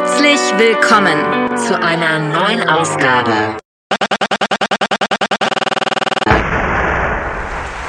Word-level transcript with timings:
Herzlich 0.00 0.38
willkommen 0.56 1.18
zu 1.56 1.74
einer 1.82 2.20
neuen 2.20 2.68
Ausgabe. 2.68 3.56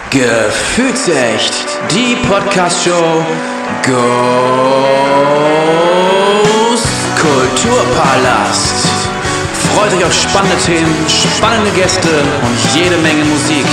Gefühlsecht, 0.10 1.54
die 1.92 2.16
Podcast-Show 2.28 3.24
Ghost 3.84 4.00
Kulturpalast. 7.22 8.88
Freut 9.76 9.94
euch 9.94 10.04
auf 10.04 10.14
spannende 10.14 10.58
Themen, 10.66 10.96
spannende 11.08 11.70
Gäste 11.80 12.10
und 12.10 12.76
jede 12.76 12.98
Menge 12.98 13.24
Musik. 13.26 13.68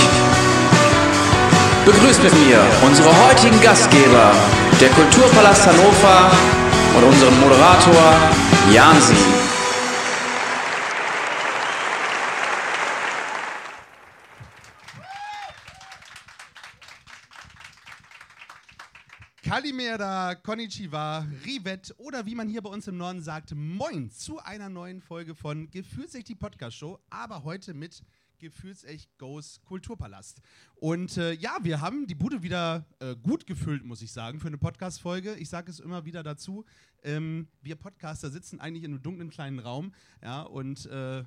Begrüßt 1.85 2.21
mit 2.21 2.33
mir 2.45 2.59
unsere 2.85 3.09
heutigen 3.25 3.59
Gastgeber, 3.61 4.31
der 4.79 4.89
Kulturpalast 4.89 5.65
Hannover 5.65 6.29
und 6.97 7.03
unseren 7.03 7.39
Moderator 7.39 8.31
Jansi. 8.73 9.13
Kalimera, 19.43 20.35
Konnichiwa, 20.35 21.25
Rivet 21.45 21.93
oder 21.97 22.25
wie 22.25 22.35
man 22.35 22.49
hier 22.49 22.61
bei 22.61 22.69
uns 22.69 22.87
im 22.87 22.97
Norden 22.97 23.21
sagt, 23.21 23.53
Moin 23.55 24.09
zu 24.09 24.39
einer 24.39 24.69
neuen 24.69 25.01
Folge 25.01 25.35
von 25.35 25.69
Gefühlsecht 25.69 26.27
die 26.27 26.35
Podcast-Show, 26.35 26.99
aber 27.09 27.43
heute 27.43 27.73
mit 27.73 28.03
Gefühlsecht 28.39 29.17
Goes 29.17 29.61
Kulturpalast. 29.65 30.41
Und 30.79 31.17
äh, 31.17 31.33
ja, 31.33 31.57
wir 31.63 31.81
haben 31.81 32.05
die 32.05 32.13
Bude 32.13 32.43
wieder 32.43 32.85
äh, 32.99 33.15
gut 33.15 33.47
gefüllt, 33.47 33.83
muss 33.83 34.03
ich 34.03 34.11
sagen, 34.11 34.39
für 34.39 34.47
eine 34.47 34.59
Podcast-Folge. 34.59 35.35
Ich 35.35 35.49
sage 35.49 35.71
es 35.71 35.79
immer 35.79 36.05
wieder 36.05 36.21
dazu. 36.21 36.65
Ähm, 37.01 37.47
wir 37.63 37.75
Podcaster 37.75 38.29
sitzen 38.29 38.59
eigentlich 38.59 38.83
in 38.83 38.91
einem 38.91 39.01
dunklen 39.01 39.31
kleinen 39.31 39.57
Raum, 39.57 39.91
ja, 40.21 40.43
und 40.43 40.85
äh, 40.85 41.23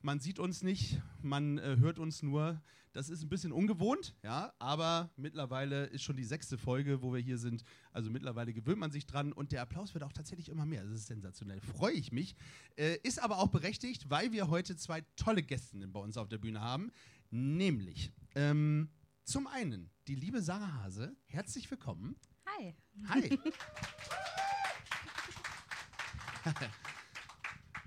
man 0.00 0.20
sieht 0.20 0.38
uns 0.38 0.62
nicht, 0.62 1.02
man 1.20 1.58
äh, 1.58 1.76
hört 1.80 1.98
uns 1.98 2.22
nur. 2.22 2.62
Das 2.94 3.08
ist 3.08 3.22
ein 3.22 3.28
bisschen 3.28 3.52
ungewohnt, 3.52 4.14
ja, 4.22 4.52
aber 4.58 5.10
mittlerweile 5.16 5.84
ist 5.86 6.02
schon 6.02 6.16
die 6.16 6.24
sechste 6.24 6.56
Folge, 6.56 7.02
wo 7.02 7.12
wir 7.12 7.20
hier 7.20 7.38
sind. 7.38 7.64
Also 7.90 8.10
mittlerweile 8.10 8.52
gewöhnt 8.52 8.78
man 8.78 8.90
sich 8.90 9.06
dran 9.06 9.32
und 9.32 9.52
der 9.52 9.62
Applaus 9.62 9.94
wird 9.94 10.04
auch 10.04 10.12
tatsächlich 10.12 10.50
immer 10.50 10.66
mehr. 10.66 10.82
Das 10.84 10.92
ist 10.92 11.06
sensationell. 11.06 11.60
Freue 11.60 11.94
ich 11.94 12.12
mich. 12.12 12.36
Äh, 12.76 12.96
ist 13.02 13.22
aber 13.22 13.38
auch 13.38 13.48
berechtigt, 13.48 14.10
weil 14.10 14.32
wir 14.32 14.48
heute 14.48 14.76
zwei 14.76 15.02
tolle 15.16 15.42
Gäste 15.42 15.86
bei 15.88 16.00
uns 16.00 16.16
auf 16.16 16.28
der 16.28 16.38
Bühne 16.38 16.60
haben. 16.60 16.90
Nämlich 17.34 18.12
ähm, 18.34 18.90
zum 19.24 19.46
einen 19.46 19.90
die 20.06 20.14
liebe 20.14 20.42
Sarah 20.42 20.82
Hase. 20.82 21.16
Herzlich 21.24 21.70
willkommen. 21.70 22.14
Hi. 22.46 22.76
Hi. 23.08 23.38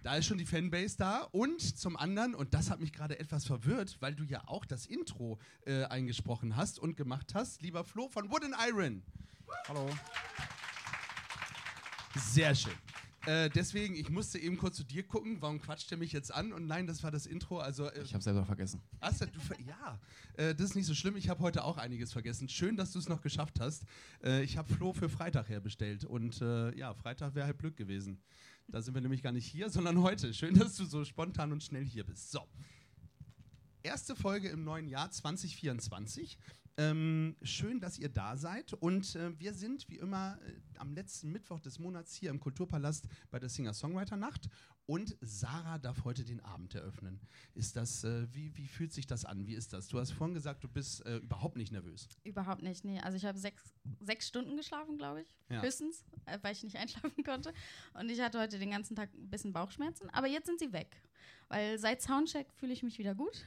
Da 0.01 0.17
ist 0.17 0.27
schon 0.27 0.37
die 0.37 0.45
Fanbase 0.45 0.97
da. 0.97 1.21
Und 1.31 1.79
zum 1.79 1.97
anderen, 1.97 2.35
und 2.35 2.53
das 2.53 2.69
hat 2.69 2.79
mich 2.79 2.93
gerade 2.93 3.17
etwas 3.17 3.43
verwirrt, 3.43 3.97
weil 4.01 4.13
du 4.13 4.23
ja 4.23 4.47
auch 4.47 4.63
das 4.63 4.85
Intro 4.85 5.39
äh, 5.65 5.85
eingesprochen 5.85 6.55
hast 6.55 6.77
und 6.77 6.95
gemacht 6.95 7.33
hast, 7.33 7.63
lieber 7.63 7.83
Flo 7.83 8.07
von 8.07 8.29
Wood 8.29 8.43
and 8.43 8.55
Iron. 8.69 9.01
Hallo. 9.67 9.89
Sehr 12.13 12.53
schön. 12.53 12.75
Äh, 13.25 13.49
deswegen, 13.49 13.95
ich 13.95 14.09
musste 14.09 14.37
eben 14.37 14.57
kurz 14.57 14.77
zu 14.77 14.83
dir 14.83 15.03
gucken, 15.03 15.37
warum 15.39 15.59
quatscht 15.59 15.91
er 15.91 15.97
mich 15.97 16.11
jetzt 16.11 16.33
an? 16.33 16.53
Und 16.53 16.67
nein, 16.67 16.85
das 16.85 17.03
war 17.03 17.11
das 17.11 17.25
Intro. 17.25 17.59
Also, 17.59 17.89
äh, 17.89 18.03
Ich 18.03 18.13
habe 18.13 18.23
selber 18.23 18.45
vergessen. 18.45 18.81
Hast 19.01 19.21
du, 19.21 19.25
ja, 19.65 19.99
äh, 20.35 20.53
das 20.53 20.69
ist 20.69 20.75
nicht 20.75 20.85
so 20.85 20.93
schlimm. 20.93 21.15
Ich 21.15 21.29
habe 21.29 21.41
heute 21.41 21.63
auch 21.63 21.77
einiges 21.77 22.13
vergessen. 22.13 22.47
Schön, 22.49 22.77
dass 22.77 22.91
du 22.91 22.99
es 22.99 23.09
noch 23.09 23.21
geschafft 23.21 23.59
hast. 23.59 23.83
Äh, 24.23 24.43
ich 24.43 24.57
habe 24.57 24.71
Flo 24.73 24.93
für 24.93 25.09
Freitag 25.09 25.49
herbestellt. 25.49 26.05
Und 26.05 26.41
äh, 26.41 26.75
ja, 26.77 26.93
Freitag 26.93 27.33
wäre 27.35 27.47
halt 27.47 27.57
Glück 27.57 27.75
gewesen. 27.77 28.21
Da 28.67 28.81
sind 28.81 28.93
wir 28.93 29.01
nämlich 29.01 29.21
gar 29.21 29.31
nicht 29.31 29.45
hier, 29.45 29.69
sondern 29.69 30.01
heute. 30.01 30.33
Schön, 30.33 30.53
dass 30.57 30.75
du 30.75 30.85
so 30.85 31.03
spontan 31.03 31.51
und 31.51 31.63
schnell 31.63 31.85
hier 31.85 32.03
bist. 32.03 32.31
So. 32.31 32.41
Erste 33.83 34.15
Folge 34.15 34.49
im 34.49 34.63
neuen 34.63 34.87
Jahr 34.87 35.11
2024. 35.11 36.37
Ähm, 36.77 37.37
schön, 37.41 37.79
dass 37.79 37.97
ihr 37.97 38.09
da 38.09 38.35
seid. 38.35 38.73
Und 38.73 39.15
äh, 39.15 39.39
wir 39.39 39.53
sind 39.53 39.89
wie 39.89 39.97
immer 39.97 40.37
äh, 40.45 40.77
am 40.77 40.93
letzten 40.93 41.31
Mittwoch 41.31 41.61
des 41.61 41.79
Monats 41.79 42.13
hier 42.15 42.29
im 42.29 42.39
Kulturpalast 42.39 43.07
bei 43.31 43.39
der 43.39 43.47
Singer-Songwriter-Nacht. 43.47 44.49
Und 44.87 45.17
Sarah 45.21 45.79
darf 45.79 46.03
heute 46.03 46.25
den 46.25 46.41
Abend 46.41 46.75
eröffnen. 46.75 47.19
Ist 47.55 47.75
das, 47.75 48.03
äh, 48.03 48.27
wie, 48.33 48.55
wie 48.55 48.67
fühlt 48.67 48.91
sich 48.91 49.07
das 49.07 49.25
an? 49.25 49.47
Wie 49.47 49.55
ist 49.55 49.73
das? 49.73 49.87
Du 49.87 49.99
hast 49.99 50.11
vorhin 50.11 50.35
gesagt, 50.35 50.63
du 50.63 50.67
bist 50.67 51.03
äh, 51.05 51.17
überhaupt 51.17 51.55
nicht 51.55 51.71
nervös. 51.71 52.07
Überhaupt 52.23 52.61
nicht, 52.61 52.83
nee. 52.83 52.99
Also 52.99 53.17
ich 53.17 53.25
habe 53.25 53.37
sechs, 53.37 53.63
sechs 54.01 54.27
Stunden 54.27 54.57
geschlafen, 54.57 54.97
glaube 54.97 55.21
ich. 55.21 55.27
Ja. 55.49 55.61
Höchstens, 55.61 56.03
äh, 56.25 56.37
weil 56.41 56.53
ich 56.53 56.63
nicht 56.63 56.75
einschlafen 56.77 57.23
konnte. 57.23 57.53
Und 57.93 58.11
ich 58.11 58.19
hatte 58.19 58.37
heute 58.39 58.59
den 58.59 58.71
ganzen 58.71 58.95
Tag 58.95 59.13
ein 59.13 59.29
bisschen 59.29 59.53
Bauchschmerzen. 59.53 60.09
Aber 60.09 60.27
jetzt 60.27 60.45
sind 60.45 60.59
sie 60.59 60.71
weg. 60.73 61.01
Weil 61.47 61.79
seit 61.79 62.01
Soundcheck 62.01 62.51
fühle 62.53 62.73
ich 62.73 62.83
mich 62.83 62.99
wieder 62.99 63.15
gut. 63.15 63.45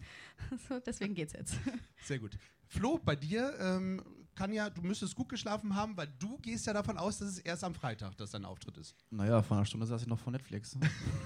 so, 0.68 0.78
deswegen 0.80 1.14
geht's 1.14 1.32
jetzt. 1.32 1.56
Sehr 2.04 2.18
gut. 2.18 2.38
Flo, 2.68 2.98
bei 2.98 3.16
dir 3.16 3.54
ähm, 3.58 4.02
kann 4.34 4.52
ja, 4.52 4.70
du 4.70 4.82
müsstest 4.82 5.16
gut 5.16 5.28
geschlafen 5.28 5.74
haben, 5.74 5.96
weil 5.96 6.06
du 6.18 6.38
gehst 6.38 6.66
ja 6.66 6.72
davon 6.72 6.96
aus, 6.96 7.18
dass 7.18 7.28
es 7.30 7.38
erst 7.38 7.64
am 7.64 7.74
Freitag, 7.74 8.16
dass 8.18 8.30
dein 8.30 8.44
Auftritt 8.44 8.76
ist. 8.78 8.94
Naja, 9.10 9.42
vor 9.42 9.56
einer 9.56 9.66
Stunde 9.66 9.86
saß 9.86 10.02
ich 10.02 10.06
noch 10.06 10.18
vor 10.20 10.32
Netflix. 10.32 10.76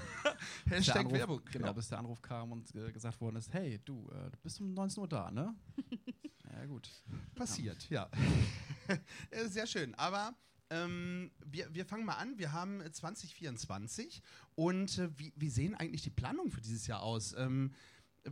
Hashtag 0.66 0.96
Anruf, 1.00 1.12
Werbung. 1.12 1.40
Genau, 1.52 1.66
Ja. 1.66 1.72
bis 1.72 1.88
der 1.88 1.98
Anruf 1.98 2.22
kam 2.22 2.52
und 2.52 2.74
äh, 2.74 2.90
gesagt 2.90 3.20
worden 3.20 3.36
ist, 3.36 3.52
hey, 3.52 3.80
du, 3.84 4.08
äh, 4.10 4.30
du 4.30 4.38
bist 4.42 4.60
um 4.60 4.72
19 4.72 5.00
Uhr 5.02 5.08
da, 5.08 5.30
ne? 5.30 5.54
ja, 6.52 6.64
gut. 6.66 6.88
Passiert, 7.34 7.88
ja. 7.90 8.08
Äh, 9.30 9.46
Sehr 9.48 9.66
schön. 9.66 9.94
Aber 9.94 10.34
ähm, 10.70 11.30
wir, 11.46 11.72
wir 11.72 11.86
fangen 11.86 12.04
mal 12.04 12.16
an. 12.16 12.36
Wir 12.38 12.52
haben 12.52 12.80
äh, 12.80 12.90
2024 12.90 14.22
und 14.54 14.98
äh, 14.98 15.08
wie, 15.18 15.32
wie 15.36 15.48
sehen 15.50 15.74
eigentlich 15.74 16.02
die 16.02 16.10
Planungen 16.10 16.50
für 16.50 16.60
dieses 16.60 16.86
Jahr 16.86 17.02
aus? 17.02 17.34
Ähm, 17.38 17.72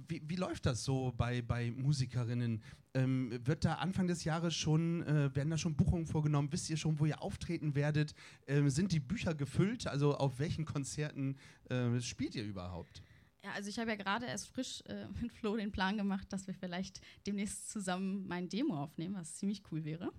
wie, 0.09 0.23
wie 0.25 0.37
läuft 0.37 0.67
das 0.67 0.85
so 0.85 1.13
bei, 1.17 1.43
bei 1.43 1.71
Musikerinnen? 1.71 2.63
Ähm, 2.95 3.39
wird 3.45 3.65
da 3.65 3.75
Anfang 3.75 4.09
des 4.09 4.25
Jahres 4.25 4.55
schon, 4.55 5.03
äh, 5.03 5.35
werden 5.35 5.51
da 5.51 5.59
schon 5.59 5.77
Buchungen 5.77 6.07
vorgenommen? 6.07 6.49
Wisst 6.51 6.71
ihr 6.71 6.77
schon, 6.77 6.99
wo 6.99 7.07
ihr 7.07 7.23
auftreten 7.23 7.75
werdet? 7.75 8.15
Ähm, 8.47 8.69
sind 8.71 8.93
die 8.93 9.01
Bücher 9.01 9.35
gefüllt? 9.35 9.87
Also 9.87 10.17
auf 10.17 10.39
welchen 10.39 10.65
Konzerten 10.65 11.37
äh, 11.69 12.01
spielt 12.01 12.35
ihr 12.35 12.45
überhaupt? 12.45 13.03
Ja, 13.43 13.53
also 13.53 13.71
ich 13.71 13.79
habe 13.79 13.91
ja 13.91 13.97
gerade 13.97 14.27
erst 14.27 14.49
frisch 14.49 14.83
äh, 14.87 15.07
mit 15.23 15.33
Flo 15.33 15.57
den 15.57 15.73
Plan 15.73 15.97
gemacht, 15.97 16.31
dass 16.33 16.47
wir 16.47 16.55
vielleicht 16.55 17.01
demnächst 17.27 17.71
zusammen 17.71 18.27
mein 18.29 18.49
Demo 18.49 18.77
aufnehmen, 18.77 19.15
was 19.15 19.37
ziemlich 19.37 19.63
cool 19.71 19.85
wäre. 19.85 20.13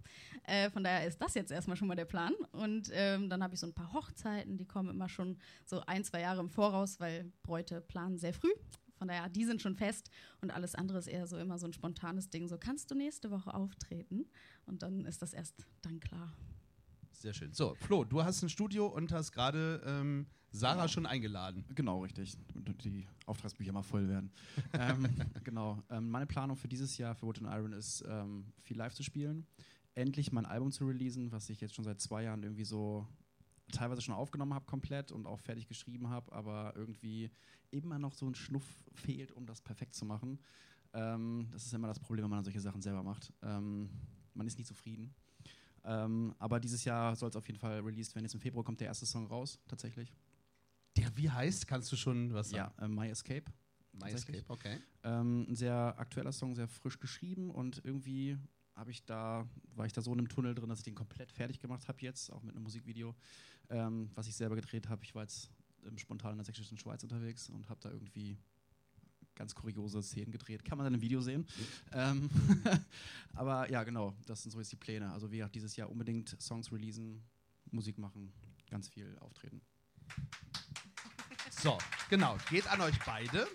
Äh, 0.43 0.69
von 0.71 0.83
daher 0.83 1.05
ist 1.05 1.21
das 1.21 1.35
jetzt 1.35 1.51
erstmal 1.51 1.77
schon 1.77 1.87
mal 1.87 1.95
der 1.95 2.05
Plan. 2.05 2.33
Und 2.51 2.89
ähm, 2.93 3.29
dann 3.29 3.43
habe 3.43 3.53
ich 3.53 3.59
so 3.59 3.67
ein 3.67 3.73
paar 3.73 3.93
Hochzeiten, 3.93 4.57
die 4.57 4.65
kommen 4.65 4.89
immer 4.89 5.09
schon 5.09 5.37
so 5.65 5.81
ein, 5.85 6.03
zwei 6.03 6.21
Jahre 6.21 6.41
im 6.41 6.49
Voraus, 6.49 6.99
weil 6.99 7.31
Bräute 7.43 7.81
planen 7.81 8.17
sehr 8.17 8.33
früh. 8.33 8.51
Von 9.01 9.07
daher, 9.07 9.29
die 9.29 9.45
sind 9.45 9.63
schon 9.63 9.75
fest 9.75 10.11
und 10.41 10.51
alles 10.51 10.75
andere 10.75 10.99
ist 10.99 11.07
eher 11.07 11.25
so 11.25 11.35
immer 11.35 11.57
so 11.57 11.65
ein 11.65 11.73
spontanes 11.73 12.29
Ding. 12.29 12.47
So, 12.47 12.59
kannst 12.59 12.91
du 12.91 12.93
nächste 12.93 13.31
Woche 13.31 13.51
auftreten? 13.51 14.25
Und 14.67 14.83
dann 14.83 15.05
ist 15.05 15.23
das 15.23 15.33
erst 15.33 15.65
dann 15.81 15.99
klar. 15.99 16.31
Sehr 17.09 17.33
schön. 17.33 17.51
So, 17.51 17.73
Flo, 17.73 18.03
du 18.03 18.23
hast 18.23 18.43
ein 18.43 18.49
Studio 18.49 18.85
und 18.85 19.11
hast 19.11 19.31
gerade 19.31 19.81
ähm, 19.87 20.27
Sarah 20.51 20.73
Genau. 20.81 20.87
schon 20.87 21.05
eingeladen. 21.07 21.65
Genau, 21.73 22.03
richtig. 22.03 22.37
Und 22.53 22.83
die 22.83 23.07
Auftragsbücher 23.25 23.71
mal 23.71 23.81
voll 23.81 24.07
werden. 24.07 24.31
ähm, 24.73 25.07
genau. 25.43 25.81
Ähm, 25.89 26.07
meine 26.11 26.27
Planung 26.27 26.55
für 26.55 26.67
dieses 26.67 26.95
Jahr 26.99 27.15
für 27.15 27.25
Wood 27.25 27.39
and 27.41 27.47
Iron 27.51 27.73
ist, 27.73 28.03
ähm, 28.07 28.53
viel 28.61 28.77
live 28.77 28.93
zu 28.93 29.01
spielen. 29.01 29.47
Endlich 29.95 30.31
mein 30.31 30.45
Album 30.45 30.71
zu 30.71 30.85
releasen, 30.85 31.31
was 31.31 31.49
ich 31.49 31.59
jetzt 31.59 31.73
schon 31.73 31.85
seit 31.85 31.99
zwei 32.01 32.21
Jahren 32.21 32.43
irgendwie 32.43 32.65
so 32.65 33.07
teilweise 33.71 34.01
schon 34.01 34.13
aufgenommen 34.13 34.53
habe 34.53 34.65
komplett 34.65 35.11
und 35.11 35.25
auch 35.25 35.39
fertig 35.39 35.67
geschrieben 35.67 36.09
habe, 36.09 36.31
aber 36.31 36.73
irgendwie 36.75 37.31
immer 37.71 37.97
noch 37.99 38.13
so 38.13 38.27
ein 38.27 38.35
Schnuff 38.35 38.65
fehlt, 38.93 39.31
um 39.31 39.45
das 39.45 39.61
perfekt 39.61 39.95
zu 39.95 40.05
machen. 40.05 40.39
Ähm, 40.93 41.47
das 41.51 41.65
ist 41.65 41.73
immer 41.73 41.87
das 41.87 41.99
Problem, 41.99 42.23
wenn 42.25 42.31
man 42.31 42.43
solche 42.43 42.59
Sachen 42.59 42.81
selber 42.81 43.03
macht. 43.03 43.31
Ähm, 43.41 43.89
man 44.33 44.45
ist 44.47 44.57
nie 44.57 44.65
zufrieden. 44.65 45.13
Ähm, 45.83 46.35
aber 46.37 46.59
dieses 46.59 46.83
Jahr 46.85 47.15
soll 47.15 47.29
es 47.29 47.35
auf 47.35 47.47
jeden 47.47 47.59
Fall 47.59 47.79
released 47.79 48.13
werden. 48.13 48.25
Jetzt 48.25 48.33
im 48.33 48.39
Februar 48.41 48.63
kommt 48.63 48.79
der 48.79 48.87
erste 48.87 49.05
Song 49.05 49.25
raus, 49.27 49.59
tatsächlich. 49.67 50.13
Der 50.97 51.15
wie 51.17 51.29
heißt? 51.29 51.67
Kannst 51.67 51.91
du 51.91 51.95
schon 51.95 52.33
was 52.33 52.51
Ja, 52.51 52.65
sagen? 52.77 52.81
äh, 52.81 52.87
My 52.87 53.09
Escape. 53.09 53.45
My. 53.93 54.11
Escape, 54.11 54.43
okay. 54.47 54.79
Ähm, 55.03 55.45
ein 55.49 55.55
sehr 55.55 55.95
aktueller 55.97 56.31
Song, 56.31 56.55
sehr 56.55 56.67
frisch 56.67 56.99
geschrieben 56.99 57.49
und 57.49 57.81
irgendwie 57.83 58.37
habe 58.75 58.91
ich 58.91 59.03
da, 59.05 59.47
war 59.75 59.85
ich 59.85 59.93
da 59.93 60.01
so 60.01 60.11
in 60.13 60.19
einem 60.19 60.29
Tunnel 60.29 60.55
drin, 60.55 60.69
dass 60.69 60.79
ich 60.79 60.85
den 60.85 60.95
komplett 60.95 61.31
fertig 61.31 61.59
gemacht 61.59 61.87
habe 61.87 61.99
jetzt, 62.01 62.31
auch 62.31 62.41
mit 62.43 62.55
einem 62.55 62.63
Musikvideo, 62.63 63.15
ähm, 63.69 64.09
was 64.15 64.27
ich 64.27 64.35
selber 64.35 64.55
gedreht 64.55 64.89
habe. 64.89 65.03
Ich 65.03 65.13
war 65.15 65.23
jetzt 65.23 65.49
ähm, 65.85 65.97
spontan 65.97 66.31
in 66.31 66.37
der 66.37 66.45
sächsischen 66.45 66.77
Schweiz 66.77 67.03
unterwegs 67.03 67.49
und 67.49 67.69
habe 67.69 67.79
da 67.81 67.89
irgendwie 67.89 68.37
ganz 69.35 69.55
kuriose 69.55 70.01
Szenen 70.03 70.31
gedreht. 70.31 70.63
Kann 70.63 70.77
man 70.77 70.85
dann 70.85 70.93
im 70.93 71.01
Video 71.01 71.21
sehen. 71.21 71.47
Ähm, 71.93 72.29
aber 73.33 73.69
ja, 73.69 73.83
genau, 73.83 74.15
das 74.25 74.43
sind 74.43 74.51
so 74.51 74.59
jetzt 74.59 74.71
die 74.71 74.77
Pläne. 74.77 75.11
Also 75.11 75.31
wie 75.31 75.37
gesagt, 75.37 75.55
dieses 75.55 75.75
Jahr 75.75 75.89
unbedingt 75.89 76.35
Songs 76.41 76.71
releasen, 76.71 77.23
Musik 77.71 77.97
machen, 77.97 78.31
ganz 78.69 78.87
viel 78.87 79.17
auftreten. 79.19 79.61
So, 81.49 81.77
genau. 82.09 82.37
Geht 82.49 82.67
an 82.71 82.81
euch 82.81 82.97
beide. 83.05 83.47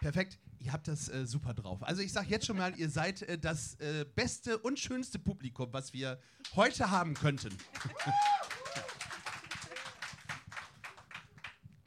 Perfekt. 0.00 0.38
Ihr 0.68 0.72
habt 0.74 0.86
das 0.86 1.08
äh, 1.08 1.24
super 1.26 1.54
drauf. 1.54 1.82
Also 1.82 2.02
ich 2.02 2.12
sage 2.12 2.28
jetzt 2.28 2.44
schon 2.44 2.58
mal, 2.58 2.78
ihr 2.78 2.90
seid 2.90 3.22
äh, 3.22 3.38
das 3.38 3.76
äh, 3.76 4.04
beste 4.14 4.58
und 4.58 4.78
schönste 4.78 5.18
Publikum, 5.18 5.72
was 5.72 5.94
wir 5.94 6.20
heute 6.56 6.90
haben 6.90 7.14
könnten. 7.14 7.48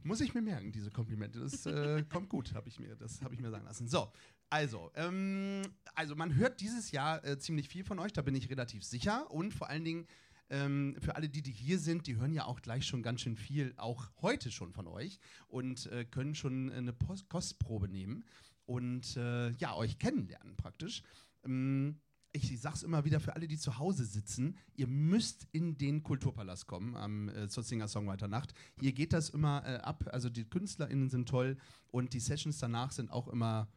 Muss 0.04 0.20
ich 0.20 0.34
mir 0.34 0.42
merken, 0.42 0.72
diese 0.72 0.90
Komplimente. 0.90 1.40
Das 1.42 1.68
äh, 1.68 2.04
kommt 2.12 2.28
gut, 2.30 2.56
habe 2.56 2.68
ich, 2.70 2.80
mir- 2.80 2.98
hab 3.24 3.32
ich 3.32 3.40
mir 3.40 3.52
sagen 3.52 3.66
lassen. 3.66 3.88
So, 3.88 4.12
also, 4.50 4.90
ähm, 4.96 5.62
also 5.94 6.16
man 6.16 6.34
hört 6.34 6.60
dieses 6.60 6.90
Jahr 6.90 7.24
äh, 7.24 7.38
ziemlich 7.38 7.70
viel 7.70 7.84
von 7.84 8.00
euch, 8.00 8.14
da 8.14 8.24
bin 8.24 8.34
ich 8.34 8.50
relativ 8.50 8.84
sicher. 8.84 9.30
Und 9.30 9.54
vor 9.54 9.70
allen 9.70 9.84
Dingen 9.84 10.08
ähm, 10.50 10.96
für 11.00 11.16
alle, 11.16 11.30
die, 11.30 11.44
die 11.44 11.52
hier 11.52 11.78
sind, 11.78 12.08
die 12.08 12.16
hören 12.16 12.34
ja 12.34 12.46
auch 12.46 12.64
gleich 12.64 12.88
schon 12.88 13.04
ganz 13.04 13.22
schön 13.22 13.38
viel, 13.38 13.76
auch 13.78 14.10
heute 14.24 14.50
schon 14.50 14.74
von 14.74 14.88
euch 14.88 15.20
und 15.50 15.86
äh, 15.86 16.04
können 16.04 16.34
schon 16.34 16.72
eine 16.72 16.94
Post 16.94 17.30
Kostprobe 17.30 17.88
nehmen 17.88 18.26
und 18.66 19.18
äh, 19.18 19.52
ja, 19.52 19.76
euch 19.76 20.00
kennenlernen 20.00 20.56
praktisch. 20.56 21.04
Ähm, 21.44 22.00
ich 22.34 22.60
sag's 22.62 22.84
immer 22.84 23.04
wieder 23.04 23.20
für 23.20 23.36
alle, 23.36 23.48
die 23.48 23.58
zu 23.58 23.78
Hause 23.78 24.06
sitzen, 24.06 24.58
ihr 24.76 24.88
müsst 24.88 25.48
in 25.52 25.78
den 25.78 26.04
Kulturpalast 26.04 26.66
kommen 26.68 26.96
am 26.96 27.30
äh, 27.30 27.50
zur 27.50 27.64
Singer-Songwriter-Nacht. 27.64 28.54
Hier 28.80 28.94
geht 28.94 29.14
das 29.14 29.30
immer 29.30 29.64
äh, 29.66 29.78
ab, 29.78 30.06
also 30.12 30.30
die 30.30 30.46
KünstlerInnen 30.46 31.10
sind 31.10 31.28
toll 31.28 31.58
und 31.88 32.14
die 32.14 32.20
Sessions 32.20 32.60
danach 32.60 32.92
sind 32.92 33.12
auch 33.12 33.28
immer 33.28 33.68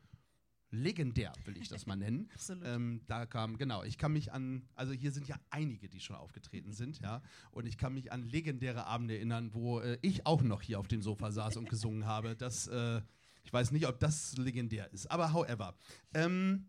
legendär, 0.71 1.33
will 1.45 1.57
ich 1.57 1.69
das 1.69 1.87
mal 1.87 1.97
nennen. 1.97 2.29
Absolut. 2.35 2.65
Ähm, 2.67 3.01
da 3.07 3.27
kam, 3.27 3.57
genau, 3.59 3.83
ich 3.85 3.99
kann 3.99 4.13
mich 4.13 4.33
an, 4.33 4.69
also 4.75 4.93
hier 4.93 5.13
sind 5.13 5.29
ja 5.29 5.37
einige, 5.51 5.89
die 5.89 6.01
schon 6.01 6.17
aufgetreten 6.17 6.73
sind, 6.73 7.01
ja, 7.01 7.23
und 7.51 7.67
ich 7.67 7.79
kann 7.79 7.95
mich 7.95 8.13
an 8.13 8.23
legendäre 8.23 8.87
Abende 8.87 9.17
erinnern, 9.17 9.55
wo 9.55 9.81
äh, 9.81 9.99
ich 10.03 10.27
auch 10.27 10.43
noch 10.43 10.63
hier 10.63 10.79
auf 10.79 10.89
dem 10.89 11.03
Sofa 11.03 11.31
saß 11.31 11.57
und 11.57 11.69
gesungen 11.69 12.07
habe. 12.07 12.37
Das, 12.37 12.67
äh, 12.67 13.01
ich 13.45 13.53
weiß 13.53 13.71
nicht, 13.71 13.87
ob 13.87 14.01
das 14.01 14.37
legendär 14.37 14.93
ist, 14.93 15.11
aber 15.11 15.33
however. 15.33 15.75
Ähm, 16.15 16.67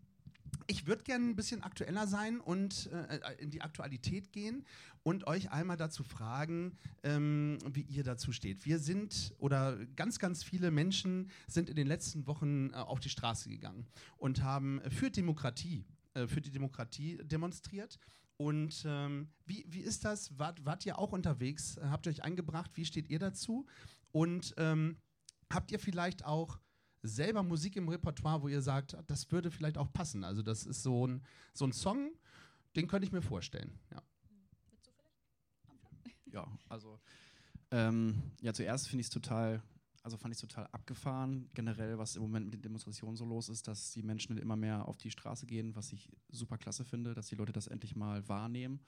ich 0.68 0.86
würde 0.86 1.04
gerne 1.04 1.24
ein 1.26 1.36
bisschen 1.36 1.62
aktueller 1.62 2.06
sein 2.06 2.40
und 2.40 2.90
äh, 2.92 3.34
in 3.38 3.50
die 3.50 3.62
Aktualität 3.62 4.32
gehen 4.32 4.64
und 5.02 5.26
euch 5.26 5.52
einmal 5.52 5.76
dazu 5.76 6.02
fragen, 6.02 6.76
ähm, 7.04 7.58
wie 7.70 7.82
ihr 7.82 8.02
dazu 8.02 8.32
steht. 8.32 8.64
Wir 8.66 8.78
sind 8.78 9.34
oder 9.38 9.76
ganz, 9.94 10.18
ganz 10.18 10.42
viele 10.42 10.70
Menschen 10.70 11.30
sind 11.46 11.70
in 11.70 11.76
den 11.76 11.86
letzten 11.86 12.26
Wochen 12.26 12.70
äh, 12.70 12.76
auf 12.76 13.00
die 13.00 13.08
Straße 13.08 13.48
gegangen 13.48 13.86
und 14.16 14.42
haben 14.42 14.80
für 14.90 15.10
Demokratie, 15.10 15.84
äh, 16.14 16.26
für 16.26 16.40
die 16.40 16.50
Demokratie 16.50 17.18
demonstriert. 17.22 17.98
Und 18.36 18.84
ähm, 18.86 19.28
wie, 19.46 19.64
wie 19.68 19.80
ist 19.80 20.04
das? 20.04 20.36
Wart, 20.38 20.64
wart 20.64 20.84
ihr 20.84 20.98
auch 20.98 21.12
unterwegs? 21.12 21.78
Habt 21.80 22.06
ihr 22.06 22.10
euch 22.10 22.24
eingebracht? 22.24 22.72
Wie 22.74 22.84
steht 22.84 23.08
ihr 23.08 23.18
dazu? 23.18 23.66
Und 24.12 24.54
ähm, 24.58 24.98
habt 25.50 25.70
ihr 25.70 25.78
vielleicht 25.78 26.24
auch 26.24 26.58
selber 27.06 27.42
Musik 27.42 27.76
im 27.76 27.88
Repertoire, 27.88 28.42
wo 28.42 28.48
ihr 28.48 28.62
sagt, 28.62 28.96
das 29.06 29.30
würde 29.30 29.50
vielleicht 29.50 29.78
auch 29.78 29.92
passen? 29.92 30.24
Also 30.24 30.42
das 30.42 30.66
ist 30.66 30.82
so 30.82 31.06
ein, 31.06 31.22
so 31.52 31.64
ein 31.66 31.72
Song, 31.72 32.10
den 32.74 32.86
könnte 32.86 33.06
ich 33.06 33.12
mir 33.12 33.22
vorstellen. 33.22 33.78
Ja. 33.90 34.02
Ja, 36.32 36.46
also 36.68 37.00
ähm, 37.70 38.22
ja, 38.42 38.52
zuerst 38.52 38.88
finde 38.88 39.00
ich 39.00 39.06
es 39.06 39.10
total, 39.10 39.62
also 40.02 40.16
fand 40.16 40.34
ich 40.34 40.42
es 40.42 40.48
total 40.48 40.66
abgefahren, 40.66 41.48
generell, 41.54 41.98
was 41.98 42.16
im 42.16 42.22
Moment 42.22 42.46
mit 42.46 42.54
den 42.54 42.62
Demonstrationen 42.62 43.16
so 43.16 43.24
los 43.24 43.48
ist, 43.48 43.66
dass 43.68 43.92
die 43.92 44.02
Menschen 44.02 44.36
immer 44.36 44.56
mehr 44.56 44.86
auf 44.86 44.98
die 44.98 45.10
Straße 45.10 45.46
gehen, 45.46 45.74
was 45.74 45.92
ich 45.92 46.10
super 46.28 46.58
klasse 46.58 46.84
finde, 46.84 47.14
dass 47.14 47.28
die 47.28 47.36
Leute 47.36 47.52
das 47.52 47.66
endlich 47.66 47.96
mal 47.96 48.28
wahrnehmen, 48.28 48.80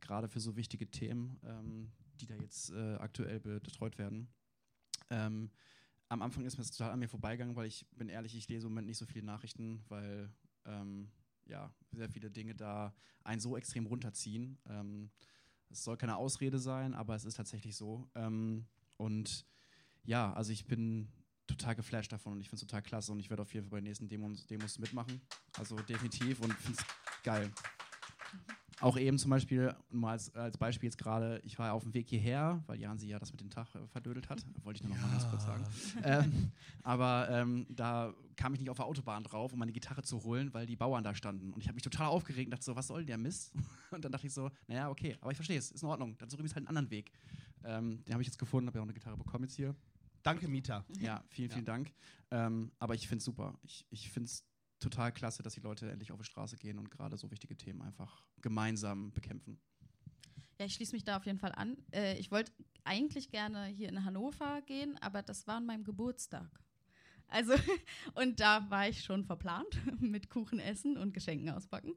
gerade 0.00 0.28
für 0.28 0.40
so 0.40 0.56
wichtige 0.56 0.90
Themen, 0.90 1.38
ähm, 1.44 1.92
die 2.20 2.26
da 2.26 2.34
jetzt 2.34 2.70
äh, 2.70 2.96
aktuell 2.96 3.40
betreut 3.40 3.96
werden. 3.96 4.28
Ähm, 5.10 5.50
am 6.08 6.22
Anfang 6.22 6.44
ist 6.44 6.56
mir 6.56 6.64
das 6.64 6.70
total 6.70 6.92
an 6.92 6.98
mir 6.98 7.08
vorbeigegangen, 7.08 7.56
weil 7.56 7.66
ich 7.66 7.86
bin 7.92 8.08
ehrlich, 8.08 8.36
ich 8.36 8.48
lese 8.48 8.66
im 8.66 8.72
Moment 8.72 8.86
nicht 8.86 8.98
so 8.98 9.06
viele 9.06 9.24
Nachrichten, 9.24 9.84
weil 9.88 10.30
ähm, 10.64 11.10
ja, 11.46 11.72
sehr 11.92 12.08
viele 12.08 12.30
Dinge 12.30 12.54
da 12.54 12.94
einen 13.24 13.40
so 13.40 13.56
extrem 13.56 13.86
runterziehen. 13.86 14.58
Ähm, 14.66 15.10
es 15.70 15.84
soll 15.84 15.96
keine 15.96 16.16
Ausrede 16.16 16.58
sein, 16.58 16.94
aber 16.94 17.14
es 17.14 17.24
ist 17.24 17.34
tatsächlich 17.34 17.76
so. 17.76 18.08
Ähm, 18.14 18.66
und 18.96 19.46
ja, 20.04 20.32
also 20.32 20.52
ich 20.52 20.66
bin 20.66 21.08
total 21.46 21.74
geflasht 21.74 22.12
davon 22.12 22.34
und 22.34 22.40
ich 22.40 22.48
finde 22.48 22.62
es 22.62 22.68
total 22.68 22.82
klasse 22.82 23.12
und 23.12 23.20
ich 23.20 23.30
werde 23.30 23.42
auf 23.42 23.52
jeden 23.52 23.66
Fall 23.66 23.70
bei 23.70 23.80
den 23.80 23.84
nächsten 23.84 24.08
Demos, 24.08 24.46
Demos 24.46 24.78
mitmachen. 24.78 25.20
Also 25.58 25.76
definitiv 25.76 26.40
und 26.40 26.52
finde 26.54 26.78
es 26.78 27.22
geil. 27.22 27.50
Auch 28.80 28.96
eben 28.96 29.18
zum 29.18 29.30
Beispiel, 29.30 29.74
mal 29.90 30.12
als, 30.12 30.34
als 30.34 30.56
Beispiel 30.56 30.88
jetzt 30.88 30.98
gerade, 30.98 31.40
ich 31.44 31.58
war 31.58 31.72
auf 31.72 31.82
dem 31.82 31.94
Weg 31.94 32.08
hierher, 32.08 32.62
weil 32.66 32.80
Jansi 32.80 33.08
ja 33.08 33.18
das 33.18 33.32
mit 33.32 33.40
dem 33.40 33.50
Tag 33.50 33.74
äh, 33.74 33.86
verdödelt 33.88 34.28
hat. 34.28 34.44
Wollte 34.62 34.82
ich 34.82 34.88
nur 34.88 34.96
noch 34.96 35.02
mal 35.04 35.10
ganz 35.10 35.28
kurz 35.28 35.44
sagen. 35.44 35.64
Ähm, 36.04 36.52
aber 36.82 37.28
ähm, 37.30 37.66
da 37.70 38.14
kam 38.36 38.54
ich 38.54 38.60
nicht 38.60 38.70
auf 38.70 38.76
der 38.76 38.86
Autobahn 38.86 39.24
drauf, 39.24 39.52
um 39.52 39.58
meine 39.58 39.72
Gitarre 39.72 40.02
zu 40.02 40.22
holen, 40.22 40.54
weil 40.54 40.66
die 40.66 40.76
Bauern 40.76 41.02
da 41.02 41.14
standen. 41.14 41.52
Und 41.52 41.60
ich 41.60 41.66
habe 41.66 41.74
mich 41.74 41.82
total 41.82 42.06
aufgeregt 42.06 42.46
und 42.46 42.52
dachte 42.52 42.64
so, 42.64 42.76
was 42.76 42.86
soll 42.86 43.04
der 43.04 43.18
Mist? 43.18 43.52
Und 43.90 44.04
dann 44.04 44.12
dachte 44.12 44.26
ich 44.26 44.34
so, 44.34 44.50
naja, 44.66 44.90
okay, 44.90 45.16
aber 45.20 45.30
ich 45.30 45.36
verstehe 45.36 45.58
es, 45.58 45.70
ist 45.70 45.82
in 45.82 45.88
Ordnung. 45.88 46.16
Dann 46.18 46.28
suche 46.28 46.42
ich 46.44 46.54
halt 46.54 46.58
einen 46.58 46.68
anderen 46.68 46.90
Weg. 46.90 47.10
Ähm, 47.64 48.04
den 48.04 48.12
habe 48.12 48.22
ich 48.22 48.28
jetzt 48.28 48.38
gefunden, 48.38 48.68
habe 48.68 48.78
ja 48.78 48.82
auch 48.82 48.86
eine 48.86 48.92
Gitarre 48.92 49.16
bekommen 49.16 49.44
jetzt 49.44 49.56
hier. 49.56 49.74
Danke, 50.22 50.46
Mieter. 50.46 50.84
Ja, 51.00 51.24
vielen, 51.28 51.50
vielen 51.50 51.64
Dank. 51.64 51.92
Ähm, 52.30 52.70
aber 52.78 52.94
ich 52.94 53.08
finde 53.08 53.18
es 53.18 53.24
super. 53.24 53.54
Ich, 53.62 53.86
ich 53.90 54.10
finde 54.10 54.26
es 54.26 54.44
total 54.80 55.12
klasse, 55.12 55.42
dass 55.42 55.54
die 55.54 55.60
Leute 55.60 55.90
endlich 55.90 56.12
auf 56.12 56.18
die 56.18 56.24
Straße 56.24 56.56
gehen 56.56 56.78
und 56.78 56.90
gerade 56.90 57.16
so 57.16 57.30
wichtige 57.30 57.56
Themen 57.56 57.82
einfach 57.82 58.22
gemeinsam 58.40 59.12
bekämpfen. 59.12 59.60
Ja, 60.58 60.66
ich 60.66 60.74
schließe 60.74 60.94
mich 60.94 61.04
da 61.04 61.16
auf 61.16 61.26
jeden 61.26 61.38
Fall 61.38 61.52
an. 61.52 61.76
Äh, 61.92 62.18
ich 62.18 62.30
wollte 62.30 62.52
eigentlich 62.84 63.30
gerne 63.30 63.66
hier 63.66 63.88
in 63.88 64.04
Hannover 64.04 64.60
gehen, 64.62 64.98
aber 65.00 65.22
das 65.22 65.46
war 65.46 65.56
an 65.56 65.66
meinem 65.66 65.84
Geburtstag. 65.84 66.48
Also, 67.28 67.52
und 68.14 68.40
da 68.40 68.68
war 68.70 68.88
ich 68.88 69.04
schon 69.04 69.24
verplant 69.24 69.80
mit 70.00 70.30
Kuchen 70.30 70.58
essen 70.58 70.96
und 70.96 71.12
Geschenken 71.12 71.50
auspacken. 71.50 71.94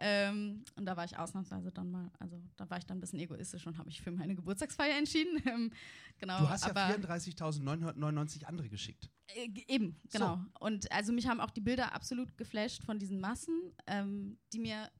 Ähm, 0.00 0.64
und 0.76 0.86
da 0.86 0.96
war 0.96 1.04
ich 1.04 1.18
ausnahmsweise 1.18 1.72
dann 1.72 1.90
mal, 1.90 2.10
also 2.20 2.40
da 2.56 2.70
war 2.70 2.78
ich 2.78 2.86
dann 2.86 2.98
ein 2.98 3.00
bisschen 3.00 3.18
egoistisch 3.18 3.66
und 3.66 3.76
habe 3.78 3.86
mich 3.88 4.00
für 4.00 4.12
meine 4.12 4.34
Geburtstagsfeier 4.34 4.96
entschieden. 4.96 5.42
Ähm, 5.48 5.72
genau, 6.18 6.38
Du 6.40 6.48
hast 6.48 6.64
ja 6.64 6.70
aber, 6.70 6.94
34.999 6.94 8.44
andere 8.44 8.68
geschickt. 8.68 9.10
äh, 9.34 9.48
eben, 9.66 9.96
genau. 10.12 10.40
Und 10.60 10.90
also 10.92 11.12
mich 11.12 11.26
haben 11.26 11.40
auch 11.40 11.50
die 11.50 11.60
Bilder 11.60 11.94
absolut 11.94 12.36
geflasht 12.36 12.84
von 12.84 12.98
diesen 12.98 13.20
Massen, 13.20 13.72
ähm, 13.86 14.38
die 14.52 14.58
mir, 14.58 14.90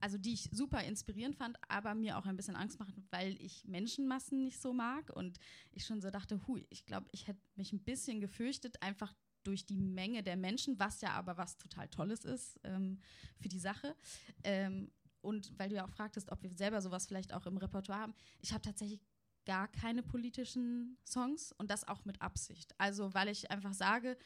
also 0.00 0.16
die 0.16 0.32
ich 0.32 0.48
super 0.52 0.82
inspirierend 0.82 1.36
fand, 1.36 1.58
aber 1.68 1.94
mir 1.94 2.16
auch 2.18 2.26
ein 2.26 2.36
bisschen 2.36 2.56
Angst 2.56 2.78
machen, 2.80 3.06
weil 3.10 3.36
ich 3.40 3.64
Menschenmassen 3.66 4.44
nicht 4.44 4.60
so 4.60 4.72
mag 4.72 5.10
und 5.14 5.38
ich 5.72 5.84
schon 5.84 6.00
so 6.00 6.10
dachte, 6.10 6.40
hui, 6.46 6.66
ich 6.70 6.86
glaube, 6.86 7.06
ich 7.12 7.26
hätte 7.26 7.40
mich 7.56 7.72
ein 7.72 7.82
bisschen 7.84 8.20
gefürchtet, 8.20 8.82
einfach 8.82 9.14
durch 9.42 9.66
die 9.66 9.76
Menge 9.76 10.22
der 10.22 10.36
Menschen, 10.36 10.78
was 10.78 11.00
ja 11.00 11.12
aber 11.12 11.36
was 11.36 11.56
total 11.58 11.88
Tolles 11.88 12.24
ist 12.24 12.60
ähm, 12.64 12.98
für 13.38 13.48
die 13.48 13.58
Sache. 13.58 13.96
Ähm, 14.44 14.90
und 15.22 15.58
weil 15.58 15.68
du 15.68 15.76
ja 15.76 15.84
auch 15.84 15.90
fragtest, 15.90 16.30
ob 16.30 16.42
wir 16.42 16.50
selber 16.50 16.80
sowas 16.80 17.06
vielleicht 17.06 17.32
auch 17.32 17.46
im 17.46 17.56
Repertoire 17.56 18.00
haben, 18.00 18.14
ich 18.40 18.52
habe 18.52 18.62
tatsächlich 18.62 19.00
gar 19.44 19.68
keine 19.68 20.02
politischen 20.02 20.98
Songs 21.04 21.52
und 21.52 21.70
das 21.70 21.86
auch 21.88 22.04
mit 22.04 22.20
Absicht. 22.20 22.74
Also 22.78 23.12
weil 23.14 23.28
ich 23.28 23.50
einfach 23.50 23.72
sage, 23.72 24.16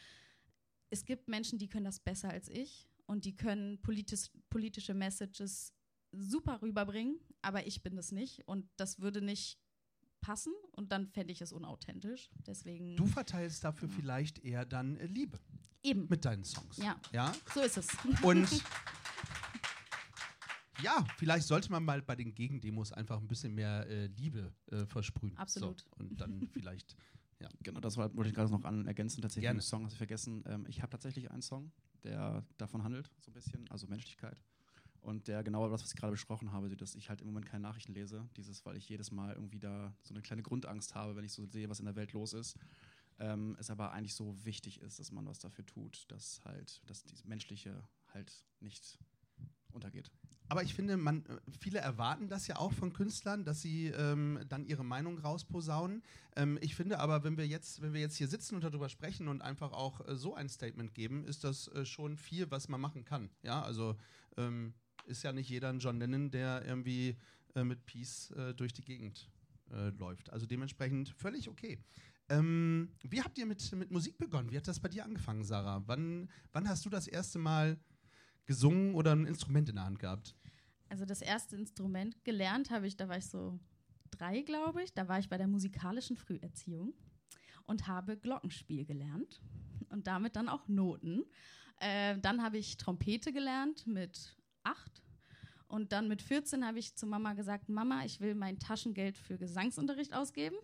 es 0.91 1.05
gibt 1.05 1.29
Menschen, 1.29 1.59
die 1.59 1.69
können 1.69 1.85
das 1.85 2.01
besser 2.01 2.31
als 2.31 2.49
ich 2.49 2.89
und 3.07 3.25
die 3.25 3.37
können 3.37 3.81
politisch, 3.83 4.31
politische 4.51 4.95
Messages 4.95 5.73
super 6.13 6.63
rüberbringen, 6.63 7.19
aber 7.43 7.67
ich 7.67 7.83
bin 7.83 7.97
das 7.97 8.13
nicht 8.13 8.47
und 8.47 8.69
das 8.77 9.01
würde 9.01 9.21
nicht 9.21 9.59
passen 10.25 10.55
und 10.73 10.91
dann 10.91 11.07
fände 11.07 11.33
ich 11.33 11.43
es 11.43 11.53
unauthentisch. 11.53 12.31
Deswegen 12.47 12.97
Du 12.97 13.07
verteilst 13.07 13.63
dafür 13.63 13.91
vielleicht 13.91 14.39
eher 14.43 14.65
dann 14.65 14.97
äh, 14.97 15.05
Liebe 15.05 15.39
eben. 15.83 16.07
mit 16.09 16.25
deinen 16.25 16.45
Songs. 16.45 16.79
Ja. 16.79 16.99
Ja. 17.13 17.35
So 17.53 17.61
ist 17.61 17.77
es. 17.77 17.89
Und 18.23 18.49
ja, 20.83 21.05
vielleicht 21.19 21.47
sollte 21.47 21.71
man 21.71 21.85
mal 21.85 22.01
bei 22.01 22.17
den 22.17 22.35
Gegendemos 22.35 22.91
einfach 22.91 23.21
ein 23.21 23.29
bisschen 23.29 23.55
mehr 23.55 23.87
äh, 23.87 24.07
Liebe 24.07 24.51
äh, 24.71 24.87
versprühen. 24.87 25.37
Absolut. 25.37 25.81
So, 25.81 25.87
und 25.99 26.19
dann 26.19 26.49
vielleicht, 26.53 26.97
Genau, 27.63 27.81
das 27.81 27.99
war, 27.99 28.15
wollte 28.17 28.31
ich 28.31 28.35
gerade 28.35 28.51
noch 28.51 28.65
an 28.65 28.87
ergänzen. 28.87 29.21
Tatsächlich 29.21 29.43
Gerne. 29.43 29.59
einen 29.59 29.61
Song, 29.61 29.85
hast 29.85 29.93
du 29.93 29.99
vergessen. 29.99 30.43
Ähm, 30.47 30.65
ich 30.67 30.81
habe 30.81 30.89
tatsächlich 30.89 31.31
einen 31.31 31.43
Song, 31.43 31.71
der 32.03 32.43
davon 32.57 32.83
handelt, 32.83 33.11
so 33.21 33.31
ein 33.31 33.35
bisschen, 33.35 33.71
also 33.71 33.87
Menschlichkeit. 33.87 34.39
Und 35.05 35.29
der 35.29 35.43
genau 35.45 35.69
das, 35.69 35.83
was 35.83 35.93
ich 35.93 36.01
gerade 36.01 36.13
besprochen 36.13 36.51
habe, 36.51 36.75
dass 36.75 36.95
ich 36.95 37.11
halt 37.11 37.21
im 37.21 37.27
Moment 37.27 37.45
keine 37.45 37.63
Nachrichten 37.63 37.93
lese. 37.93 38.27
Dieses, 38.39 38.65
weil 38.65 38.79
ich 38.79 38.89
jedes 38.89 39.11
Mal 39.11 39.35
irgendwie 39.35 39.59
da 39.59 39.95
so 40.03 40.15
eine 40.15 40.23
kleine 40.23 40.43
Grundangst 40.43 40.95
habe, 40.95 41.15
wenn 41.15 41.25
ich 41.25 41.33
so 41.33 41.45
sehe, 41.45 41.69
was 41.69 41.79
in 41.79 41.85
der 41.85 41.95
Welt 41.95 42.13
los 42.13 42.33
ist. 42.33 42.57
Ähm, 43.19 43.55
es 43.61 43.69
aber 43.69 43.93
eigentlich 43.93 44.15
so 44.15 44.35
wichtig 44.45 44.81
ist, 44.81 44.99
dass 44.99 45.13
man 45.13 45.27
was 45.27 45.39
dafür 45.39 45.67
tut, 45.67 46.05
dass 46.09 46.41
halt, 46.47 46.81
dass 46.87 47.05
dieses 47.05 47.25
Menschliche 47.27 47.87
halt 48.15 48.33
nicht 48.61 48.99
untergeht. 49.73 50.11
Aber 50.49 50.63
ich 50.63 50.75
finde, 50.75 50.97
man, 50.97 51.27
äh, 51.27 51.39
viele 51.61 51.81
erwarten 51.81 52.29
das 52.29 52.47
ja 52.47 52.57
auch 52.57 52.73
von 52.73 52.95
Künstlern, 52.95 53.45
dass 53.45 53.61
sie 53.61 53.89
ähm, 53.89 54.41
dann 54.49 54.65
ihre 54.65 54.85
Meinung 54.85 55.19
rausposaunen. 55.19 56.03
Ähm, 56.35 56.59
ich 56.63 56.75
finde 56.75 56.99
aber, 56.99 57.25
wenn 57.25 57.37
wir 57.37 57.47
jetzt, 57.47 57.83
wenn 57.83 57.93
wir 57.93 58.01
jetzt 58.01 58.17
hier 58.17 58.29
sitzen 58.29 58.55
und 58.55 58.65
darüber 58.65 58.89
sprechen 58.89 59.29
und 59.29 59.43
einfach 59.43 59.73
auch 59.73 60.07
äh, 60.09 60.17
so 60.17 60.35
ein 60.35 60.49
Statement 60.49 60.95
geben, 60.95 61.25
ist 61.25 61.45
das 61.45 61.69
äh, 61.69 61.85
schon 61.85 62.17
viel, 62.17 62.51
was 62.51 62.69
man 62.69 62.81
machen 62.81 63.05
kann. 63.05 63.29
Ja, 63.43 63.63
also 63.63 63.97
ähm, 64.39 64.73
ist 65.07 65.23
ja 65.23 65.33
nicht 65.33 65.49
jeder 65.49 65.71
ein 65.71 65.79
John 65.79 65.99
Lennon, 65.99 66.31
der 66.31 66.65
irgendwie 66.65 67.17
äh, 67.55 67.65
mit 67.65 67.85
Peace 67.87 68.31
äh, 68.33 68.55
durch 68.55 68.73
die 68.73 68.85
Gegend 68.85 69.31
äh, 69.71 69.91
läuft. 69.91 70.31
Also 70.33 70.47
dementsprechend 70.47 71.11
völlig 71.11 71.49
okay. 71.49 71.79
Ähm, 72.29 72.91
wie 73.03 73.23
habt 73.23 73.37
ihr 73.39 73.47
mit, 73.47 73.71
mit 73.73 73.91
Musik 73.91 74.17
begonnen? 74.19 74.51
Wie 74.51 74.57
hat 74.57 74.67
das 74.67 74.81
bei 74.81 74.89
dir 74.89 75.05
angefangen, 75.05 75.45
Sarah? 75.45 75.83
Wann, 75.87 76.31
wann 76.53 76.69
hast 76.69 76.85
du 76.87 76.91
das 76.91 77.07
erste 77.07 77.39
Mal 77.39 77.79
gesungen 78.47 78.95
oder 78.95 79.15
ein 79.15 79.27
Instrument 79.27 79.69
in 79.69 79.77
der 79.77 79.85
Hand 79.85 79.99
gehabt? 79.99 80.35
Also 80.89 81.05
das 81.05 81.23
erste 81.23 81.57
Instrument 81.57 82.25
gelernt 82.25 82.71
habe 82.71 82.87
ich, 82.87 82.97
da 82.97 83.09
war 83.09 83.19
ich 83.19 83.27
so 83.27 83.59
drei, 84.11 84.43
glaube 84.43 84.83
ich. 84.83 84.95
Da 84.95 85.09
war 85.09 85.19
ich 85.19 85.29
bei 85.29 85.37
der 85.37 85.49
musikalischen 85.49 86.17
Früherziehung. 86.17 86.95
und 87.67 87.87
habe 87.87 88.17
Glockenspiel 88.17 88.85
gelernt 88.85 89.41
und 89.89 90.07
damit 90.07 90.37
dann 90.37 90.49
auch 90.49 90.69
Noten. 90.69 91.25
Äh, 91.81 92.19
dann 92.19 92.43
habe 92.43 92.59
ich 92.59 92.77
Trompete 92.77 93.33
gelernt 93.33 93.87
mit 93.87 94.37
acht. 94.65 95.03
Und 95.67 95.93
dann 95.93 96.09
mit 96.09 96.23
14 96.23 96.65
habe 96.67 96.79
ich 96.79 96.95
zu 96.95 97.07
Mama 97.07 97.33
gesagt, 97.35 97.69
Mama, 97.69 98.05
ich 98.05 98.21
will 98.21 98.35
mein 98.35 98.59
Taschengeld 98.59 99.17
für 99.17 99.39
Gesangsunterricht 99.39 100.15
ausgeben. 100.15 100.57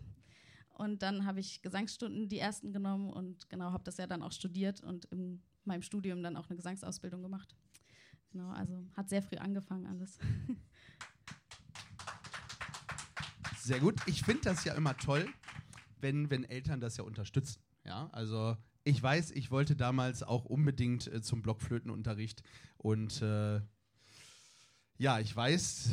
Und 0.70 1.02
dann 1.02 1.26
habe 1.26 1.40
ich 1.40 1.62
Gesangsstunden 1.62 2.28
die 2.28 2.38
ersten 2.38 2.72
genommen 2.72 3.10
und 3.10 3.50
genau 3.50 3.72
habe 3.72 3.84
das 3.84 3.96
ja 3.98 4.06
dann 4.06 4.22
auch 4.22 4.32
studiert 4.32 4.82
und 4.82 5.04
in 5.06 5.42
meinem 5.64 5.82
Studium 5.82 6.22
dann 6.22 6.36
auch 6.36 6.48
eine 6.48 6.56
Gesangsausbildung 6.56 7.22
gemacht. 7.22 7.54
Genau, 8.32 8.50
also 8.50 8.86
hat 8.96 9.08
sehr 9.08 9.22
früh 9.22 9.36
angefangen 9.36 9.86
alles. 9.86 10.18
Sehr 13.58 13.78
gut. 13.78 13.96
Ich 14.06 14.22
finde 14.22 14.42
das 14.44 14.64
ja 14.64 14.74
immer 14.74 14.96
toll, 14.96 15.28
wenn, 16.00 16.30
wenn 16.30 16.44
Eltern 16.44 16.80
das 16.80 16.96
ja 16.96 17.04
unterstützen. 17.04 17.60
Ja, 17.84 18.08
also 18.10 18.56
ich 18.84 19.02
weiß, 19.02 19.32
ich 19.32 19.50
wollte 19.50 19.76
damals 19.76 20.22
auch 20.22 20.44
unbedingt 20.46 21.06
äh, 21.06 21.20
zum 21.20 21.42
Blockflötenunterricht 21.42 22.42
und 22.78 23.20
äh, 23.20 23.60
ja, 25.00 25.18
ich 25.18 25.34
weiß, 25.34 25.92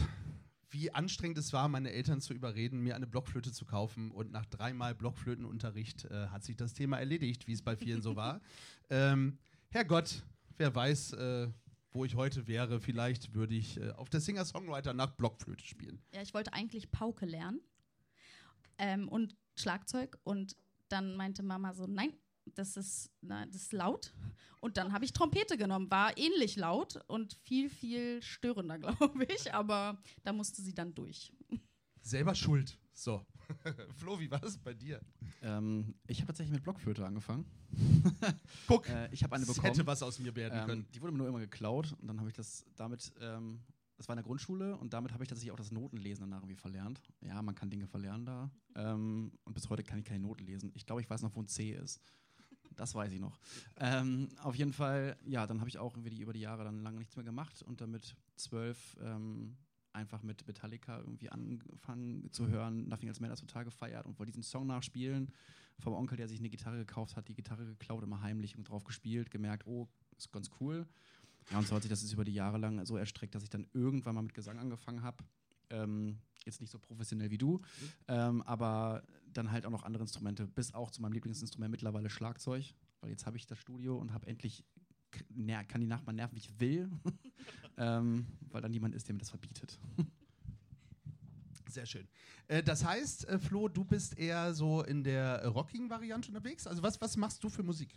wie 0.70 0.92
anstrengend 0.94 1.38
es 1.38 1.54
war, 1.54 1.70
meine 1.70 1.94
Eltern 1.94 2.20
zu 2.20 2.34
überreden, 2.34 2.82
mir 2.82 2.94
eine 2.94 3.08
Blockflöte 3.08 3.54
zu 3.54 3.64
kaufen. 3.64 4.12
Und 4.12 4.34
nach 4.34 4.46
dreimal 4.46 4.94
Blockflötenunterricht 4.96 6.04
äh, 6.06 6.28
hat 6.28 6.44
sich 6.44 6.58
das 6.58 6.74
Thema 6.74 7.00
erledigt, 7.00 7.48
wie 7.48 7.54
es 7.54 7.62
bei 7.62 7.78
vielen 7.78 8.02
so 8.02 8.16
war. 8.16 8.42
Ähm, 8.90 9.38
Herrgott, 9.68 10.24
wer 10.56 10.74
weiß, 10.74 11.12
äh, 11.12 11.50
wo 11.92 12.06
ich 12.06 12.16
heute 12.16 12.48
wäre. 12.48 12.80
Vielleicht 12.80 13.34
würde 13.34 13.54
ich 13.54 13.78
äh, 13.78 13.92
auf 13.92 14.10
der 14.10 14.22
Singer-Songwriter 14.22 14.94
nach 14.94 15.12
Blockflöte 15.12 15.66
spielen. 15.66 16.00
Ja, 16.14 16.22
ich 16.22 16.34
wollte 16.34 16.54
eigentlich 16.54 16.90
Pauke 16.90 17.26
lernen 17.26 17.60
ähm, 18.78 19.10
und 19.10 19.36
Schlagzeug. 19.58 20.18
Und 20.24 20.56
dann 20.88 21.18
meinte 21.18 21.44
Mama 21.44 21.74
so, 21.74 21.86
nein, 21.86 22.14
das 22.56 22.78
ist, 22.78 23.12
na, 23.22 23.46
das 23.46 23.64
ist 23.64 23.74
laut. 23.74 24.14
Und 24.60 24.78
dann 24.78 24.92
habe 24.92 25.06
ich 25.06 25.14
Trompete 25.14 25.58
genommen. 25.58 25.90
War 25.92 26.18
ähnlich 26.18 26.56
laut 26.56 27.00
und 27.08 27.34
viel, 27.44 27.70
viel 27.70 28.22
störender, 28.24 28.78
glaube 28.80 29.26
ich. 29.26 29.54
Aber 29.54 30.02
da 30.24 30.34
musste 30.34 30.62
sie 30.62 30.74
dann 30.74 30.94
durch. 30.96 31.32
Selber 32.02 32.34
schuld. 32.36 32.78
So. 32.94 33.26
Flo, 33.96 34.20
wie 34.20 34.30
war 34.32 34.44
es 34.44 34.58
bei 34.58 34.74
dir? 34.74 35.00
Ähm, 35.42 35.94
ich 36.08 36.18
habe 36.20 36.28
tatsächlich 36.28 36.54
mit 36.54 36.64
Blockflöte 36.64 37.06
angefangen. 37.06 37.46
Guck, 38.68 38.90
Äh, 38.90 39.10
ich 39.14 39.24
habe 39.24 39.36
eine 39.36 39.46
bekommen. 39.46 39.66
hätte 39.68 39.86
was 39.86 40.02
aus 40.04 40.20
mir 40.20 40.36
werden 40.36 40.66
können. 40.66 40.82
Ähm, 40.84 40.92
die 40.94 41.02
wurde 41.02 41.12
mir 41.14 41.20
nur 41.20 41.28
immer 41.28 41.40
geklaut 41.40 41.94
und 42.02 42.08
dann 42.08 42.20
habe 42.20 42.30
ich 42.30 42.36
das 42.36 42.66
damit, 42.76 43.14
ähm, 43.22 43.62
das 43.98 44.08
war 44.08 44.14
in 44.16 44.18
der 44.18 44.26
Grundschule 44.26 44.76
und 44.78 44.94
damit 44.94 45.14
habe 45.14 45.24
ich 45.24 45.30
tatsächlich 45.30 45.52
auch 45.52 45.58
das 45.58 45.72
Notenlesen 45.72 46.22
danach 46.24 46.42
irgendwie 46.42 46.56
verlernt. 46.60 47.02
Ja, 47.22 47.42
man 47.42 47.56
kann 47.56 47.70
Dinge 47.70 47.88
verlernen 47.88 48.26
da. 48.26 48.52
Ähm, 48.76 49.32
und 49.44 49.54
bis 49.54 49.70
heute 49.70 49.84
kann 49.84 50.00
ich 50.00 50.06
keine 50.06 50.20
Noten 50.20 50.46
lesen. 50.46 50.72
Ich 50.74 50.86
glaube, 50.86 51.02
ich 51.02 51.10
weiß 51.10 51.22
noch, 51.22 51.36
wo 51.36 51.42
ein 51.42 51.48
C 51.48 51.72
ist. 51.72 52.02
Das 52.76 52.94
weiß 52.94 53.12
ich 53.12 53.20
noch. 53.20 53.40
Ähm, 53.78 54.30
auf 54.42 54.56
jeden 54.56 54.74
Fall, 54.74 55.18
ja, 55.26 55.48
dann 55.48 55.60
habe 55.60 55.70
ich 55.70 55.78
auch 55.78 55.96
irgendwie 55.96 56.22
über 56.22 56.34
die 56.34 56.42
Jahre 56.42 56.64
dann 56.64 56.80
lange 56.82 57.00
nichts 57.00 57.16
mehr 57.16 57.26
gemacht 57.26 57.64
und 57.64 57.82
dann 57.82 57.92
mit 57.92 58.16
zwölf 58.36 58.96
ähm, 59.02 59.58
einfach 59.94 60.22
mit 60.24 60.46
Metallica 60.48 61.00
irgendwie 61.00 61.30
angefangen 61.30 62.32
zu 62.32 62.48
hören, 62.48 62.88
Nothing 62.88 63.10
Else 63.10 63.22
Matters 63.22 63.42
total 63.42 63.66
gefeiert 63.66 64.06
und 64.06 64.18
wollte 64.20 64.32
diesen 64.32 64.44
Song 64.44 64.68
nachspielen. 64.68 65.32
Vom 65.80 65.94
Onkel, 65.94 66.18
der 66.18 66.28
sich 66.28 66.40
eine 66.40 66.50
Gitarre 66.50 66.78
gekauft 66.78 67.16
hat, 67.16 67.28
die 67.28 67.36
Gitarre 67.36 67.66
geklaut, 67.66 68.04
immer 68.04 68.22
heimlich 68.22 68.58
und 68.58 68.70
drauf 68.70 68.84
gespielt, 68.84 69.30
gemerkt, 69.30 69.68
oh, 69.68 69.88
ist 70.18 70.32
ganz 70.32 70.50
cool. 70.60 70.88
Ja, 71.52 71.60
und 71.60 71.68
so 71.68 71.76
hat 71.76 71.84
sich 71.84 71.90
das 71.90 72.02
jetzt 72.02 72.14
über 72.14 72.24
die 72.24 72.34
Jahre 72.34 72.58
lang 72.58 72.86
so 72.86 72.98
erstreckt, 72.98 73.36
dass 73.36 73.44
ich 73.44 73.50
dann 73.50 73.68
irgendwann 73.74 74.16
mal 74.16 74.22
mit 74.22 74.34
Gesang 74.34 74.60
angefangen 74.60 75.02
habe. 75.02 75.24
Ähm, 75.70 76.20
jetzt 76.48 76.62
nicht 76.62 76.72
so 76.72 76.80
professionell 76.80 77.30
wie 77.30 77.38
du, 77.38 77.62
ähm, 78.08 78.42
aber 78.44 79.04
dann 79.34 79.52
halt 79.52 79.66
auch 79.66 79.72
noch 79.72 79.84
andere 79.84 80.04
Instrumente, 80.04 80.48
bis 80.48 80.74
auch 80.74 80.90
zu 80.90 81.02
meinem 81.02 81.14
Lieblingsinstrument 81.14 81.72
mittlerweile 81.72 82.10
Schlagzeug, 82.10 82.74
weil 83.02 83.12
jetzt 83.12 83.26
habe 83.26 83.38
ich 83.38 83.46
das 83.46 83.60
Studio 83.60 83.98
und 83.98 84.14
habe 84.14 84.28
endlich 84.28 84.64
kann 85.68 85.82
die 85.82 85.88
Nachbarn 85.88 86.18
nerven, 86.18 86.36
wie 86.36 86.40
ich 86.40 86.60
will, 86.60 86.90
ähm, 87.78 88.28
weil 88.50 88.62
dann 88.62 88.72
niemand 88.72 88.94
ist, 88.96 89.08
der 89.08 89.14
mir 89.14 89.20
das 89.20 89.30
verbietet. 89.30 89.80
Sehr 91.70 91.86
schön. 91.86 92.08
Äh, 92.48 92.64
das 92.64 92.84
heißt, 92.84 93.28
äh, 93.28 93.40
Flo, 93.40 93.68
du 93.68 93.84
bist 93.84 94.18
eher 94.18 94.54
so 94.54 94.84
in 94.84 95.04
der 95.04 95.42
äh, 95.42 95.48
rockigen 95.48 95.90
Variante 95.90 96.30
unterwegs. 96.30 96.66
Also 96.66 96.82
was, 96.82 97.00
was 97.02 97.18
machst 97.18 97.44
du 97.44 97.50
für 97.50 97.64
Musik? 97.64 97.94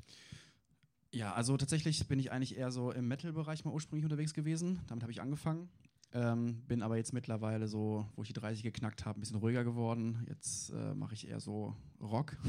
Ja, 1.12 1.32
also 1.34 1.56
tatsächlich 1.56 2.06
bin 2.06 2.18
ich 2.18 2.30
eigentlich 2.30 2.56
eher 2.56 2.70
so 2.70 2.92
im 2.92 3.08
Metal-Bereich 3.08 3.64
mal 3.64 3.72
ursprünglich 3.72 4.04
unterwegs 4.04 4.34
gewesen. 4.34 4.80
Damit 4.86 5.02
habe 5.02 5.12
ich 5.12 5.20
angefangen. 5.20 5.68
Ähm, 6.12 6.62
bin 6.66 6.82
aber 6.82 6.96
jetzt 6.96 7.12
mittlerweile 7.12 7.68
so, 7.68 8.06
wo 8.16 8.22
ich 8.22 8.28
die 8.28 8.34
30 8.34 8.62
geknackt 8.62 9.04
habe, 9.04 9.18
ein 9.18 9.20
bisschen 9.20 9.38
ruhiger 9.38 9.64
geworden. 9.64 10.24
Jetzt 10.28 10.70
äh, 10.70 10.94
mache 10.94 11.14
ich 11.14 11.28
eher 11.28 11.40
so 11.40 11.76
Rock. 12.00 12.36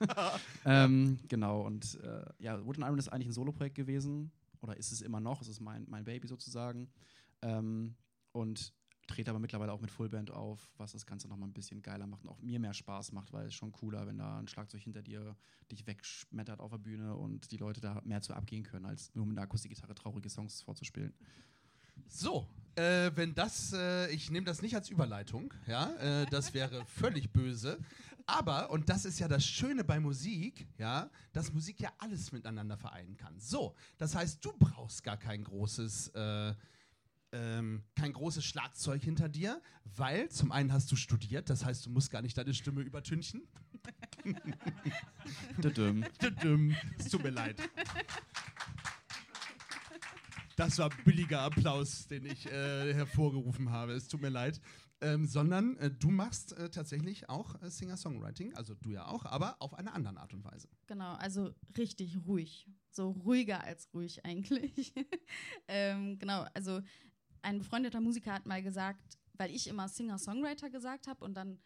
ähm, 0.64 1.18
genau, 1.28 1.62
und 1.62 1.98
äh, 2.02 2.24
ja, 2.38 2.64
Wooden 2.64 2.82
Iron 2.82 2.98
ist 2.98 3.08
eigentlich 3.08 3.28
ein 3.28 3.32
Solo-Projekt 3.32 3.76
gewesen. 3.76 4.32
Oder 4.60 4.76
ist 4.76 4.92
es 4.92 5.02
immer 5.02 5.20
noch? 5.20 5.40
Es 5.40 5.48
ist 5.48 5.60
mein, 5.60 5.86
mein 5.88 6.04
Baby 6.04 6.26
sozusagen. 6.26 6.88
Ähm, 7.42 7.94
und 8.32 8.72
trete 9.06 9.30
aber 9.30 9.38
mittlerweile 9.38 9.72
auch 9.72 9.80
mit 9.80 9.90
Fullband 9.90 10.30
auf, 10.30 10.70
was 10.78 10.92
das 10.92 11.04
Ganze 11.04 11.28
nochmal 11.28 11.48
ein 11.48 11.52
bisschen 11.52 11.82
geiler 11.82 12.06
macht 12.06 12.24
und 12.24 12.30
auch 12.30 12.40
mir 12.40 12.58
mehr 12.58 12.72
Spaß 12.72 13.12
macht, 13.12 13.32
weil 13.32 13.48
es 13.48 13.54
schon 13.54 13.70
cooler, 13.70 14.06
wenn 14.06 14.16
da 14.16 14.38
ein 14.38 14.48
Schlagzeug 14.48 14.80
hinter 14.80 15.02
dir 15.02 15.36
dich 15.70 15.86
wegschmettert 15.86 16.60
auf 16.60 16.70
der 16.70 16.78
Bühne 16.78 17.14
und 17.14 17.50
die 17.50 17.58
Leute 17.58 17.80
da 17.80 18.00
mehr 18.04 18.22
zu 18.22 18.32
abgehen 18.32 18.62
können, 18.62 18.86
als 18.86 19.14
nur 19.14 19.26
mit 19.26 19.36
einer 19.36 19.44
Akustikgitarre 19.44 19.94
traurige 19.94 20.30
Songs 20.30 20.62
vorzuspielen. 20.62 21.12
So, 22.08 22.46
äh, 22.76 23.10
wenn 23.14 23.34
das, 23.34 23.72
äh, 23.72 24.10
ich 24.10 24.30
nehme 24.30 24.46
das 24.46 24.62
nicht 24.62 24.74
als 24.74 24.88
Überleitung, 24.88 25.52
ja, 25.66 25.92
äh, 25.96 26.26
das 26.26 26.54
wäre 26.54 26.84
völlig 26.86 27.30
böse. 27.30 27.78
Aber, 28.26 28.70
und 28.70 28.88
das 28.88 29.04
ist 29.04 29.18
ja 29.18 29.28
das 29.28 29.44
Schöne 29.44 29.84
bei 29.84 30.00
Musik, 30.00 30.66
ja, 30.78 31.10
dass 31.32 31.52
Musik 31.52 31.80
ja 31.80 31.92
alles 31.98 32.32
miteinander 32.32 32.76
vereinen 32.78 33.16
kann. 33.16 33.38
So, 33.38 33.74
das 33.98 34.14
heißt, 34.14 34.42
du 34.44 34.52
brauchst 34.58 35.04
gar 35.04 35.18
kein 35.18 35.44
großes, 35.44 36.08
äh, 36.14 36.54
ähm, 37.32 37.82
kein 37.94 38.12
großes 38.12 38.44
Schlagzeug 38.44 39.02
hinter 39.02 39.28
dir, 39.28 39.60
weil 39.84 40.30
zum 40.30 40.52
einen 40.52 40.72
hast 40.72 40.90
du 40.90 40.96
studiert, 40.96 41.50
das 41.50 41.64
heißt, 41.64 41.84
du 41.84 41.90
musst 41.90 42.10
gar 42.10 42.22
nicht 42.22 42.38
deine 42.38 42.54
Stimme 42.54 42.80
übertünchen. 42.80 43.42
Düdüm. 45.62 46.04
Düdüm. 46.22 46.76
Es 46.98 47.08
tut 47.10 47.22
mir 47.22 47.30
leid. 47.30 47.60
Das 50.56 50.78
war 50.78 50.90
billiger 51.04 51.40
Applaus, 51.40 52.06
den 52.06 52.26
ich 52.26 52.46
äh, 52.46 52.94
hervorgerufen 52.94 53.70
habe. 53.70 53.92
Es 53.92 54.08
tut 54.08 54.22
mir 54.22 54.28
leid. 54.28 54.60
Ähm, 55.00 55.26
sondern 55.26 55.76
äh, 55.78 55.90
du 55.90 56.08
machst 56.08 56.56
äh, 56.56 56.70
tatsächlich 56.70 57.28
auch 57.28 57.60
äh, 57.60 57.68
Singer-Songwriting, 57.68 58.54
also 58.54 58.74
du 58.74 58.90
ja 58.90 59.06
auch, 59.06 59.26
aber 59.26 59.60
auf 59.60 59.74
eine 59.74 59.92
andere 59.92 60.16
Art 60.18 60.32
und 60.32 60.44
Weise. 60.44 60.68
Genau, 60.86 61.14
also 61.14 61.52
richtig 61.76 62.16
ruhig. 62.26 62.70
So 62.90 63.10
ruhiger 63.10 63.62
als 63.64 63.92
ruhig 63.92 64.24
eigentlich. 64.24 64.94
ähm, 65.68 66.18
genau, 66.18 66.46
also 66.54 66.80
ein 67.42 67.58
befreundeter 67.58 68.00
Musiker 68.00 68.32
hat 68.32 68.46
mal 68.46 68.62
gesagt, 68.62 69.18
weil 69.34 69.50
ich 69.50 69.66
immer 69.66 69.88
Singer-Songwriter 69.88 70.70
gesagt 70.70 71.08
habe 71.08 71.22
und 71.24 71.34
dann, 71.34 71.58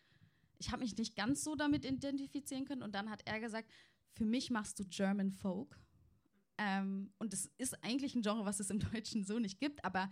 ich 0.58 0.72
habe 0.72 0.82
mich 0.82 0.96
nicht 0.96 1.14
ganz 1.14 1.44
so 1.44 1.54
damit 1.54 1.84
identifizieren 1.84 2.64
können 2.64 2.82
und 2.82 2.94
dann 2.94 3.10
hat 3.10 3.22
er 3.26 3.38
gesagt, 3.38 3.70
für 4.14 4.24
mich 4.24 4.50
machst 4.50 4.80
du 4.80 4.84
German 4.84 5.30
Folk. 5.30 5.78
Ähm, 6.58 7.12
und 7.18 7.32
es 7.32 7.46
ist 7.58 7.82
eigentlich 7.84 8.14
ein 8.14 8.22
Genre, 8.22 8.44
was 8.44 8.60
es 8.60 8.70
im 8.70 8.80
Deutschen 8.92 9.24
so 9.24 9.38
nicht 9.38 9.60
gibt, 9.60 9.84
aber 9.84 10.10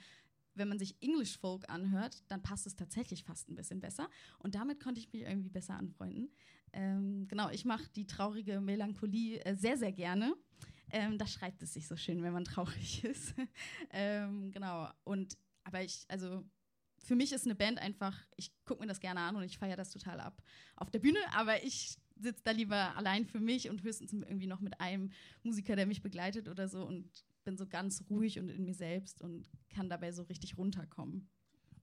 wenn 0.54 0.68
man 0.68 0.78
sich 0.78 0.96
English 1.02 1.38
Folk 1.38 1.68
anhört, 1.68 2.22
dann 2.28 2.42
passt 2.42 2.66
es 2.66 2.76
tatsächlich 2.76 3.24
fast 3.24 3.48
ein 3.48 3.56
bisschen 3.56 3.80
besser. 3.80 4.08
Und 4.38 4.54
damit 4.54 4.82
konnte 4.82 5.00
ich 5.00 5.12
mich 5.12 5.22
irgendwie 5.22 5.50
besser 5.50 5.74
anfreunden. 5.74 6.30
Ähm, 6.72 7.28
genau, 7.28 7.50
ich 7.50 7.64
mache 7.64 7.88
die 7.94 8.06
traurige 8.06 8.60
Melancholie 8.60 9.44
äh, 9.44 9.54
sehr, 9.54 9.76
sehr 9.76 9.92
gerne. 9.92 10.34
Ähm, 10.90 11.18
da 11.18 11.26
schreibt 11.26 11.62
es 11.62 11.74
sich 11.74 11.86
so 11.86 11.96
schön, 11.96 12.22
wenn 12.22 12.32
man 12.32 12.44
traurig 12.44 13.04
ist. 13.04 13.34
ähm, 13.90 14.50
genau. 14.52 14.88
Und 15.04 15.36
aber 15.64 15.82
ich, 15.82 16.04
also 16.08 16.44
für 16.98 17.16
mich 17.16 17.32
ist 17.32 17.44
eine 17.44 17.54
Band 17.54 17.78
einfach, 17.78 18.16
ich 18.36 18.52
gucke 18.64 18.80
mir 18.80 18.86
das 18.86 19.00
gerne 19.00 19.20
an 19.20 19.36
und 19.36 19.42
ich 19.42 19.58
feiere 19.58 19.76
das 19.76 19.90
total 19.90 20.20
ab 20.20 20.42
auf 20.76 20.90
der 20.90 21.00
Bühne, 21.00 21.18
aber 21.32 21.62
ich 21.64 21.96
sitze 22.20 22.42
da 22.44 22.50
lieber 22.50 22.96
allein 22.96 23.25
für 23.25 23.40
mich 23.40 23.68
und 23.70 23.82
höchstens 23.82 24.12
irgendwie 24.12 24.46
noch 24.46 24.61
mit 24.61 24.80
einem 24.80 25.11
Musiker, 25.42 25.76
der 25.76 25.87
mich 25.87 26.02
begleitet 26.02 26.49
oder 26.49 26.68
so 26.68 26.85
und 26.85 27.25
bin 27.44 27.56
so 27.56 27.66
ganz 27.66 28.04
ruhig 28.11 28.38
und 28.38 28.49
in 28.49 28.64
mir 28.64 28.75
selbst 28.75 29.23
und 29.23 29.49
kann 29.70 29.88
dabei 29.88 30.12
so 30.12 30.23
richtig 30.25 30.58
runterkommen. 30.58 31.28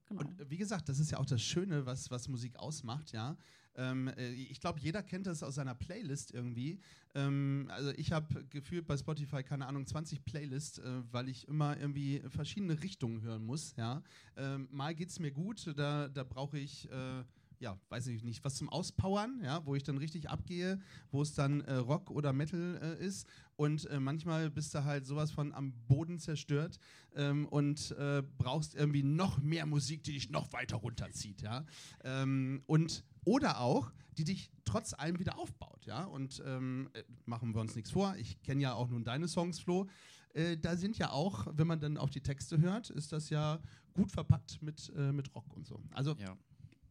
Genau. 0.06 0.20
Und 0.20 0.40
äh, 0.40 0.50
wie 0.50 0.58
gesagt, 0.58 0.88
das 0.88 0.98
ist 0.98 1.10
ja 1.10 1.18
auch 1.18 1.26
das 1.26 1.42
Schöne, 1.42 1.86
was, 1.86 2.10
was 2.10 2.28
Musik 2.28 2.56
ausmacht, 2.56 3.12
ja. 3.12 3.36
Ähm, 3.76 4.08
äh, 4.08 4.30
ich 4.32 4.60
glaube, 4.60 4.78
jeder 4.78 5.02
kennt 5.02 5.26
das 5.26 5.42
aus 5.42 5.56
seiner 5.56 5.74
Playlist 5.74 6.32
irgendwie. 6.32 6.78
Ähm, 7.14 7.66
also 7.70 7.90
ich 7.96 8.12
habe 8.12 8.44
gefühlt 8.44 8.86
bei 8.86 8.96
Spotify, 8.96 9.42
keine 9.42 9.66
Ahnung, 9.66 9.86
20 9.86 10.24
Playlists, 10.24 10.78
äh, 10.78 11.02
weil 11.10 11.28
ich 11.28 11.48
immer 11.48 11.78
irgendwie 11.78 12.22
verschiedene 12.28 12.82
Richtungen 12.82 13.22
hören 13.22 13.44
muss, 13.44 13.74
ja. 13.76 14.02
Ähm, 14.36 14.68
mal 14.70 14.94
geht 14.94 15.08
es 15.08 15.18
mir 15.18 15.32
gut, 15.32 15.66
da, 15.76 16.08
da 16.08 16.24
brauche 16.24 16.58
ich 16.58 16.88
äh, 16.90 17.24
ja, 17.58 17.78
weiß 17.88 18.08
ich 18.08 18.24
nicht, 18.24 18.44
was 18.44 18.56
zum 18.56 18.68
Auspowern, 18.68 19.40
ja, 19.42 19.64
wo 19.64 19.74
ich 19.74 19.82
dann 19.82 19.98
richtig 19.98 20.28
abgehe, 20.28 20.80
wo 21.10 21.22
es 21.22 21.34
dann 21.34 21.60
äh, 21.62 21.74
Rock 21.74 22.10
oder 22.10 22.32
Metal 22.32 22.78
äh, 22.82 23.04
ist. 23.04 23.26
Und 23.56 23.86
äh, 23.86 24.00
manchmal 24.00 24.50
bist 24.50 24.74
du 24.74 24.84
halt 24.84 25.06
sowas 25.06 25.30
von 25.30 25.52
am 25.52 25.72
Boden 25.86 26.18
zerstört 26.18 26.78
ähm, 27.14 27.46
und 27.46 27.92
äh, 27.92 28.22
brauchst 28.36 28.74
irgendwie 28.74 29.02
noch 29.02 29.38
mehr 29.38 29.66
Musik, 29.66 30.02
die 30.02 30.12
dich 30.12 30.30
noch 30.30 30.52
weiter 30.52 30.76
runterzieht, 30.76 31.42
ja. 31.42 31.64
Ähm, 32.02 32.62
und 32.66 33.04
oder 33.24 33.60
auch, 33.60 33.92
die 34.18 34.24
dich 34.24 34.50
trotz 34.64 34.92
allem 34.92 35.18
wieder 35.18 35.38
aufbaut, 35.38 35.86
ja. 35.86 36.04
Und 36.04 36.42
ähm, 36.44 36.90
äh, 36.94 37.02
machen 37.24 37.54
wir 37.54 37.60
uns 37.60 37.74
nichts 37.76 37.90
vor. 37.90 38.16
Ich 38.16 38.42
kenne 38.42 38.62
ja 38.62 38.74
auch 38.74 38.88
nun 38.88 39.04
deine 39.04 39.28
Songs, 39.28 39.60
Flo. 39.60 39.86
Äh, 40.34 40.56
da 40.56 40.76
sind 40.76 40.98
ja 40.98 41.10
auch, 41.10 41.46
wenn 41.52 41.66
man 41.66 41.80
dann 41.80 41.96
auf 41.96 42.10
die 42.10 42.20
Texte 42.20 42.58
hört, 42.60 42.90
ist 42.90 43.12
das 43.12 43.30
ja 43.30 43.60
gut 43.92 44.10
verpackt 44.10 44.60
mit, 44.60 44.92
mit 45.12 45.32
Rock 45.36 45.54
und 45.54 45.64
so. 45.68 45.80
Also 45.92 46.16
Ja. 46.18 46.36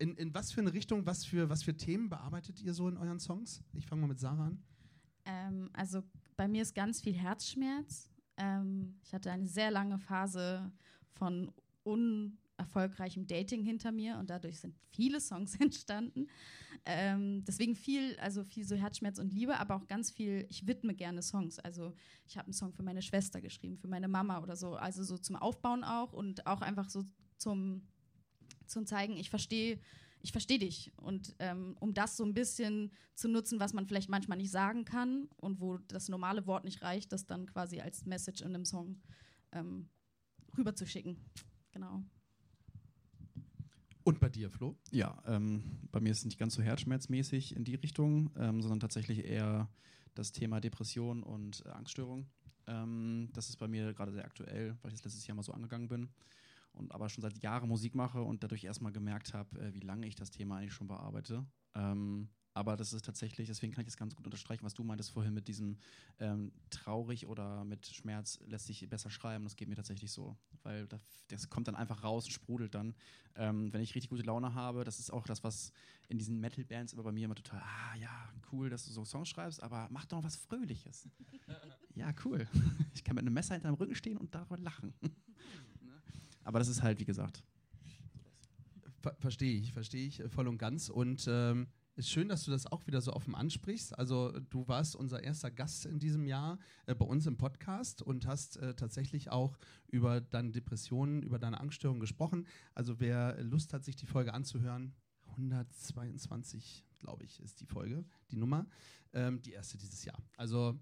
In, 0.04 0.16
in 0.18 0.34
was 0.34 0.52
für 0.52 0.60
eine 0.60 0.74
Richtung, 0.74 1.06
was 1.06 1.24
für, 1.24 1.50
was 1.50 1.64
für 1.64 1.76
Themen 1.78 2.10
bearbeitet 2.10 2.62
ihr 2.62 2.74
so 2.74 2.90
in 2.90 2.98
euren 2.98 3.20
Songs? 3.20 3.64
Ich 3.74 3.86
fange 3.86 4.02
mal 4.02 4.08
mit 4.08 4.20
Sarah 4.20 4.48
an. 4.48 4.62
Ähm, 5.26 5.70
also 5.72 6.04
bei 6.36 6.50
mir 6.50 6.62
ist 6.62 6.76
ganz 6.76 7.00
viel 7.00 7.14
Herzschmerz. 7.14 8.10
Ähm, 8.36 9.00
ich 9.02 9.14
hatte 9.14 9.32
eine 9.32 9.48
sehr 9.48 9.72
lange 9.72 9.98
Phase 9.98 10.74
von 11.14 11.54
unerfolgreichem 11.84 13.28
Dating 13.28 13.64
hinter 13.64 13.94
mir 13.94 14.18
und 14.18 14.30
dadurch 14.30 14.60
sind 14.60 14.76
viele 14.90 15.22
Songs 15.22 15.56
entstanden. 15.62 16.28
Ähm, 16.86 17.46
deswegen 17.46 17.74
viel, 17.74 18.18
also 18.20 18.44
viel 18.44 18.66
so 18.66 18.76
Herzschmerz 18.76 19.20
und 19.20 19.34
Liebe, 19.34 19.58
aber 19.58 19.76
auch 19.76 19.88
ganz 19.88 20.12
viel, 20.12 20.46
ich 20.50 20.68
widme 20.68 20.94
gerne 20.94 21.22
Songs. 21.22 21.60
Also 21.60 21.94
ich 22.26 22.38
habe 22.38 22.48
einen 22.48 22.54
Song 22.54 22.74
für 22.74 22.84
meine 22.84 23.02
Schwester 23.02 23.40
geschrieben, 23.40 23.78
für 23.78 23.88
meine 23.88 24.10
Mama 24.10 24.42
oder 24.42 24.58
so. 24.58 24.76
Also 24.76 25.02
so 25.02 25.18
zum 25.18 25.38
Aufbauen 25.38 25.86
auch 25.86 26.12
und 26.12 26.46
auch 26.46 26.62
einfach 26.62 26.90
so 26.90 27.06
zum, 27.38 27.88
zum 28.74 28.86
Zeigen, 28.86 29.16
ich 29.16 29.30
verstehe 29.30 29.80
ich 30.24 30.32
verstehe 30.32 30.58
dich. 30.58 30.92
Und 30.96 31.36
ähm, 31.40 31.76
um 31.80 31.94
das 31.94 32.18
so 32.18 32.24
ein 32.24 32.34
bisschen 32.34 32.92
zu 33.14 33.28
nutzen, 33.28 33.60
was 33.60 33.74
man 33.74 33.86
vielleicht 33.86 34.10
manchmal 34.10 34.38
nicht 34.38 34.52
sagen 34.52 34.86
kann 34.86 35.28
und 35.36 35.60
wo 35.60 35.78
das 35.90 36.08
normale 36.08 36.48
Wort 36.48 36.64
nicht 36.64 36.82
reicht, 36.82 37.12
das 37.12 37.26
dann 37.26 37.46
quasi 37.46 37.82
als 37.82 38.06
Message 38.06 38.42
in 38.42 38.48
einem 38.48 38.66
Song 38.66 39.02
ähm, 39.52 39.90
rüberzuschicken. 40.58 41.18
Genau. 41.72 42.04
Und 44.06 44.20
bei 44.20 44.30
dir, 44.30 44.50
Flo? 44.50 44.78
Ja, 44.92 45.22
ähm, 45.28 45.80
bei 45.92 46.00
mir 46.00 46.12
ist 46.12 46.20
es 46.20 46.26
nicht 46.26 46.40
ganz 46.40 46.56
so 46.56 46.64
herzschmerzmäßig 46.64 47.56
in 47.56 47.66
die 47.66 47.76
Richtung, 47.76 48.32
ähm, 48.38 48.62
sondern 48.62 48.80
tatsächlich 48.80 49.26
eher 49.26 49.70
das 50.14 50.32
Thema 50.32 50.62
Depression 50.62 51.22
und 51.22 51.66
äh, 51.66 51.70
Angststörung. 51.70 52.28
Ähm, 52.68 53.30
das 53.34 53.50
ist 53.50 53.58
bei 53.58 53.68
mir 53.68 53.94
gerade 53.94 54.14
sehr 54.14 54.26
aktuell, 54.26 54.78
weil 54.82 54.94
ich 54.94 55.02
das 55.02 55.06
letztes 55.06 55.28
Jahr 55.28 55.36
mal 55.36 55.44
so 55.44 55.52
angegangen 55.52 55.90
bin 55.90 56.10
und 56.74 56.92
aber 56.92 57.10
schon 57.10 57.22
seit 57.22 57.42
Jahren 57.42 57.70
Musik 57.70 57.96
mache 57.96 58.22
und 58.22 58.44
dadurch 58.44 58.64
erstmal 58.64 58.92
gemerkt 58.92 59.34
habe, 59.34 59.60
äh, 59.60 59.74
wie 59.74 59.80
lange 59.80 60.08
ich 60.08 60.16
das 60.16 60.32
Thema 60.32 60.58
eigentlich 60.58 60.74
schon 60.74 60.88
bearbeite. 60.88 61.46
Ähm, 61.76 62.30
aber 62.56 62.78
das 62.78 62.94
ist 62.94 63.04
tatsächlich, 63.04 63.48
deswegen 63.48 63.74
kann 63.74 63.82
ich 63.82 63.88
das 63.88 63.98
ganz 63.98 64.16
gut 64.16 64.26
unterstreichen, 64.26 64.64
was 64.64 64.76
du 64.76 64.84
meintest 64.84 65.10
vorhin 65.12 65.34
mit 65.34 65.48
diesem 65.48 65.78
ähm, 66.20 66.52
traurig 66.70 67.26
oder 67.26 67.64
mit 67.64 67.88
Schmerz 67.88 68.40
lässt 68.46 68.68
sich 68.68 68.88
besser 68.88 69.10
schreiben. 69.10 69.44
Das 69.44 69.56
geht 69.56 69.68
mir 69.68 69.76
tatsächlich 69.76 70.12
so, 70.12 70.38
weil 70.62 70.86
das, 70.88 71.02
das 71.30 71.50
kommt 71.50 71.68
dann 71.68 71.76
einfach 71.76 72.04
raus 72.04 72.26
und 72.26 72.32
sprudelt 72.32 72.76
dann. 72.76 72.94
Ähm, 73.36 73.74
wenn 73.74 73.82
ich 73.82 73.96
richtig 73.96 74.10
gute 74.12 74.22
Laune 74.22 74.54
habe, 74.54 74.84
das 74.84 75.00
ist 75.00 75.12
auch 75.12 75.26
das, 75.26 75.44
was 75.44 75.72
in 76.10 76.20
diesen 76.20 76.40
Metal-Bands 76.40 76.94
immer 76.94 77.02
bei 77.02 77.12
mir 77.12 77.26
immer 77.26 77.36
total, 77.36 77.60
ah 77.60 77.96
ja, 77.96 78.30
cool, 78.52 78.70
dass 78.70 78.86
du 78.86 78.92
so 78.92 79.04
Songs 79.04 79.30
schreibst, 79.30 79.64
aber 79.64 79.88
mach 79.90 80.06
doch 80.06 80.24
was 80.24 80.36
Fröhliches. 80.36 81.10
ja, 81.96 82.14
cool. 82.24 82.48
Ich 82.94 83.04
kann 83.04 83.16
mit 83.16 83.24
einem 83.24 83.34
Messer 83.34 83.56
hinter 83.56 83.70
dem 83.70 83.76
Rücken 83.76 83.96
stehen 83.96 84.18
und 84.18 84.36
darüber 84.36 84.58
lachen. 84.58 84.94
Aber 86.44 86.60
das 86.60 86.68
ist 86.68 86.84
halt, 86.84 87.00
wie 87.00 87.06
gesagt, 87.06 87.44
Ver 89.04 89.16
verstehe 89.20 89.60
ich, 89.60 89.74
verstehe 89.74 90.08
ich 90.08 90.22
äh, 90.22 90.30
voll 90.30 90.48
und 90.48 90.58
ganz. 90.58 90.88
Und 90.90 91.26
ähm, 91.28 91.68
ist 91.96 92.10
schön, 92.10 92.30
dass 92.30 92.46
du 92.46 92.52
das 92.52 92.66
auch 92.66 92.88
wieder 92.88 93.02
so 93.02 93.14
offen 93.14 93.36
ansprichst. 93.36 93.98
Also 94.00 94.32
du 94.50 94.68
warst 94.68 94.96
unser 94.96 95.22
erster 95.22 95.52
Gast 95.52 95.86
in 95.86 96.00
diesem 96.00 96.26
Jahr 96.26 96.58
äh, 96.86 96.96
bei 96.96 97.06
uns 97.06 97.28
im 97.28 97.38
Podcast 97.38 98.02
und 98.02 98.26
hast 98.26 98.58
äh, 98.58 98.74
tatsächlich 98.76 99.30
auch 99.30 99.58
über 99.88 100.22
deine 100.22 100.52
Depressionen, 100.52 101.22
über 101.22 101.38
deine 101.38 101.60
Angststörungen 101.60 102.00
gesprochen. 102.00 102.48
Also 102.74 103.00
wer 103.00 103.42
Lust 103.44 103.74
hat, 103.74 103.84
sich 103.84 103.96
die 103.96 104.06
Folge 104.06 104.34
anzuhören, 104.34 104.96
122, 105.32 106.86
glaube 107.00 107.26
ich, 107.26 107.42
ist 107.42 107.60
die 107.60 107.66
Folge, 107.66 108.06
die 108.32 108.38
Nummer, 108.38 108.66
ähm, 109.14 109.42
die 109.42 109.52
erste 109.52 109.78
dieses 109.78 110.06
Jahr. 110.06 110.18
Also 110.38 110.80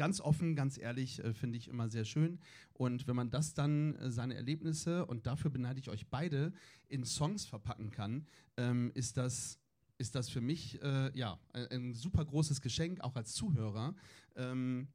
ganz 0.00 0.22
offen, 0.22 0.56
ganz 0.56 0.78
ehrlich, 0.78 1.22
äh, 1.22 1.34
finde 1.34 1.58
ich 1.58 1.68
immer 1.68 1.90
sehr 1.90 2.06
schön. 2.06 2.38
Und 2.72 3.06
wenn 3.06 3.14
man 3.14 3.28
das 3.28 3.52
dann, 3.52 3.96
äh, 3.96 4.10
seine 4.10 4.34
Erlebnisse, 4.34 5.04
und 5.04 5.26
dafür 5.26 5.50
beneide 5.50 5.78
ich 5.78 5.90
euch 5.90 6.06
beide, 6.06 6.54
in 6.88 7.04
Songs 7.04 7.44
verpacken 7.44 7.90
kann, 7.90 8.26
ähm, 8.56 8.90
ist 8.94 9.18
das 9.18 9.58
ist 9.98 10.14
das 10.14 10.30
für 10.30 10.40
mich 10.40 10.80
äh, 10.82 11.10
ja 11.14 11.38
ein, 11.52 11.92
super 11.92 12.24
großes 12.24 12.62
Geschenk, 12.62 13.02
auch 13.02 13.16
als 13.16 13.34
Zuhörer. 13.34 13.94
Ähm, 14.34 14.88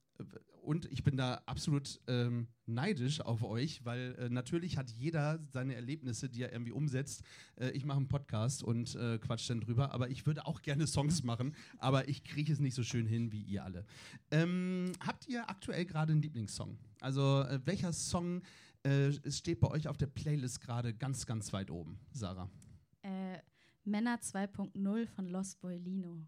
und 0.66 0.92
ich 0.92 1.04
bin 1.04 1.16
da 1.16 1.42
absolut 1.46 2.02
ähm, 2.08 2.48
neidisch 2.66 3.22
auf 3.22 3.44
euch, 3.44 3.86
weil 3.86 4.16
äh, 4.16 4.30
natürlich 4.30 4.78
hat 4.78 4.90
jeder 4.90 5.40
seine 5.52 5.76
Erlebnisse, 5.76 6.30
die 6.30 6.42
er 6.42 6.52
irgendwie 6.52 6.72
umsetzt. 6.72 7.24
Äh, 7.56 7.70
ich 7.72 7.86
mache 7.86 7.98
einen 7.98 8.08
Podcast 8.08 8.64
und 8.64 8.96
äh, 8.96 9.20
quatsch 9.20 9.50
dann 9.50 9.62
drüber, 9.62 9.92
aber 9.94 10.10
ich 10.10 10.26
würde 10.26 10.46
auch 10.46 10.62
gerne 10.62 10.88
Songs 10.88 11.24
machen, 11.24 11.56
aber 11.78 12.10
ich 12.10 12.24
kriege 12.24 12.52
es 12.52 12.60
nicht 12.60 12.74
so 12.74 12.84
schön 12.84 13.06
hin 13.06 13.32
wie 13.32 13.42
ihr 13.42 13.64
alle. 13.64 13.86
Ähm, 14.32 14.92
habt 15.00 15.28
ihr 15.28 15.50
aktuell 15.50 15.86
gerade 15.86 16.14
einen 16.14 16.22
Lieblingssong? 16.22 16.78
Also 17.00 17.42
äh, 17.42 17.60
welcher 17.66 17.94
Song 17.94 18.42
äh, 18.84 19.12
steht 19.30 19.60
bei 19.60 19.70
euch 19.70 19.88
auf 19.88 19.98
der 19.98 20.08
Playlist 20.08 20.62
gerade 20.62 20.94
ganz, 20.94 21.26
ganz 21.26 21.54
weit 21.54 21.70
oben, 21.70 22.00
Sarah? 22.12 22.50
Äh, 23.04 23.40
Männer 23.84 24.18
2.0 24.18 25.08
von 25.08 25.28
Los 25.28 25.56
Boilino. 25.56 26.26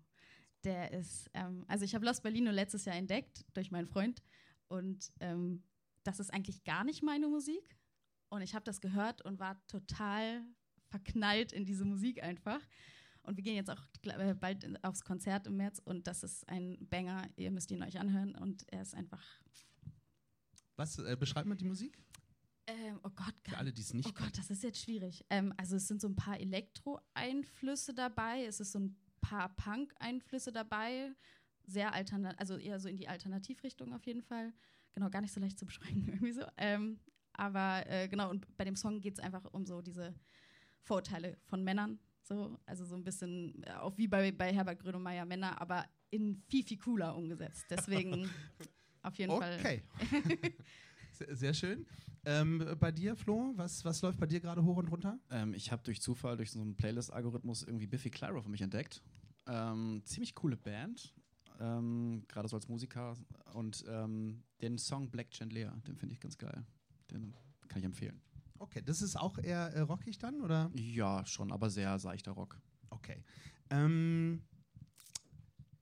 Der 0.63 0.91
ist, 0.91 1.30
ähm, 1.34 1.65
also 1.67 1.86
ich 1.86 1.96
habe 1.96 2.06
Los 2.06 2.22
Boilino 2.22 2.52
letztes 2.52 2.86
Jahr 2.86 2.96
entdeckt 2.96 3.46
durch 3.54 3.72
meinen 3.72 3.88
Freund 3.88 4.24
und 4.67 5.12
ähm, 5.20 5.63
das 6.04 6.20
ist 6.20 6.34
eigentlich 6.34 6.63
gar 6.63 6.84
nicht 6.84 7.04
meine 7.04 7.28
Musik. 7.28 7.78
Und 8.30 8.41
ich 8.41 8.56
habe 8.56 8.65
das 8.65 8.82
gehört 8.82 9.22
und 9.22 9.39
war 9.39 9.65
total 9.67 10.43
verknallt 10.89 11.52
in 11.52 11.65
diese 11.65 11.86
Musik 11.86 12.24
einfach. 12.24 12.62
Und 13.24 13.36
wir 13.36 13.43
gehen 13.43 13.56
jetzt 13.56 13.70
auch 13.70 13.82
äh, 14.04 14.34
bald 14.34 14.84
aufs 14.86 15.04
Konzert 15.04 15.48
im 15.48 15.58
März 15.58 15.82
und 15.84 16.08
das 16.08 16.24
ist 16.24 16.48
ein 16.48 16.78
Banger. 16.89 17.28
Ihr 17.36 17.52
müsst 17.52 17.72
ihn 17.72 17.84
euch 17.84 18.00
anhören 18.00 18.36
und 18.36 18.65
er 18.72 18.82
ist 18.82 18.96
einfach. 18.96 19.24
Was 20.78 20.98
äh, 21.00 21.15
beschreibt 21.17 21.48
man 21.48 21.58
die 21.58 21.65
Musik? 21.65 21.98
Ähm, 22.67 23.00
oh 23.04 23.10
Gott, 23.10 23.34
Für 23.43 23.58
alle, 23.58 23.72
die 23.72 23.82
es 23.82 23.93
nicht 23.93 24.08
Oh 24.10 24.13
Gott, 24.13 24.38
das 24.38 24.50
ist 24.50 24.63
jetzt 24.63 24.82
schwierig. 24.82 25.26
Ähm, 25.30 25.54
also 25.58 25.78
es 25.78 25.88
sind 25.88 26.02
so 26.02 26.08
ein 26.08 26.15
paar 26.15 26.39
Elektro-Einflüsse 26.39 27.93
dabei, 27.93 28.46
es 28.46 28.60
ist 28.60 28.74
so 28.74 28.80
ein 28.80 28.98
paar 29.28 29.50
Punk-Einflüsse 29.56 30.52
dabei, 30.52 31.12
sehr 31.66 31.94
alternativ, 31.94 32.40
also 32.40 32.58
eher 32.58 32.80
so 32.80 32.88
in 32.88 32.96
die 32.98 33.08
Alternativrichtung 33.08 33.94
auf 33.94 34.06
jeden 34.06 34.22
Fall. 34.22 34.54
Genau, 34.94 35.10
gar 35.10 35.22
nicht 35.22 35.34
so 35.34 35.40
leicht 35.40 35.60
zu 35.60 35.66
beschreiben 35.66 36.06
irgendwie 36.08 36.32
so. 36.32 36.44
Ähm, 36.58 37.00
aber 37.34 37.84
äh, 37.88 38.08
genau, 38.08 38.30
und 38.30 38.46
bei 38.58 38.63
dem 38.63 38.76
Song 38.76 39.02
geht 39.02 39.13
es 39.13 39.20
einfach 39.20 39.46
um 39.52 39.66
so 39.66 39.82
diese 39.82 40.16
Vorurteile 40.82 41.38
von 41.46 41.63
Männern. 41.63 42.00
So, 42.24 42.58
also 42.66 42.84
so 42.84 42.96
ein 42.96 43.04
bisschen 43.04 43.63
äh, 43.63 43.74
auch 43.74 43.98
wie 43.98 44.08
bei, 44.08 44.32
bei 44.32 44.54
Herbert 44.54 44.80
Grönemeyer 44.80 45.26
Männer, 45.26 45.62
aber 45.62 45.86
in 46.10 46.42
viel, 46.50 46.63
viel 46.63 46.78
cooler 46.78 47.16
umgesetzt. 47.16 47.66
Deswegen 47.70 48.30
auf 49.02 49.16
jeden 49.16 49.38
Fall. 49.38 49.60
Okay. 49.60 49.84
sehr, 51.32 51.54
schön. 51.54 51.86
Ähm, 52.26 52.76
bei 52.80 52.92
dir, 52.92 53.16
Flo, 53.16 53.54
was, 53.56 53.86
was 53.86 54.02
läuft 54.02 54.20
bei 54.20 54.26
dir 54.26 54.40
gerade 54.40 54.64
hoch 54.64 54.78
und 54.78 54.88
runter? 54.90 55.20
Ähm, 55.30 55.54
ich 55.54 55.72
habe 55.72 55.84
durch 55.84 56.02
Zufall, 56.02 56.38
durch 56.38 56.52
so 56.52 56.60
einen 56.60 56.76
Playlist-Algorithmus 56.76 57.64
irgendwie 57.64 57.88
Biffy 57.88 58.10
Clyro 58.10 58.42
für 58.42 58.50
mich 58.50 58.62
entdeckt. 58.62 59.02
Ähm, 59.48 60.02
ziemlich 60.04 60.36
coole 60.36 60.58
Band, 60.58 61.16
ähm, 61.60 62.24
gerade 62.28 62.48
so 62.48 62.56
als 62.56 62.68
Musiker. 62.68 63.16
Und 63.54 63.86
ähm, 63.88 64.44
den 64.62 64.78
Song 64.78 65.10
Black 65.10 65.34
Chandelier, 65.34 65.74
den 65.88 65.96
finde 65.96 66.14
ich 66.14 66.20
ganz 66.20 66.38
geil. 66.38 66.66
Den 67.12 67.34
kann 67.68 67.80
ich 67.80 67.86
empfehlen. 67.86 68.22
Okay, 68.60 68.82
das 68.84 69.02
ist 69.02 69.16
auch 69.16 69.38
eher 69.38 69.68
äh, 69.74 69.82
rockig 69.82 70.18
dann, 70.18 70.42
oder? 70.42 70.72
Ja, 70.74 71.26
schon, 71.26 71.52
aber 71.52 71.70
sehr 71.70 71.98
seichter 72.00 72.32
Rock. 72.32 72.60
Okay. 72.90 73.24
Ähm, 73.70 74.42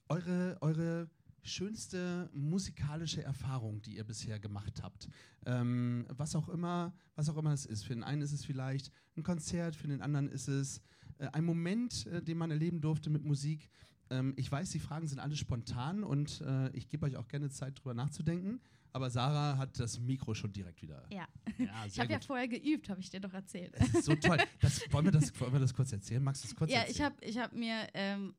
eure, 0.09 0.57
eure 0.61 1.09
schönste 1.45 2.29
musikalische 2.33 3.23
Erfahrung, 3.23 3.81
die 3.81 3.95
ihr 3.97 4.03
bisher 4.03 4.39
gemacht 4.39 4.81
habt. 4.83 5.07
Ähm, 5.45 6.05
was 6.09 6.35
auch 6.35 6.49
immer, 6.49 6.93
was 7.15 7.29
auch 7.29 7.37
immer 7.37 7.53
es 7.53 7.65
ist. 7.65 7.83
Für 7.85 7.93
den 7.93 8.03
einen 8.03 8.21
ist 8.21 8.31
es 8.33 8.43
vielleicht 8.43 8.91
ein 9.15 9.23
Konzert, 9.23 9.75
für 9.75 9.87
den 9.87 10.01
anderen 10.01 10.27
ist 10.27 10.47
es 10.47 10.81
äh, 11.19 11.27
ein 11.27 11.45
Moment, 11.45 12.05
äh, 12.07 12.21
den 12.21 12.37
man 12.37 12.51
erleben 12.51 12.81
durfte 12.81 13.09
mit 13.09 13.23
Musik. 13.23 13.69
Ähm, 14.09 14.33
ich 14.37 14.51
weiß, 14.51 14.71
die 14.71 14.79
Fragen 14.79 15.07
sind 15.07 15.19
alle 15.19 15.35
spontan 15.35 16.03
und 16.03 16.41
äh, 16.41 16.69
ich 16.71 16.89
gebe 16.89 17.05
euch 17.05 17.15
auch 17.15 17.27
gerne 17.27 17.49
Zeit, 17.49 17.79
drüber 17.79 17.93
nachzudenken. 17.93 18.59
Aber 18.91 19.09
Sarah 19.09 19.57
hat 19.57 19.77
das 19.77 19.99
Mikro 19.99 20.33
schon 20.33 20.53
direkt 20.53 20.81
wieder. 20.81 21.03
Ja, 21.11 21.27
Ja, 21.57 21.85
ich 21.85 21.99
habe 21.99 22.13
ja 22.13 22.19
vorher 22.21 22.47
geübt, 22.47 22.89
habe 22.89 23.01
ich 23.01 23.09
dir 23.09 23.19
doch 23.19 23.33
erzählt. 23.33 23.73
Das 23.77 23.89
ist 23.89 24.05
so 24.05 24.15
toll. 24.15 24.37
Das, 24.61 24.81
wollen, 24.91 25.05
wir 25.05 25.11
das, 25.11 25.37
wollen 25.41 25.51
wir 25.51 25.59
das 25.59 25.73
kurz 25.73 25.91
erzählen? 25.91 26.23
Magst 26.23 26.43
du 26.43 26.47
das 26.47 26.55
kurz 26.55 26.71
Ja, 26.71 26.79
erzählen? 26.79 26.95
ich 26.95 27.01
habe 27.01 27.15
ich 27.25 27.37
hab 27.37 27.53
mir 27.53 27.87
ähm, 27.93 28.35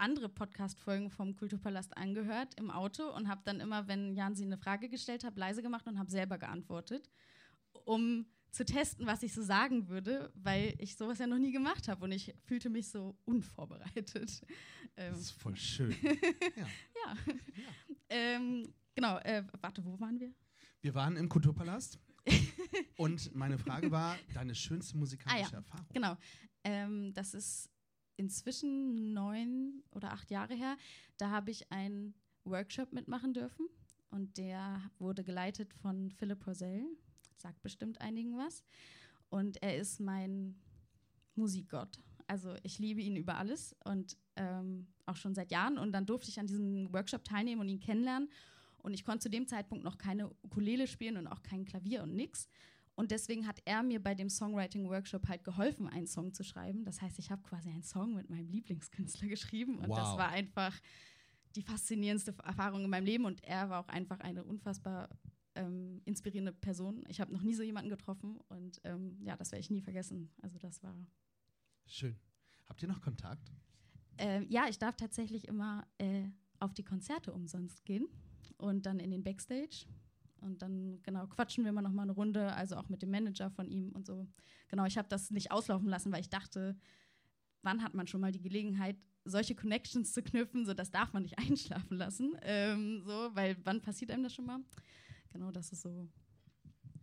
andere 0.00 0.28
Podcast-Folgen 0.28 1.10
vom 1.10 1.36
Kulturpalast 1.36 1.96
angehört 1.96 2.54
im 2.58 2.70
Auto 2.70 3.14
und 3.14 3.28
habe 3.28 3.42
dann 3.44 3.60
immer, 3.60 3.86
wenn 3.88 4.14
Jansi 4.14 4.44
eine 4.44 4.58
Frage 4.58 4.88
gestellt 4.88 5.24
hat, 5.24 5.36
leise 5.36 5.62
gemacht 5.62 5.86
und 5.86 5.98
habe 5.98 6.10
selber 6.10 6.38
geantwortet, 6.38 7.10
um 7.84 8.26
zu 8.50 8.64
testen, 8.64 9.06
was 9.06 9.22
ich 9.22 9.32
so 9.32 9.42
sagen 9.42 9.88
würde, 9.88 10.32
weil 10.34 10.74
ich 10.78 10.96
sowas 10.96 11.18
ja 11.20 11.26
noch 11.28 11.38
nie 11.38 11.52
gemacht 11.52 11.86
habe 11.86 12.04
und 12.04 12.10
ich 12.12 12.34
fühlte 12.44 12.68
mich 12.70 12.88
so 12.88 13.16
unvorbereitet. 13.24 14.42
Ähm, 14.96 15.12
Das 15.12 15.20
ist 15.20 15.30
voll 15.30 15.54
schön. 15.56 15.94
ja. 16.56 16.66
ja. 16.66 17.16
Ähm, 18.08 18.74
genau, 18.92 19.18
äh, 19.18 19.44
warte, 19.60 19.84
wo 19.84 19.98
waren 20.00 20.18
wir? 20.18 20.34
Wir 20.82 20.94
waren 20.94 21.16
im 21.16 21.28
Kulturpalast 21.28 22.00
und 22.96 23.32
meine 23.34 23.56
Frage 23.56 23.90
war, 23.92 24.18
deine 24.34 24.54
schönste 24.54 24.98
musikalische 24.98 25.46
Ah, 25.46 25.50
ja. 25.52 25.56
Erfahrung. 25.58 25.86
Genau. 25.94 26.16
Ähm, 26.64 27.12
das 27.14 27.34
ist 27.34 27.69
inzwischen 28.20 29.14
neun 29.14 29.82
oder 29.92 30.12
acht 30.12 30.30
Jahre 30.30 30.54
her. 30.54 30.76
Da 31.16 31.30
habe 31.30 31.50
ich 31.50 31.72
einen 31.72 32.14
Workshop 32.44 32.92
mitmachen 32.92 33.32
dürfen 33.32 33.66
und 34.10 34.36
der 34.36 34.90
wurde 34.98 35.24
geleitet 35.24 35.72
von 35.72 36.10
Philipp 36.10 36.46
Rosell. 36.46 36.84
Sagt 37.38 37.62
bestimmt 37.62 38.00
einigen 38.02 38.36
was. 38.36 38.62
Und 39.30 39.62
er 39.62 39.78
ist 39.78 40.00
mein 40.00 40.54
Musikgott. 41.34 41.98
Also 42.26 42.54
ich 42.62 42.78
liebe 42.78 43.00
ihn 43.00 43.16
über 43.16 43.38
alles 43.38 43.74
und 43.84 44.18
ähm, 44.36 44.86
auch 45.06 45.16
schon 45.16 45.34
seit 45.34 45.50
Jahren. 45.50 45.78
Und 45.78 45.92
dann 45.92 46.04
durfte 46.04 46.28
ich 46.28 46.38
an 46.38 46.46
diesem 46.46 46.92
Workshop 46.92 47.24
teilnehmen 47.24 47.62
und 47.62 47.70
ihn 47.70 47.80
kennenlernen. 47.80 48.28
Und 48.82 48.92
ich 48.92 49.04
konnte 49.04 49.22
zu 49.22 49.30
dem 49.30 49.46
Zeitpunkt 49.46 49.82
noch 49.82 49.96
keine 49.96 50.30
Ukulele 50.42 50.86
spielen 50.86 51.16
und 51.16 51.26
auch 51.26 51.42
kein 51.42 51.64
Klavier 51.64 52.02
und 52.02 52.14
nix. 52.14 52.48
Und 53.00 53.10
deswegen 53.10 53.46
hat 53.46 53.60
er 53.64 53.82
mir 53.82 54.02
bei 54.02 54.14
dem 54.14 54.28
Songwriting-Workshop 54.28 55.26
halt 55.28 55.42
geholfen, 55.42 55.88
einen 55.88 56.06
Song 56.06 56.32
zu 56.34 56.44
schreiben. 56.44 56.84
Das 56.84 57.00
heißt, 57.00 57.18
ich 57.18 57.30
habe 57.30 57.42
quasi 57.42 57.70
einen 57.70 57.82
Song 57.82 58.14
mit 58.14 58.28
meinem 58.30 58.48
Lieblingskünstler 58.48 59.26
geschrieben. 59.28 59.76
Und 59.78 59.88
das 59.90 60.10
Wow. 60.10 60.18
war 60.18 60.28
einfach 60.28 60.78
die 61.56 61.62
faszinierendste 61.62 62.34
Erfahrung 62.44 62.84
in 62.84 62.90
meinem 62.90 63.06
Leben. 63.06 63.24
Und 63.24 63.42
er 63.42 63.70
war 63.70 63.80
auch 63.84 63.88
einfach 63.88 64.20
eine 64.20 64.44
unfassbar 64.44 65.08
ähm, 65.56 66.00
inspirierende 66.04 66.52
Person. 66.52 67.04
Ich 67.08 67.20
habe 67.20 67.32
noch 67.32 67.42
nie 67.42 67.54
so 67.54 67.62
jemanden 67.62 67.90
getroffen. 67.90 68.38
Und 68.48 68.80
ähm, 68.84 69.16
ja, 69.22 69.36
das 69.36 69.50
werde 69.50 69.60
ich 69.60 69.70
nie 69.70 69.80
vergessen. 69.80 70.30
Also 70.42 70.58
das 70.58 70.82
war 70.82 70.94
Schön. 71.86 72.16
Habt 72.68 72.82
ihr 72.82 72.88
noch 72.88 73.00
Kontakt? 73.00 73.50
äh, 74.18 74.44
ja, 74.44 74.68
ich 74.68 74.78
darf 74.78 74.96
tatsächlich 74.96 75.48
immer 75.48 75.86
äh, 75.98 76.24
auf 76.60 76.74
die 76.74 76.84
Konzerte 76.84 77.32
umsonst 77.32 77.84
gehen 77.84 78.06
und 78.58 78.84
dann 78.86 79.00
in 79.00 79.10
den 79.10 79.24
Backstage. 79.24 79.86
Und 80.40 80.62
dann, 80.62 81.02
genau, 81.02 81.26
quatschen 81.26 81.64
wir 81.64 81.72
mal 81.72 81.82
noch 81.82 81.92
mal 81.92 82.02
eine 82.02 82.12
Runde, 82.12 82.52
also 82.54 82.76
auch 82.76 82.88
mit 82.88 83.02
dem 83.02 83.10
Manager 83.10 83.50
von 83.50 83.68
ihm 83.68 83.90
und 83.92 84.06
so. 84.06 84.26
Genau, 84.68 84.84
ich 84.84 84.98
habe 84.98 85.08
das 85.08 85.30
nicht 85.30 85.52
auslaufen 85.52 85.88
lassen, 85.88 86.12
weil 86.12 86.20
ich 86.20 86.30
dachte, 86.30 86.76
wann 87.62 87.82
hat 87.82 87.94
man 87.94 88.06
schon 88.06 88.20
mal 88.20 88.32
die 88.32 88.40
Gelegenheit, 88.40 88.96
solche 89.24 89.54
Connections 89.54 90.12
zu 90.12 90.22
knüpfen, 90.22 90.64
so 90.64 90.74
das 90.74 90.90
darf 90.90 91.12
man 91.12 91.22
nicht 91.22 91.38
einschlafen 91.38 91.96
lassen. 91.96 92.36
Ähm, 92.42 93.02
so, 93.04 93.30
weil 93.34 93.56
wann 93.64 93.80
passiert 93.80 94.10
einem 94.10 94.22
das 94.22 94.34
schon 94.34 94.46
mal? 94.46 94.60
Genau, 95.32 95.50
das 95.50 95.72
ist 95.72 95.82
so 95.82 96.08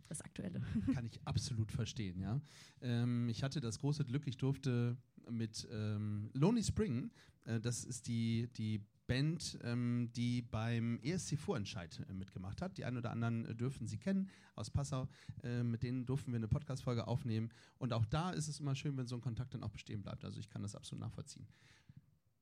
das 0.07 0.21
Aktuelle. 0.21 0.61
Kann 0.93 1.05
ich 1.05 1.19
absolut 1.25 1.71
verstehen, 1.71 2.19
ja. 2.19 2.41
Ähm, 2.81 3.29
ich 3.29 3.43
hatte 3.43 3.59
das 3.59 3.79
große 3.79 4.05
Glück, 4.05 4.27
ich 4.27 4.37
durfte 4.37 4.97
mit 5.29 5.67
ähm, 5.71 6.29
Lonely 6.33 6.63
Spring, 6.63 7.11
äh, 7.43 7.59
das 7.59 7.83
ist 7.83 8.07
die, 8.07 8.49
die 8.57 8.81
Band, 9.07 9.57
ähm, 9.63 10.09
die 10.15 10.41
beim 10.41 10.99
ESC 11.01 11.37
Vorentscheid 11.39 11.99
äh, 12.09 12.13
mitgemacht 12.13 12.61
hat. 12.61 12.77
Die 12.77 12.85
einen 12.85 12.97
oder 12.97 13.11
anderen 13.11 13.45
äh, 13.45 13.55
dürften 13.55 13.87
sie 13.87 13.97
kennen 13.97 14.29
aus 14.55 14.69
Passau. 14.69 15.07
Äh, 15.43 15.63
mit 15.63 15.81
denen 15.83 16.05
durften 16.05 16.31
wir 16.31 16.37
eine 16.37 16.47
Podcast-Folge 16.47 17.07
aufnehmen. 17.07 17.49
Und 17.77 17.93
auch 17.93 18.05
da 18.05 18.31
ist 18.31 18.47
es 18.47 18.59
immer 18.59 18.75
schön, 18.75 18.97
wenn 18.97 19.07
so 19.07 19.15
ein 19.15 19.21
Kontakt 19.21 19.53
dann 19.53 19.63
auch 19.63 19.69
bestehen 19.71 20.01
bleibt. 20.03 20.23
Also 20.25 20.39
ich 20.39 20.49
kann 20.49 20.61
das 20.61 20.75
absolut 20.75 21.01
nachvollziehen. 21.01 21.47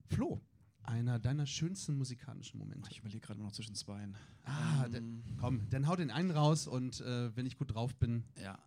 Flo, 0.10 0.42
einer 0.84 1.20
deiner 1.20 1.46
schönsten 1.46 1.98
musikalischen 1.98 2.60
Momente. 2.60 2.90
Ich 2.92 3.00
überlege 3.00 3.22
gerade 3.22 3.42
noch 3.42 3.52
zwischen 3.52 3.76
zweien. 3.76 4.16
Ah, 4.44 4.86
Ähm, 4.94 5.24
komm, 5.40 5.70
dann 5.70 5.88
hau 5.88 5.96
den 5.96 6.12
einen 6.12 6.32
raus 6.32 6.68
und 6.68 7.02
äh, 7.02 7.36
wenn 7.36 7.46
ich 7.46 7.58
gut 7.58 7.74
drauf 7.74 7.96
bin, 7.96 8.24
Ja. 8.42 8.60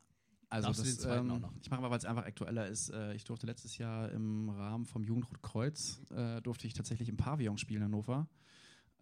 Also 0.50 0.68
Darfst 0.68 0.80
das, 0.80 0.88
den 0.88 0.98
zweiten 0.98 1.26
ähm, 1.26 1.32
auch 1.32 1.40
noch? 1.40 1.52
ich 1.60 1.70
mache 1.70 1.82
mal, 1.82 1.90
weil 1.90 1.98
es 1.98 2.04
einfach 2.04 2.24
aktueller 2.24 2.66
ist. 2.66 2.90
Äh, 2.90 3.14
ich 3.14 3.24
durfte 3.24 3.46
letztes 3.46 3.76
Jahr 3.78 4.10
im 4.10 4.48
Rahmen 4.48 4.86
vom 4.86 5.04
Jugendrotkreuz, 5.04 6.00
äh, 6.10 6.40
durfte 6.40 6.66
ich 6.66 6.72
tatsächlich 6.72 7.08
im 7.08 7.16
Pavillon 7.16 7.58
spielen 7.58 7.82
in 7.82 7.84
Hannover 7.84 8.28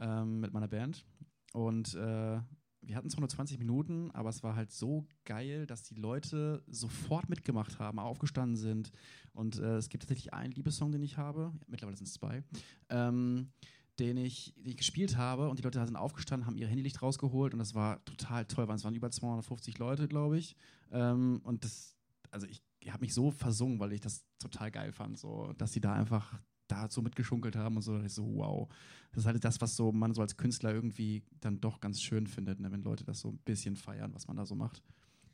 ähm, 0.01 0.41
mit 0.41 0.53
meiner 0.53 0.69
Band. 0.69 1.05
Und 1.53 1.95
äh, 1.95 2.41
wir 2.83 2.95
hatten 2.97 3.11
zwar 3.11 3.21
nur 3.21 3.29
20 3.29 3.59
Minuten, 3.59 4.11
aber 4.13 4.29
es 4.29 4.43
war 4.43 4.55
halt 4.55 4.71
so 4.71 5.07
geil, 5.25 5.67
dass 5.67 5.83
die 5.83 5.95
Leute 5.95 6.63
sofort 6.67 7.29
mitgemacht 7.29 7.79
haben, 7.79 7.99
aufgestanden 7.99 8.57
sind. 8.57 8.93
Und 9.33 9.59
äh, 9.59 9.77
es 9.77 9.89
gibt 9.89 10.03
tatsächlich 10.03 10.33
einen 10.35 10.53
Liebessong, 10.53 10.93
den 10.93 11.03
ich 11.03 11.17
habe. 11.17 11.53
Mittlerweile 11.67 11.97
sind 11.97 12.07
es 12.07 12.15
zwei. 12.15 12.43
Ähm, 12.89 13.53
den 13.99 14.17
ich, 14.17 14.55
den 14.57 14.71
ich 14.71 14.77
gespielt 14.77 15.17
habe 15.17 15.49
und 15.49 15.59
die 15.59 15.63
Leute 15.63 15.85
sind 15.85 15.97
aufgestanden, 15.97 16.47
haben 16.47 16.57
ihr 16.57 16.69
Handylicht 16.69 17.03
rausgeholt 17.03 17.53
und 17.53 17.59
das 17.59 17.75
war 17.75 18.05
total 18.05 18.45
toll, 18.45 18.69
es 18.71 18.85
waren 18.85 18.95
über 18.95 19.11
250 19.11 19.79
Leute, 19.79 20.09
glaube 20.09 20.39
ich. 20.39 20.57
Ähm, 20.93 21.41
und 21.45 21.65
das, 21.65 21.97
also 22.31 22.47
ich, 22.47 22.63
ich 22.81 22.93
habe 22.93 23.03
mich 23.03 23.15
so 23.15 23.31
versungen, 23.31 23.81
weil 23.81 23.93
ich 23.93 24.01
das 24.01 24.25
total 24.39 24.71
geil 24.71 24.93
fand, 24.93 25.19
so, 25.19 25.53
dass 25.59 25.73
sie 25.73 25.81
da 25.81 25.95
einfach 25.95 26.39
da 26.69 26.91
so 26.91 27.01
mitgeschunkelt 27.01 27.57
haben 27.57 27.77
und 27.77 27.83
so, 27.83 28.01
ich 28.01 28.13
so, 28.13 28.27
wow. 28.37 28.69
Das 29.13 29.23
ist 29.23 29.27
halt 29.27 29.45
das, 29.45 29.61
was 29.61 29.77
so 29.77 29.93
man 29.93 30.15
so 30.15 30.21
als 30.21 30.37
Künstler 30.37 30.73
irgendwie 30.73 31.23
dann 31.41 31.61
doch 31.61 31.81
ganz 31.81 32.03
schön 32.03 32.27
findet, 32.27 32.61
ne, 32.61 32.71
wenn 32.71 32.83
Leute 32.83 33.05
das 33.05 33.21
so 33.21 33.29
ein 33.29 33.39
bisschen 33.39 33.77
feiern, 33.77 34.13
was 34.15 34.27
man 34.27 34.37
da 34.37 34.45
so 34.45 34.55
macht. 34.55 34.83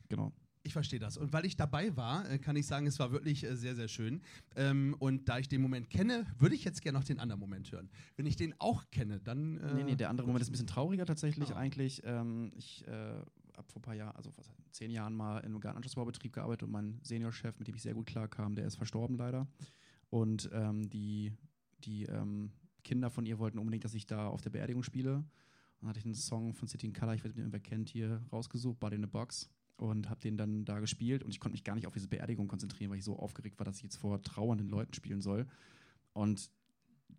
Genau. 0.08 0.32
Ich 0.64 0.72
verstehe 0.72 1.00
das. 1.00 1.16
Und 1.16 1.32
weil 1.32 1.44
ich 1.44 1.56
dabei 1.56 1.96
war, 1.96 2.28
äh, 2.30 2.38
kann 2.38 2.54
ich 2.54 2.66
sagen, 2.66 2.86
es 2.86 2.98
war 3.00 3.10
wirklich 3.10 3.42
äh, 3.44 3.56
sehr, 3.56 3.74
sehr 3.74 3.88
schön. 3.88 4.22
Ähm, 4.54 4.94
und 5.00 5.28
da 5.28 5.38
ich 5.38 5.48
den 5.48 5.60
Moment 5.60 5.90
kenne, 5.90 6.24
würde 6.38 6.54
ich 6.54 6.64
jetzt 6.64 6.82
gerne 6.82 6.98
noch 6.98 7.04
den 7.04 7.18
anderen 7.18 7.40
Moment 7.40 7.70
hören. 7.72 7.90
Wenn 8.16 8.26
ich 8.26 8.36
den 8.36 8.54
auch 8.60 8.84
kenne, 8.90 9.18
dann. 9.20 9.58
Äh, 9.58 9.74
Nee, 9.74 9.84
nee, 9.84 9.96
der 9.96 10.08
andere 10.10 10.26
Moment 10.26 10.42
ist 10.42 10.48
ein 10.50 10.52
bisschen 10.52 10.66
trauriger 10.68 11.04
tatsächlich 11.04 11.50
Ah. 11.52 11.56
eigentlich. 11.58 12.02
Ähm, 12.04 12.52
ich 12.54 12.86
äh, 12.86 12.90
habe 12.90 13.68
vor 13.68 13.80
ein 13.80 13.82
paar 13.82 13.94
Jahren, 13.94 14.14
also 14.16 14.32
was, 14.36 14.50
zehn 14.70 14.90
Jahren 14.92 15.14
mal 15.14 15.38
in 15.40 15.46
einem 15.46 15.60
Gartenanschlussbaubetrieb 15.60 16.32
gearbeitet 16.32 16.62
und 16.64 16.70
mein 16.70 17.00
Seniorchef, 17.02 17.58
mit 17.58 17.66
dem 17.68 17.74
ich 17.74 17.82
sehr 17.82 17.94
gut 17.94 18.06
klarkam, 18.06 18.54
der 18.54 18.66
ist 18.66 18.76
verstorben 18.76 19.16
leider. 19.16 19.48
Und 20.10 20.48
ähm, 20.52 20.88
die, 20.90 21.32
die 21.84 22.04
ähm, 22.04 22.52
Kinder 22.84 23.10
von 23.10 23.26
ihr 23.26 23.38
wollten 23.38 23.58
unbedingt, 23.58 23.84
dass 23.84 23.94
ich 23.94 24.06
da 24.06 24.28
auf 24.28 24.40
der 24.42 24.50
Beerdigung 24.50 24.82
spiele. 24.84 25.24
Dann 25.80 25.88
hatte 25.88 25.98
ich 25.98 26.04
einen 26.04 26.14
Song 26.14 26.54
von 26.54 26.68
City 26.68 26.86
in 26.86 26.92
Color, 26.92 27.14
ich 27.14 27.24
weiß 27.24 27.34
nicht, 27.34 27.46
ob 27.46 27.52
ihr 27.52 27.60
kennt, 27.60 27.88
hier 27.88 28.22
rausgesucht, 28.32 28.78
Body 28.78 28.94
in 28.96 29.04
a 29.04 29.08
Box. 29.08 29.50
Und 29.76 30.08
habe 30.08 30.20
den 30.20 30.36
dann 30.36 30.64
da 30.64 30.78
gespielt 30.78 31.24
und 31.24 31.30
ich 31.30 31.40
konnte 31.40 31.54
mich 31.54 31.64
gar 31.64 31.74
nicht 31.74 31.86
auf 31.86 31.94
diese 31.94 32.06
Beerdigung 32.06 32.46
konzentrieren, 32.46 32.90
weil 32.90 32.98
ich 32.98 33.04
so 33.04 33.18
aufgeregt 33.18 33.58
war, 33.58 33.64
dass 33.64 33.78
ich 33.78 33.82
jetzt 33.82 33.96
vor 33.96 34.22
trauernden 34.22 34.68
Leuten 34.68 34.94
spielen 34.94 35.20
soll. 35.20 35.46
Und 36.12 36.50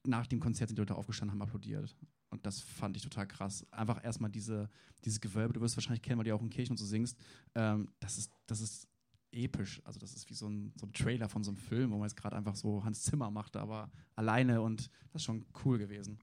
nach 0.06 0.28
dem 0.28 0.40
Konzert 0.40 0.70
sind 0.70 0.78
die 0.78 0.82
Leute 0.82 0.96
aufgestanden, 0.96 1.34
haben 1.34 1.48
applaudiert. 1.48 1.96
Und 2.30 2.46
das 2.46 2.62
fand 2.62 2.96
ich 2.96 3.04
total 3.04 3.28
krass. 3.28 3.66
Einfach 3.72 4.04
erstmal 4.04 4.32
diese, 4.32 4.70
dieses 5.04 5.22
Gewölbe, 5.22 5.54
du 5.54 5.62
wirst 5.62 5.74
es 5.74 5.78
wahrscheinlich 5.78 6.02
kennen, 6.02 6.18
weil 6.18 6.26
du 6.26 6.34
auch 6.34 6.42
in 6.42 6.50
Kirchen 6.50 6.74
und 6.74 6.78
so 6.78 6.86
singst. 6.86 7.18
Ähm, 7.54 7.90
das, 8.00 8.18
ist, 8.18 8.32
das 8.48 8.62
ist 8.62 8.88
episch. 9.32 9.82
Also, 9.84 10.00
das 10.00 10.14
ist 10.14 10.30
wie 10.30 10.34
so 10.34 10.48
ein, 10.48 10.74
so 10.76 10.86
ein 10.86 10.94
Trailer 10.94 11.30
von 11.30 11.44
so 11.44 11.52
einem 11.52 11.58
Film, 11.58 11.92
wo 11.92 11.98
man 11.98 12.08
jetzt 12.08 12.16
gerade 12.16 12.36
einfach 12.36 12.56
so 12.56 12.84
Hans 12.84 13.04
Zimmer 13.04 13.30
macht, 13.30 13.56
aber 13.56 13.92
alleine 14.16 14.62
und 14.62 14.90
das 15.12 15.22
ist 15.22 15.26
schon 15.26 15.46
cool 15.64 15.78
gewesen. 15.78 16.18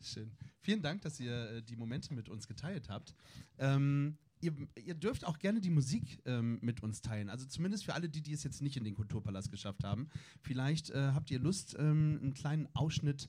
Schön. 0.00 0.30
Vielen 0.60 0.82
Dank, 0.82 1.02
dass 1.02 1.18
ihr 1.20 1.50
äh, 1.50 1.62
die 1.62 1.76
Momente 1.76 2.14
mit 2.14 2.28
uns 2.28 2.46
geteilt 2.46 2.88
habt. 2.88 3.14
Ähm, 3.58 4.16
ihr, 4.40 4.52
ihr 4.84 4.94
dürft 4.94 5.24
auch 5.24 5.38
gerne 5.38 5.60
die 5.60 5.70
Musik 5.70 6.20
ähm, 6.24 6.58
mit 6.62 6.82
uns 6.82 7.00
teilen. 7.00 7.30
Also 7.30 7.46
zumindest 7.46 7.84
für 7.84 7.94
alle, 7.94 8.08
die, 8.08 8.22
die 8.22 8.32
es 8.32 8.42
jetzt 8.44 8.62
nicht 8.62 8.76
in 8.76 8.84
den 8.84 8.94
Kulturpalast 8.94 9.50
geschafft 9.50 9.84
haben. 9.84 10.08
Vielleicht 10.42 10.90
äh, 10.90 11.12
habt 11.14 11.30
ihr 11.30 11.38
Lust, 11.40 11.74
ähm, 11.78 12.18
einen 12.22 12.34
kleinen 12.34 12.68
Ausschnitt 12.74 13.28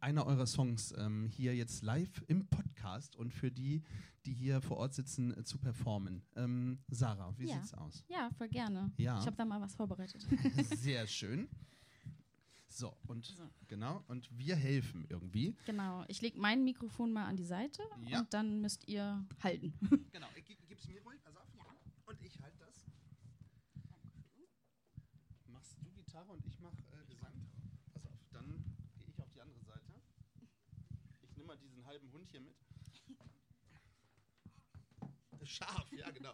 einer 0.00 0.26
eurer 0.26 0.46
Songs 0.46 0.92
ähm, 0.96 1.26
hier 1.28 1.54
jetzt 1.54 1.82
live 1.82 2.22
im 2.28 2.46
Podcast 2.46 3.16
und 3.16 3.32
für 3.32 3.50
die, 3.50 3.82
die 4.24 4.32
hier 4.34 4.60
vor 4.60 4.76
Ort 4.76 4.94
sitzen, 4.94 5.36
äh, 5.36 5.44
zu 5.44 5.58
performen. 5.58 6.22
Ähm, 6.36 6.78
Sarah, 6.88 7.34
wie 7.38 7.46
Ja. 7.48 7.56
sieht's 7.56 7.74
aus? 7.74 8.04
Ja, 8.08 8.30
voll 8.36 8.48
gerne. 8.48 8.92
Ja. 8.98 9.18
Ich 9.20 9.26
habe 9.26 9.36
da 9.36 9.44
mal 9.44 9.60
was 9.60 9.74
vorbereitet. 9.74 10.26
Sehr 10.76 11.06
schön. 11.06 11.48
So, 12.76 12.94
und 13.06 13.24
So. 13.24 13.48
genau, 13.68 14.04
und 14.06 14.28
wir 14.36 14.54
helfen 14.54 15.06
irgendwie. 15.08 15.56
genau. 15.64 16.04
Ich 16.08 16.20
lege 16.20 16.38
mein 16.38 16.62
Mikrofon 16.62 17.10
mal 17.10 17.24
an 17.24 17.34
die 17.36 17.46
Seite 17.46 17.82
Ja. 18.06 18.20
und 18.20 18.34
dann 18.34 18.60
müsst 18.60 18.86
ihr 18.86 19.24
halten. 19.42 19.72
Genau, 20.12 20.26
gib, 20.44 20.68
gib's 20.68 20.86
mir 20.86 21.00
ruhig, 21.02 21.18
pass 21.24 21.34
auf. 21.36 21.48
Und 22.04 22.20
ich 22.22 22.38
halte 22.42 22.58
das. 22.58 22.84
Machst 25.46 25.78
du 25.80 25.90
Gitarre 25.92 26.30
und 26.30 26.44
ich 26.44 26.60
mach 26.60 26.74
äh, 26.92 27.06
Gesang? 27.08 27.32
Pass 27.94 28.04
auf, 28.04 28.18
dann 28.32 28.62
gehe 28.98 29.08
ich 29.08 29.22
auf 29.22 29.30
die 29.32 29.40
andere 29.40 29.62
Seite. 29.64 29.94
Ich 31.22 31.34
nehme 31.34 31.46
mal 31.48 31.56
diesen 31.56 31.82
halben 31.86 32.12
Hund 32.12 32.30
hier 32.30 32.40
mit. 32.42 32.56
Schaf, 35.44 35.90
ja 35.92 36.10
genau. 36.10 36.32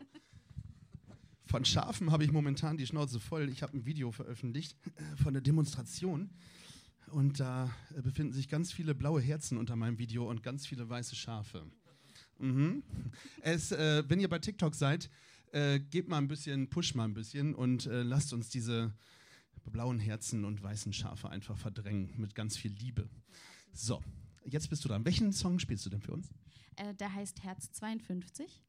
Von 1.52 1.66
Schafen 1.66 2.10
habe 2.10 2.24
ich 2.24 2.32
momentan 2.32 2.78
die 2.78 2.86
Schnauze 2.86 3.20
voll. 3.20 3.50
Ich 3.50 3.62
habe 3.62 3.76
ein 3.76 3.84
Video 3.84 4.10
veröffentlicht 4.10 4.74
äh, 4.96 5.16
von 5.22 5.34
der 5.34 5.42
Demonstration. 5.42 6.30
Und 7.08 7.40
da 7.40 7.70
äh, 7.94 8.00
befinden 8.00 8.32
sich 8.32 8.48
ganz 8.48 8.72
viele 8.72 8.94
blaue 8.94 9.20
Herzen 9.20 9.58
unter 9.58 9.76
meinem 9.76 9.98
Video 9.98 10.30
und 10.30 10.42
ganz 10.42 10.66
viele 10.66 10.88
weiße 10.88 11.14
Schafe. 11.14 11.66
Mhm. 12.38 12.82
Es, 13.42 13.70
äh, 13.70 14.02
wenn 14.08 14.18
ihr 14.18 14.30
bei 14.30 14.38
TikTok 14.38 14.74
seid, 14.74 15.10
äh, 15.52 15.78
gebt 15.78 16.08
mal 16.08 16.16
ein 16.16 16.26
bisschen, 16.26 16.70
push 16.70 16.94
mal 16.94 17.04
ein 17.04 17.12
bisschen 17.12 17.54
und 17.54 17.84
äh, 17.84 18.02
lasst 18.02 18.32
uns 18.32 18.48
diese 18.48 18.94
blauen 19.66 19.98
Herzen 19.98 20.46
und 20.46 20.62
weißen 20.62 20.94
Schafe 20.94 21.28
einfach 21.28 21.58
verdrängen 21.58 22.14
mit 22.16 22.34
ganz 22.34 22.56
viel 22.56 22.72
Liebe. 22.72 23.10
So, 23.74 24.02
jetzt 24.46 24.70
bist 24.70 24.86
du 24.86 24.88
dran. 24.88 25.04
Welchen 25.04 25.34
Song 25.34 25.58
spielst 25.58 25.84
du 25.84 25.90
denn 25.90 26.00
für 26.00 26.12
uns? 26.12 26.30
Äh, 26.76 26.94
der 26.94 27.12
heißt 27.12 27.42
Herz 27.42 27.70
52. 27.72 28.62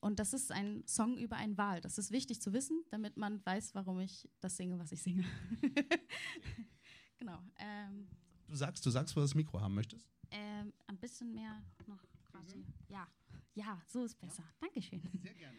Und 0.00 0.18
das 0.18 0.32
ist 0.32 0.50
ein 0.50 0.82
Song 0.86 1.18
über 1.18 1.36
einen 1.36 1.58
Wal. 1.58 1.80
Das 1.82 1.98
ist 1.98 2.10
wichtig 2.10 2.40
zu 2.40 2.52
wissen, 2.54 2.82
damit 2.90 3.16
man 3.18 3.44
weiß, 3.44 3.74
warum 3.74 4.00
ich 4.00 4.28
das 4.40 4.56
singe, 4.56 4.78
was 4.78 4.92
ich 4.92 5.02
singe. 5.02 5.24
genau. 7.18 7.38
Ähm, 7.58 8.08
Du 8.48 8.56
sagst, 8.56 8.84
du 8.84 8.90
sagst, 8.90 9.14
wo 9.14 9.20
du 9.20 9.24
das 9.24 9.34
Mikro 9.34 9.60
haben 9.60 9.74
möchtest. 9.74 10.08
ähm, 10.30 10.72
ein 10.86 10.96
bisschen 10.98 11.32
mehr 11.32 11.62
noch 11.86 12.02
quasi. 12.30 12.64
Ja, 12.88 13.06
ja, 13.54 13.80
so 13.86 14.04
ist 14.04 14.18
besser. 14.18 14.42
Dankeschön. 14.60 15.02
Sehr 15.22 15.34
gerne. 15.34 15.58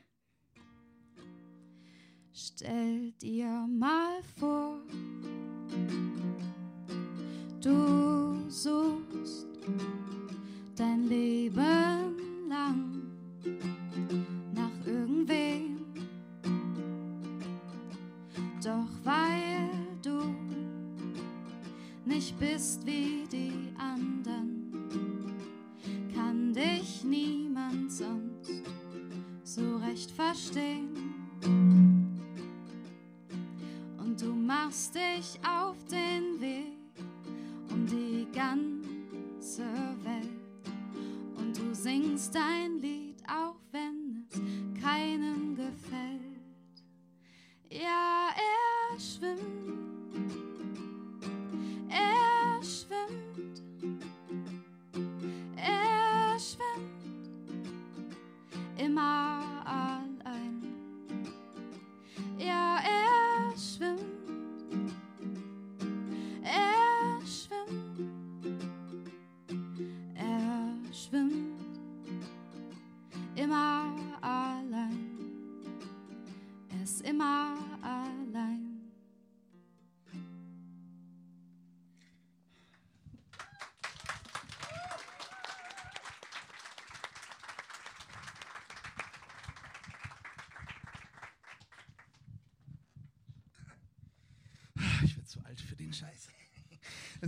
Stell 2.34 3.12
dir 3.14 3.68
mal 3.68 4.22
vor, 4.38 4.82
du 7.62 8.50
suchst 8.50 9.48
dein 10.76 11.04
Leben 11.08 11.81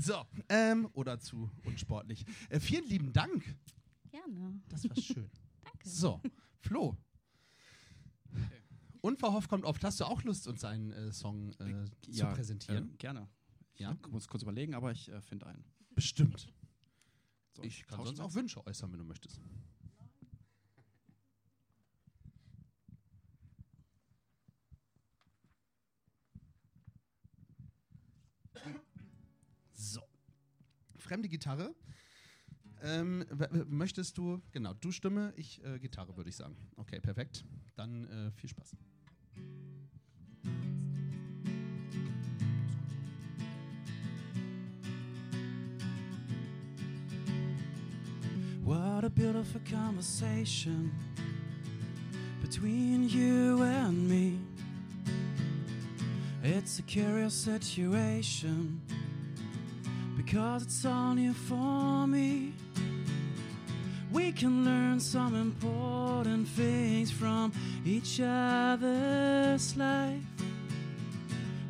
So, 0.04 0.26
ähm, 0.50 0.90
oder 0.94 1.18
zu 1.18 1.50
unsportlich. 1.64 2.26
Äh, 2.50 2.60
vielen 2.60 2.86
lieben 2.90 3.14
Dank. 3.14 3.56
Gerne. 4.12 4.62
Das 4.68 4.84
war 4.90 4.96
schön. 4.98 5.30
Danke. 5.64 5.88
So, 5.90 6.22
Flo. 6.60 6.98
Unverhofft 9.00 9.50
kommt 9.50 9.64
oft. 9.64 9.82
Hast 9.84 10.02
du 10.02 10.06
auch 10.06 10.22
Lust, 10.24 10.46
uns 10.48 10.66
einen 10.66 10.92
äh, 10.92 11.12
Song 11.14 11.54
äh, 11.54 11.86
zu 12.12 12.26
präsentieren? 12.26 12.92
äh, 12.94 12.98
gerne. 12.98 13.30
Ja? 13.78 13.98
Ich 14.06 14.12
muss 14.12 14.28
kurz 14.28 14.44
überlegen, 14.44 14.76
aber 14.76 14.92
ich 14.92 15.10
äh, 15.10 15.22
finde 15.22 15.48
einen. 15.48 15.64
Bestimmt. 15.96 16.48
So, 17.56 17.64
Ich 17.64 17.86
kann 17.86 18.04
sonst 18.04 18.20
auch 18.20 18.34
Wünsche 18.34 18.66
äußern, 18.66 18.92
wenn 18.92 19.00
du 19.00 19.06
möchtest. 19.06 19.40
Fremde 31.14 31.30
Gitarre. 31.30 31.76
Ähm, 32.82 33.24
möchtest 33.68 34.18
du, 34.18 34.42
genau, 34.52 34.74
du 34.74 34.92
Stimme, 34.92 35.32
ich 35.38 35.64
äh, 35.64 35.78
Gitarre, 35.78 36.18
würde 36.18 36.32
ich 36.32 36.36
sagen. 36.36 36.58
Okay, 36.76 37.00
perfekt. 37.00 37.46
Dann 37.76 38.06
äh, 38.06 38.32
viel 38.32 38.50
Spaß. 38.50 38.76
What 48.64 49.04
a 49.04 49.10
beautiful 49.10 49.62
conversation 49.70 50.92
between 52.42 53.08
you 53.08 53.62
and 53.62 54.10
me. 54.10 54.40
It's 56.42 56.80
a 56.80 56.82
curious 56.82 57.44
situation 57.44 58.82
because 60.26 60.64
it's 60.64 60.86
all 60.86 61.14
new 61.14 61.34
for 61.34 62.08
me. 62.08 62.54
We 64.12 64.32
can 64.32 64.64
learn 64.64 65.00
some 65.00 65.36
important 65.36 66.48
things 66.48 67.12
from 67.12 67.52
each 67.86 68.22
other's 68.24 69.76
life. 69.76 70.22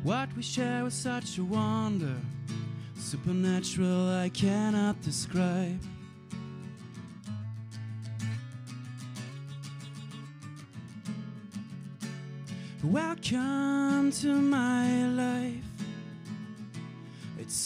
What 0.02 0.28
we 0.36 0.42
share 0.42 0.86
is 0.86 0.94
such 0.94 1.38
a 1.38 1.44
wonder, 1.44 2.14
supernatural 2.96 4.10
I 4.10 4.28
cannot 4.28 5.00
describe. 5.02 5.80
Welcome 12.82 14.12
to 14.12 14.34
my 14.34 15.06
life. 15.06 15.73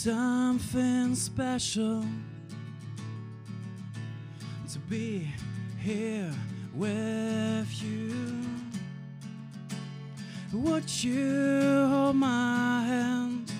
Something 0.01 1.13
special 1.13 2.05
to 4.71 4.79
be 4.87 5.27
here 5.77 6.31
with 6.73 7.83
you. 7.83 8.45
Would 10.53 11.03
you 11.03 11.85
hold 11.89 12.15
my 12.15 12.85
hand 12.87 13.51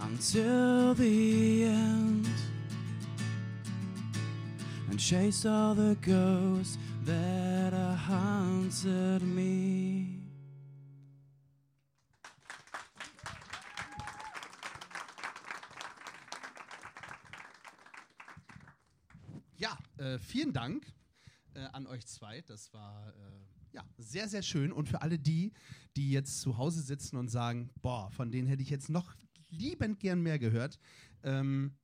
until 0.00 0.94
the 0.94 1.64
end 1.64 2.26
and 4.88 4.98
chase 4.98 5.44
all 5.44 5.74
the 5.74 5.94
ghosts 6.00 6.78
that 7.04 7.74
haunted 7.74 9.20
me? 9.20 10.05
Ja, 19.58 19.78
äh, 19.96 20.18
vielen 20.18 20.52
Dank 20.52 20.86
äh, 21.54 21.60
an 21.60 21.86
euch 21.86 22.06
zwei. 22.06 22.42
Das 22.42 22.74
war 22.74 23.08
äh, 23.08 23.72
ja, 23.72 23.82
sehr, 23.96 24.28
sehr 24.28 24.42
schön. 24.42 24.70
Und 24.70 24.88
für 24.88 25.00
alle 25.00 25.18
die, 25.18 25.52
die 25.96 26.10
jetzt 26.10 26.40
zu 26.40 26.58
Hause 26.58 26.82
sitzen 26.82 27.16
und 27.16 27.28
sagen, 27.28 27.70
boah, 27.80 28.10
von 28.10 28.30
denen 28.30 28.48
hätte 28.48 28.62
ich 28.62 28.68
jetzt 28.70 28.90
noch 28.90 29.14
liebend 29.48 29.98
gern 30.00 30.20
mehr 30.22 30.38
gehört. 30.38 30.78
Ähm, 31.22 31.74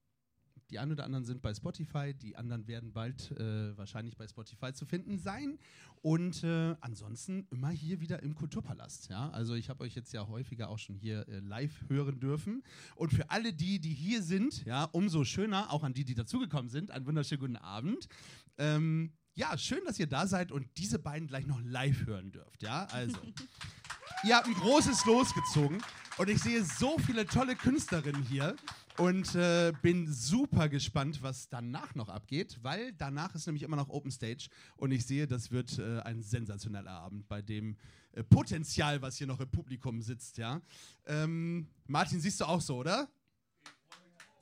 die 0.73 0.79
einen 0.79 0.93
oder 0.93 1.05
anderen 1.05 1.25
sind 1.25 1.43
bei 1.43 1.53
Spotify, 1.53 2.15
die 2.15 2.35
anderen 2.35 2.67
werden 2.67 2.93
bald 2.93 3.31
äh, 3.33 3.77
wahrscheinlich 3.77 4.17
bei 4.17 4.27
Spotify 4.27 4.73
zu 4.73 4.87
finden 4.87 5.19
sein. 5.19 5.59
Und 6.01 6.43
äh, 6.43 6.75
ansonsten 6.81 7.47
immer 7.51 7.69
hier 7.69 8.01
wieder 8.01 8.23
im 8.23 8.35
Kulturpalast. 8.35 9.11
Ja? 9.11 9.31
Also 9.31 9.55
ich 9.55 9.69
habe 9.69 9.85
euch 9.85 9.95
jetzt 9.95 10.13
ja 10.13 10.27
häufiger 10.27 10.71
auch 10.71 10.79
schon 10.79 10.97
hier 10.97 11.29
äh, 11.29 11.41
live 11.41 11.85
hören 11.89 12.19
dürfen. 12.19 12.63
Und 12.97 13.13
für 13.13 13.31
alle 13.31 13.53
die, 13.53 13.79
die 13.79 13.93
hier 13.93 14.23
sind, 14.23 14.65
ja, 14.65 14.85
umso 14.85 15.25
schöner, 15.25 15.71
auch 15.71 15.85
an 15.85 15.93
die, 15.93 16.05
die 16.05 16.15
dazugekommen 16.15 16.71
sind, 16.71 16.91
einen 16.91 17.07
wunderschönen 17.07 17.41
guten 17.41 17.57
Abend. 17.57 18.09
Ähm, 18.57 19.13
ja, 19.35 19.57
schön, 19.59 19.81
dass 19.87 19.99
ihr 19.99 20.07
da 20.07 20.27
seid 20.27 20.53
und 20.53 20.67
diese 20.79 20.99
beiden 20.99 21.29
gleich 21.29 21.47
noch 21.47 21.61
live 21.63 22.07
hören 22.07 22.33
dürft. 22.33 22.63
Ja, 22.63 22.87
also. 22.87 23.19
ihr 24.25 24.37
habt 24.37 24.47
ein 24.47 24.55
großes 24.55 25.05
losgezogen 25.05 25.83
und 26.19 26.29
ich 26.29 26.41
sehe 26.41 26.65
so 26.65 26.99
viele 26.99 27.27
tolle 27.27 27.57
Künstlerinnen 27.57 28.23
hier 28.23 28.57
und 28.99 29.35
äh, 29.35 29.73
bin 29.83 30.13
super 30.13 30.69
gespannt, 30.69 31.23
was 31.23 31.49
danach 31.49 31.95
noch 31.95 32.09
abgeht, 32.09 32.59
weil 32.63 32.93
danach 32.93 33.35
ist 33.35 33.47
nämlich 33.47 33.63
immer 33.63 33.77
noch 33.77 33.89
Open 33.89 34.11
Stage 34.11 34.49
und 34.77 34.93
ich 34.93 35.07
sehe, 35.07 35.27
das 35.27 35.51
wird 35.51 35.79
äh, 35.79 36.01
ein 36.01 36.23
sensationeller 36.23 36.91
Abend 36.91 37.27
bei 37.29 37.43
dem 37.43 37.77
äh, 38.13 38.23
Potenzial, 38.23 39.01
was 39.03 39.17
hier 39.17 39.27
noch 39.27 39.41
im 39.41 39.51
Publikum 39.51 40.03
sitzt. 40.03 40.39
Ja, 40.39 40.61
ähm, 41.07 41.67
Martin, 41.87 42.21
siehst 42.21 42.41
du 42.41 42.45
auch 42.45 42.61
so, 42.61 42.77
oder? 42.77 43.09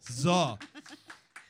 So. 0.01 0.59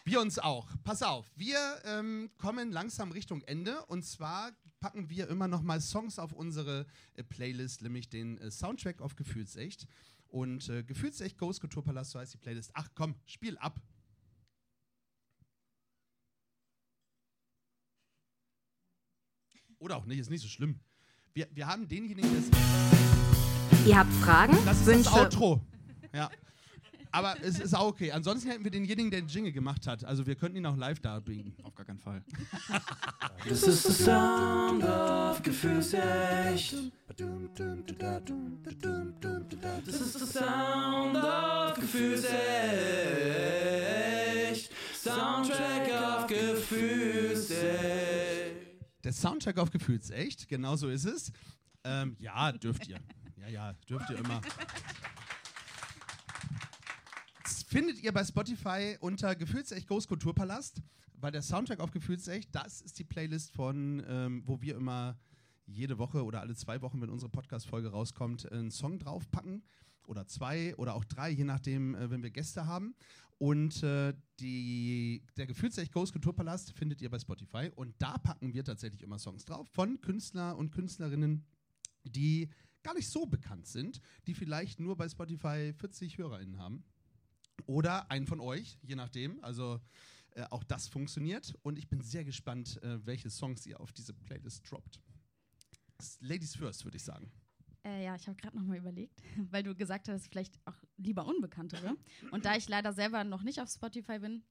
Wir 0.05 0.21
uns 0.21 0.39
auch. 0.39 0.69
Pass 0.83 1.03
auf, 1.03 1.31
wir 1.37 1.59
ähm, 1.85 2.31
kommen 2.37 2.73
langsam 2.73 3.13
Richtung 3.13 3.43
Ende 3.43 3.85
und 3.87 4.03
zwar 4.05 4.51
packen 4.81 5.11
wir 5.11 5.29
immer 5.29 5.47
noch 5.47 5.63
mal 5.63 5.81
Songs 5.81 6.19
auf 6.19 6.33
unsere 6.33 6.87
äh, 7.15 7.23
Playlist, 7.23 7.83
nämlich 7.83 8.09
den 8.09 8.39
äh, 8.39 8.51
Soundtrack 8.51 9.01
auf 9.03 9.15
Gefühlsecht. 9.15 9.87
Und 10.31 10.69
äh, 10.69 10.85
Gefühlsecht 10.85 11.38
Ghost 11.38 11.61
Kulturpalast, 11.61 12.12
so 12.12 12.21
heißt 12.21 12.35
die 12.35 12.38
Playlist. 12.38 12.71
Ach 12.75 12.88
komm, 12.95 13.16
spiel 13.27 13.59
ab. 13.59 13.81
Oder 19.79 19.97
auch 19.97 20.05
nicht, 20.05 20.19
ist 20.19 20.31
nicht 20.31 20.43
so 20.43 20.49
schlimm. 20.49 20.79
Wir, 21.33 21.49
wir 21.53 21.66
haben 21.66 21.88
denjenigen, 21.88 22.31
der 22.31 23.87
Ihr 23.87 23.99
habt 23.99 24.12
Fragen, 24.14 24.57
das 24.64 24.81
ist 24.81 24.87
Wünsche. 24.87 25.11
das 25.11 25.12
Outro. 25.14 25.61
Ja. 26.12 26.31
Aber 27.12 27.37
es 27.42 27.59
ist 27.59 27.75
auch 27.75 27.88
okay. 27.88 28.12
Ansonsten 28.12 28.51
hätten 28.51 28.64
wir 28.64 28.70
denjenigen, 28.70 29.11
der 29.11 29.20
den 29.20 29.29
Jingle 29.29 29.53
gemacht 29.53 29.87
hat. 29.87 30.05
Also 30.05 30.27
wir 30.27 30.37
könnten 30.37 30.57
ihn 30.59 30.66
auch 30.66 30.77
live 30.77 31.01
darbringen. 31.01 31.55
Auf 31.62 31.75
gar 31.75 31.87
keinen 31.87 31.99
Fall. 31.99 32.23
Das 33.49 33.62
ist 33.62 33.83
the 33.85 33.92
sound 33.92 34.85
of 34.85 35.42
Gefühlsecht. 35.42 36.75
Das 39.87 40.01
ist 40.01 40.18
the 40.18 40.27
sound 40.27 41.16
of 41.16 41.75
Gefühlsecht. 41.75 42.31
Soundtrack 45.03 45.88
of 45.88 46.27
Gefühlsecht. 46.27 47.61
Der 49.03 49.12
Soundtrack 49.14 49.59
auf 49.59 49.70
Gefühlsecht, 49.70 50.46
genau 50.46 50.77
so 50.77 50.88
ist 50.90 51.07
es. 51.07 51.33
Ähm, 51.85 52.16
ja, 52.18 52.53
dürft 52.53 52.87
ihr. 52.87 52.99
Ja, 53.37 53.49
ja, 53.49 53.73
dürft 53.88 54.11
ihr 54.11 54.18
immer. 54.18 54.42
Findet 57.70 58.02
ihr 58.02 58.11
bei 58.11 58.24
Spotify 58.24 58.96
unter 58.98 59.37
Gefühlsecht 59.37 59.87
Ghost 59.87 60.09
Kulturpalast, 60.09 60.83
weil 61.14 61.30
der 61.30 61.40
Soundtrack 61.40 61.78
auf 61.78 61.92
Gefühlsecht, 61.92 62.52
das 62.52 62.80
ist 62.80 62.98
die 62.98 63.04
Playlist 63.04 63.52
von, 63.52 64.02
ähm, 64.09 64.42
wo 64.44 64.61
wir 64.61 64.74
immer 64.74 65.16
jede 65.66 65.96
Woche 65.96 66.24
oder 66.24 66.40
alle 66.40 66.56
zwei 66.56 66.83
Wochen, 66.83 67.00
wenn 67.00 67.11
unsere 67.11 67.30
Podcast-Folge 67.30 67.92
rauskommt, 67.92 68.50
einen 68.50 68.72
Song 68.72 68.98
draufpacken. 68.98 69.62
Oder 70.09 70.26
zwei 70.26 70.74
oder 70.78 70.96
auch 70.96 71.04
drei, 71.04 71.30
je 71.30 71.44
nachdem, 71.44 71.94
äh, 71.94 72.11
wenn 72.11 72.24
wir 72.24 72.33
Gäste 72.33 72.66
haben. 72.66 72.96
Und 73.38 73.85
äh, 73.85 74.14
die, 74.40 75.22
der 75.37 75.46
Gefühlsecht 75.46 75.92
Ghost 75.92 76.11
Kulturpalast 76.11 76.72
findet 76.72 77.00
ihr 77.00 77.09
bei 77.09 77.20
Spotify. 77.20 77.70
Und 77.76 77.94
da 78.00 78.18
packen 78.18 78.52
wir 78.52 78.64
tatsächlich 78.64 79.04
immer 79.04 79.20
Songs 79.20 79.44
drauf 79.44 79.68
von 79.68 80.00
Künstler 80.00 80.59
und 80.59 80.72
Künstlerinnen, 80.72 81.46
die 82.02 82.48
gar 82.83 82.94
nicht 82.94 83.09
so 83.09 83.26
bekannt 83.26 83.68
sind, 83.68 84.00
die 84.26 84.35
vielleicht 84.35 84.80
nur 84.80 84.96
bei 84.96 85.09
Spotify 85.09 85.72
40 85.72 86.18
HörerInnen 86.18 86.59
haben. 86.59 86.83
Oder 87.66 88.11
einen 88.11 88.27
von 88.27 88.40
euch, 88.40 88.79
je 88.83 88.96
nachdem. 88.96 89.42
Also 89.42 89.81
äh, 90.33 90.44
auch 90.51 90.64
das 90.64 90.88
funktioniert. 90.88 91.55
Und 91.62 91.79
ich 91.79 91.88
bin 91.88 92.01
sehr 92.01 92.25
gespannt, 92.25 92.83
äh, 92.83 93.05
welche 93.05 93.31
Songs 93.31 93.66
ihr 93.66 93.81
auf 93.81 93.92
diese 93.92 94.14
Playlist 94.14 94.70
droppt. 94.70 95.01
Ladies 96.20 96.57
first, 96.57 96.85
würde 96.85 96.96
ich 96.96 97.05
sagen. 97.05 97.31
Äh, 97.85 98.05
ja, 98.05 98.14
ich 98.14 98.27
habe 98.27 98.37
gerade 98.37 98.57
noch 98.57 98.64
mal 98.64 98.77
überlegt, 98.77 99.23
weil 99.51 99.62
du 99.62 99.75
gesagt 99.75 100.09
hast, 100.09 100.29
vielleicht 100.29 100.59
auch 100.66 100.77
lieber 100.96 101.27
Unbekanntere. 101.27 101.96
Und 102.31 102.44
da 102.44 102.57
ich 102.57 102.68
leider 102.68 102.92
selber 102.92 103.25
noch 103.25 103.42
nicht 103.42 103.61
auf 103.61 103.70
Spotify 103.70 104.18
bin, 104.18 104.42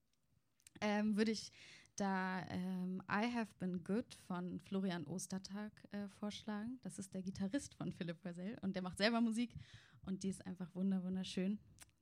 ähm, 0.81 1.15
würde 1.15 1.31
ich 1.31 1.51
da 1.95 2.45
ähm, 2.49 3.01
I 3.09 3.31
Have 3.33 3.51
Been 3.59 3.83
Good 3.83 4.15
von 4.25 4.59
Florian 4.59 5.05
Ostertag 5.05 5.71
äh, 5.91 6.07
vorschlagen. 6.07 6.79
Das 6.81 6.97
ist 6.97 7.13
der 7.13 7.21
Gitarrist 7.21 7.75
von 7.75 7.91
Philipp 7.91 8.21
Poisel 8.21 8.57
und 8.61 8.75
der 8.75 8.81
macht 8.81 8.97
selber 8.97 9.19
Musik 9.19 9.53
und 10.05 10.23
die 10.23 10.29
ist 10.29 10.45
einfach 10.45 10.73
wunder 10.75 11.03
wunderschön. 11.03 11.59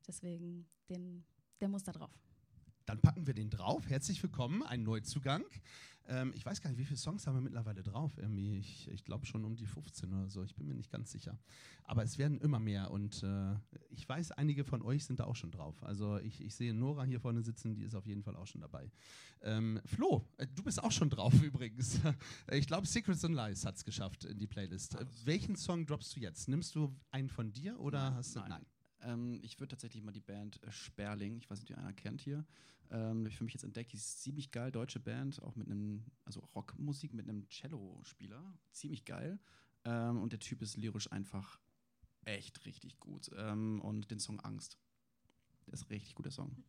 Deswegen, 0.08 0.66
den, 0.90 1.26
der 1.60 1.68
muss 1.68 1.84
da 1.84 1.92
drauf. 1.92 2.18
Dann 2.86 3.02
packen 3.02 3.28
wir 3.28 3.34
den 3.34 3.50
drauf. 3.50 3.90
Herzlich 3.90 4.24
willkommen, 4.24 4.64
ein 4.64 4.84
Neuzugang. 4.84 5.44
Ähm, 6.06 6.32
ich 6.34 6.46
weiß 6.46 6.62
gar 6.62 6.70
nicht, 6.70 6.80
wie 6.80 6.86
viele 6.86 6.98
Songs 6.98 7.28
haben 7.28 7.36
wir 7.36 7.42
mittlerweile 7.42 7.84
drauf? 7.84 8.18
Irgendwie, 8.18 8.58
ich 8.60 8.88
ich 8.90 9.04
glaube 9.04 9.26
schon 9.26 9.44
um 9.44 9.58
die 9.58 9.66
15 9.66 10.14
oder 10.14 10.30
so. 10.30 10.42
Ich 10.44 10.56
bin 10.56 10.66
mir 10.66 10.74
nicht 10.74 10.90
ganz 10.90 11.12
sicher. 11.12 11.38
Aber 11.84 12.04
es 12.04 12.18
werden 12.18 12.40
immer 12.40 12.60
mehr 12.60 12.92
und 12.92 13.22
äh, 13.24 13.56
ich 13.90 14.08
weiß, 14.08 14.32
einige 14.32 14.64
von 14.64 14.82
euch 14.82 15.04
sind 15.04 15.20
da 15.20 15.26
auch 15.26 15.36
schon 15.36 15.52
drauf. 15.52 15.84
Also 15.84 16.18
ich, 16.20 16.40
ich 16.40 16.56
sehe 16.56 16.74
Nora 16.74 17.04
hier 17.04 17.20
vorne 17.20 17.44
sitzen, 17.44 17.76
die 17.76 17.84
ist 17.84 17.94
auf 17.94 18.06
jeden 18.06 18.24
Fall 18.24 18.38
auch 18.38 18.48
schon 18.48 18.62
dabei. 18.62 18.90
Ähm, 19.42 19.82
Flo, 19.84 20.26
äh, 20.38 20.48
du 20.48 20.64
bist 20.64 20.82
auch 20.82 20.94
schon 20.94 21.10
drauf 21.10 21.34
übrigens. 21.44 22.00
ich 22.52 22.68
glaube, 22.68 22.88
Secrets 22.88 23.26
and 23.26 23.36
Lies 23.36 23.66
hat 23.66 23.76
es 23.76 23.84
geschafft 23.84 24.24
in 24.24 24.38
die 24.38 24.48
Playlist. 24.48 24.96
Äh, 24.96 25.06
welchen 25.26 25.58
Song 25.58 25.86
droppst 25.86 26.16
du 26.16 26.22
jetzt? 26.22 26.48
Nimmst 26.48 26.74
du 26.76 26.96
einen 27.12 27.28
von 27.28 27.52
dir 27.52 27.78
oder 27.82 28.16
hast 28.16 28.38
du. 28.38 28.40
Nein. 28.40 28.66
Ähm, 29.08 29.40
ich 29.42 29.60
würde 29.60 29.72
tatsächlich 29.72 30.04
mal 30.04 30.12
die 30.12 30.20
Band 30.20 30.62
äh, 30.64 30.72
Sperling, 30.72 31.38
ich 31.38 31.50
weiß 31.50 31.60
nicht, 31.60 31.70
ihr 31.70 31.78
einer 31.78 31.94
kennt 31.94 32.22
hier, 32.22 32.46
ähm, 32.92 33.20
habe 33.20 33.30
ich 33.30 33.38
für 33.38 33.44
mich 33.44 33.54
jetzt 33.54 33.64
entdeckt. 33.64 33.94
Die 33.94 33.98
ist 33.98 34.22
ziemlich 34.22 34.52
geil, 34.52 34.72
deutsche 34.72 35.00
Band, 35.00 35.42
auch 35.44 35.56
mit 35.56 35.68
einem, 35.68 36.06
also 36.26 36.42
Rockmusik 36.56 37.14
mit 37.14 37.28
einem 37.28 37.48
Cello-Spieler. 37.50 38.54
Ziemlich 38.72 39.06
geil. 39.06 39.40
Ähm, 39.86 40.22
und 40.22 40.32
der 40.32 40.40
Typ 40.40 40.62
ist 40.62 40.78
lyrisch 40.78 41.12
einfach 41.12 41.60
echt 42.26 42.66
richtig 42.66 43.00
gut. 43.00 43.30
Ähm, 43.36 43.82
und 43.82 44.12
den 44.12 44.20
Song 44.20 44.40
Angst. 44.42 44.78
Der 45.66 45.74
ist 45.74 45.84
ein 45.84 45.94
richtig 45.94 46.16
guter 46.16 46.32
Song. 46.32 46.64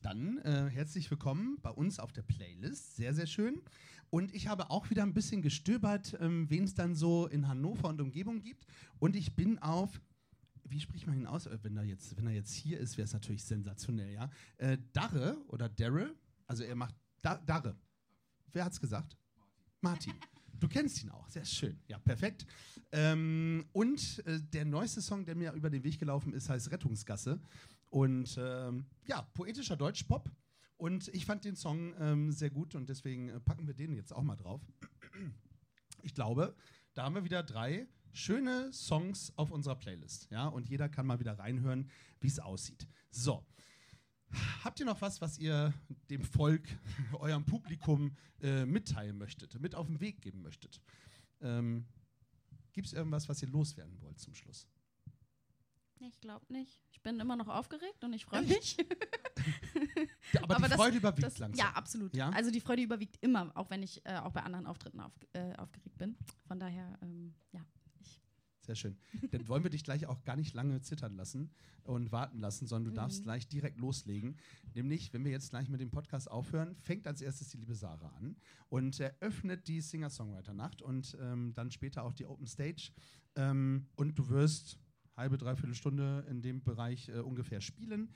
Dann 0.00 0.38
äh, 0.38 0.68
herzlich 0.68 1.10
willkommen 1.10 1.58
bei 1.62 1.70
uns 1.70 1.98
auf 1.98 2.12
der 2.12 2.22
Playlist. 2.22 2.96
Sehr, 2.96 3.14
sehr 3.14 3.26
schön. 3.26 3.62
Und 4.10 4.34
ich 4.34 4.48
habe 4.48 4.70
auch 4.70 4.90
wieder 4.90 5.04
ein 5.04 5.14
bisschen 5.14 5.42
gestöbert, 5.42 6.16
ähm, 6.20 6.50
wen 6.50 6.64
es 6.64 6.74
dann 6.74 6.94
so 6.94 7.26
in 7.28 7.48
Hannover 7.48 7.88
und 7.88 8.00
Umgebung 8.00 8.40
gibt. 8.40 8.66
Und 8.98 9.16
ich 9.16 9.34
bin 9.34 9.58
auf, 9.60 10.00
wie 10.72 10.80
spricht 10.80 11.06
man 11.06 11.16
ihn 11.16 11.26
aus? 11.26 11.46
Äh, 11.46 11.58
Wenn 11.62 11.76
er 11.76 11.84
jetzt, 11.84 12.16
wenn 12.16 12.26
er 12.26 12.32
jetzt 12.32 12.52
hier 12.52 12.80
ist, 12.80 12.96
wäre 12.96 13.04
es 13.04 13.12
natürlich 13.12 13.44
sensationell, 13.44 14.12
ja. 14.12 14.30
Äh, 14.56 14.78
Darre 14.92 15.36
oder 15.48 15.68
Darre, 15.68 16.14
also 16.46 16.64
er 16.64 16.74
macht 16.74 16.94
da, 17.20 17.36
Darre. 17.36 17.76
Wer 18.52 18.64
hat's 18.64 18.80
gesagt? 18.80 19.16
Martin. 19.80 20.14
Du 20.58 20.68
kennst 20.68 21.02
ihn 21.02 21.10
auch, 21.10 21.28
sehr 21.28 21.44
schön. 21.44 21.76
Ja, 21.88 21.98
perfekt. 21.98 22.46
Ähm, 22.92 23.64
und 23.72 24.22
äh, 24.26 24.40
der 24.40 24.64
neueste 24.64 25.02
Song, 25.02 25.24
der 25.24 25.34
mir 25.34 25.52
über 25.54 25.70
den 25.70 25.82
Weg 25.82 25.98
gelaufen 25.98 26.32
ist, 26.32 26.48
heißt 26.48 26.70
Rettungsgasse. 26.70 27.40
Und 27.90 28.36
ähm, 28.38 28.86
ja, 29.06 29.22
poetischer 29.34 29.76
Deutschpop. 29.76 30.30
Und 30.76 31.08
ich 31.08 31.26
fand 31.26 31.44
den 31.44 31.56
Song 31.56 31.94
ähm, 31.98 32.30
sehr 32.30 32.50
gut 32.50 32.76
und 32.76 32.88
deswegen 32.88 33.28
äh, 33.28 33.40
packen 33.40 33.66
wir 33.66 33.74
den 33.74 33.92
jetzt 33.92 34.12
auch 34.12 34.22
mal 34.22 34.36
drauf. 34.36 34.60
Ich 36.02 36.14
glaube, 36.14 36.54
da 36.94 37.04
haben 37.04 37.14
wir 37.16 37.24
wieder 37.24 37.42
drei 37.42 37.88
schöne 38.12 38.72
Songs 38.72 39.32
auf 39.36 39.50
unserer 39.50 39.76
Playlist. 39.76 40.28
Ja, 40.30 40.46
und 40.48 40.68
jeder 40.68 40.88
kann 40.88 41.06
mal 41.06 41.18
wieder 41.20 41.38
reinhören, 41.38 41.90
wie 42.20 42.28
es 42.28 42.38
aussieht. 42.38 42.86
So. 43.10 43.44
Habt 44.64 44.80
ihr 44.80 44.86
noch 44.86 45.00
was, 45.02 45.20
was 45.20 45.38
ihr 45.38 45.74
dem 46.08 46.22
Volk, 46.22 46.66
eurem 47.18 47.44
Publikum 47.44 48.16
äh, 48.40 48.64
mitteilen 48.64 49.18
möchtet, 49.18 49.60
mit 49.60 49.74
auf 49.74 49.86
den 49.86 50.00
Weg 50.00 50.22
geben 50.22 50.40
möchtet? 50.42 50.80
Ähm, 51.42 51.86
Gibt 52.72 52.86
es 52.86 52.92
irgendwas, 52.94 53.28
was 53.28 53.42
ihr 53.42 53.48
loswerden 53.48 54.00
wollt 54.00 54.18
zum 54.18 54.34
Schluss? 54.34 54.66
Ich 56.00 56.18
glaube 56.20 56.50
nicht. 56.52 56.80
Ich 56.90 57.00
bin 57.02 57.20
immer 57.20 57.36
noch 57.36 57.46
aufgeregt 57.48 58.02
und 58.02 58.12
ich 58.12 58.24
freue 58.24 58.42
mich. 58.42 58.76
Ja, 60.32 60.42
aber, 60.42 60.54
Aber 60.56 60.64
die 60.64 60.70
das- 60.70 60.74
Freude 60.80 60.96
überwiegt 60.96 61.22
Das, 61.26 61.38
langsam. 61.38 61.64
ja, 61.66 61.72
absolut. 61.74 62.16
Ja? 62.16 62.30
Also 62.30 62.50
die 62.50 62.60
Freude 62.60 62.82
überwiegt 62.82 63.18
immer, 63.20 63.52
auch 63.54 63.70
wenn 63.70 63.82
ich 63.82 64.04
äh, 64.06 64.16
auch 64.16 64.32
bei 64.32 64.42
anderen 64.42 64.66
Auftritten 64.66 64.98
auf, 65.00 65.12
äh, 65.34 65.54
aufgeregt 65.56 65.98
bin. 65.98 66.16
Von 66.46 66.58
daher, 66.58 66.98
ähm, 67.02 67.34
ja. 67.52 67.64
Sehr 68.64 68.76
schön. 68.76 68.96
Dann 69.32 69.48
wollen 69.48 69.64
wir 69.64 69.70
dich 69.70 69.82
gleich 69.82 70.06
auch 70.06 70.22
gar 70.22 70.36
nicht 70.36 70.54
lange 70.54 70.80
zittern 70.82 71.16
lassen 71.16 71.50
und 71.82 72.12
warten 72.12 72.38
lassen, 72.38 72.68
sondern 72.68 72.94
du 72.94 73.00
darfst 73.00 73.20
Mhm. 73.20 73.24
gleich 73.24 73.48
direkt 73.48 73.78
loslegen. 73.80 74.36
Nämlich, 74.74 75.12
wenn 75.12 75.24
wir 75.24 75.32
jetzt 75.32 75.50
gleich 75.50 75.68
mit 75.68 75.80
dem 75.80 75.90
Podcast 75.90 76.30
aufhören, 76.30 76.76
fängt 76.76 77.08
als 77.08 77.20
erstes 77.22 77.48
die 77.48 77.56
liebe 77.56 77.74
Sarah 77.74 78.10
an 78.18 78.36
und 78.68 79.00
eröffnet 79.00 79.66
die 79.66 79.80
Singer-Songwriter-Nacht 79.80 80.80
und 80.80 81.16
ähm, 81.20 81.52
dann 81.54 81.72
später 81.72 82.04
auch 82.04 82.12
die 82.12 82.24
Open 82.26 82.46
Stage. 82.46 82.92
Ähm, 83.34 83.88
und 83.96 84.16
du 84.16 84.28
wirst 84.28 84.78
halbe, 85.16 85.38
dreiviertel 85.38 85.74
Stunde 85.74 86.24
in 86.30 86.40
dem 86.40 86.62
Bereich 86.62 87.08
äh, 87.08 87.18
ungefähr 87.18 87.60
spielen. 87.60 88.14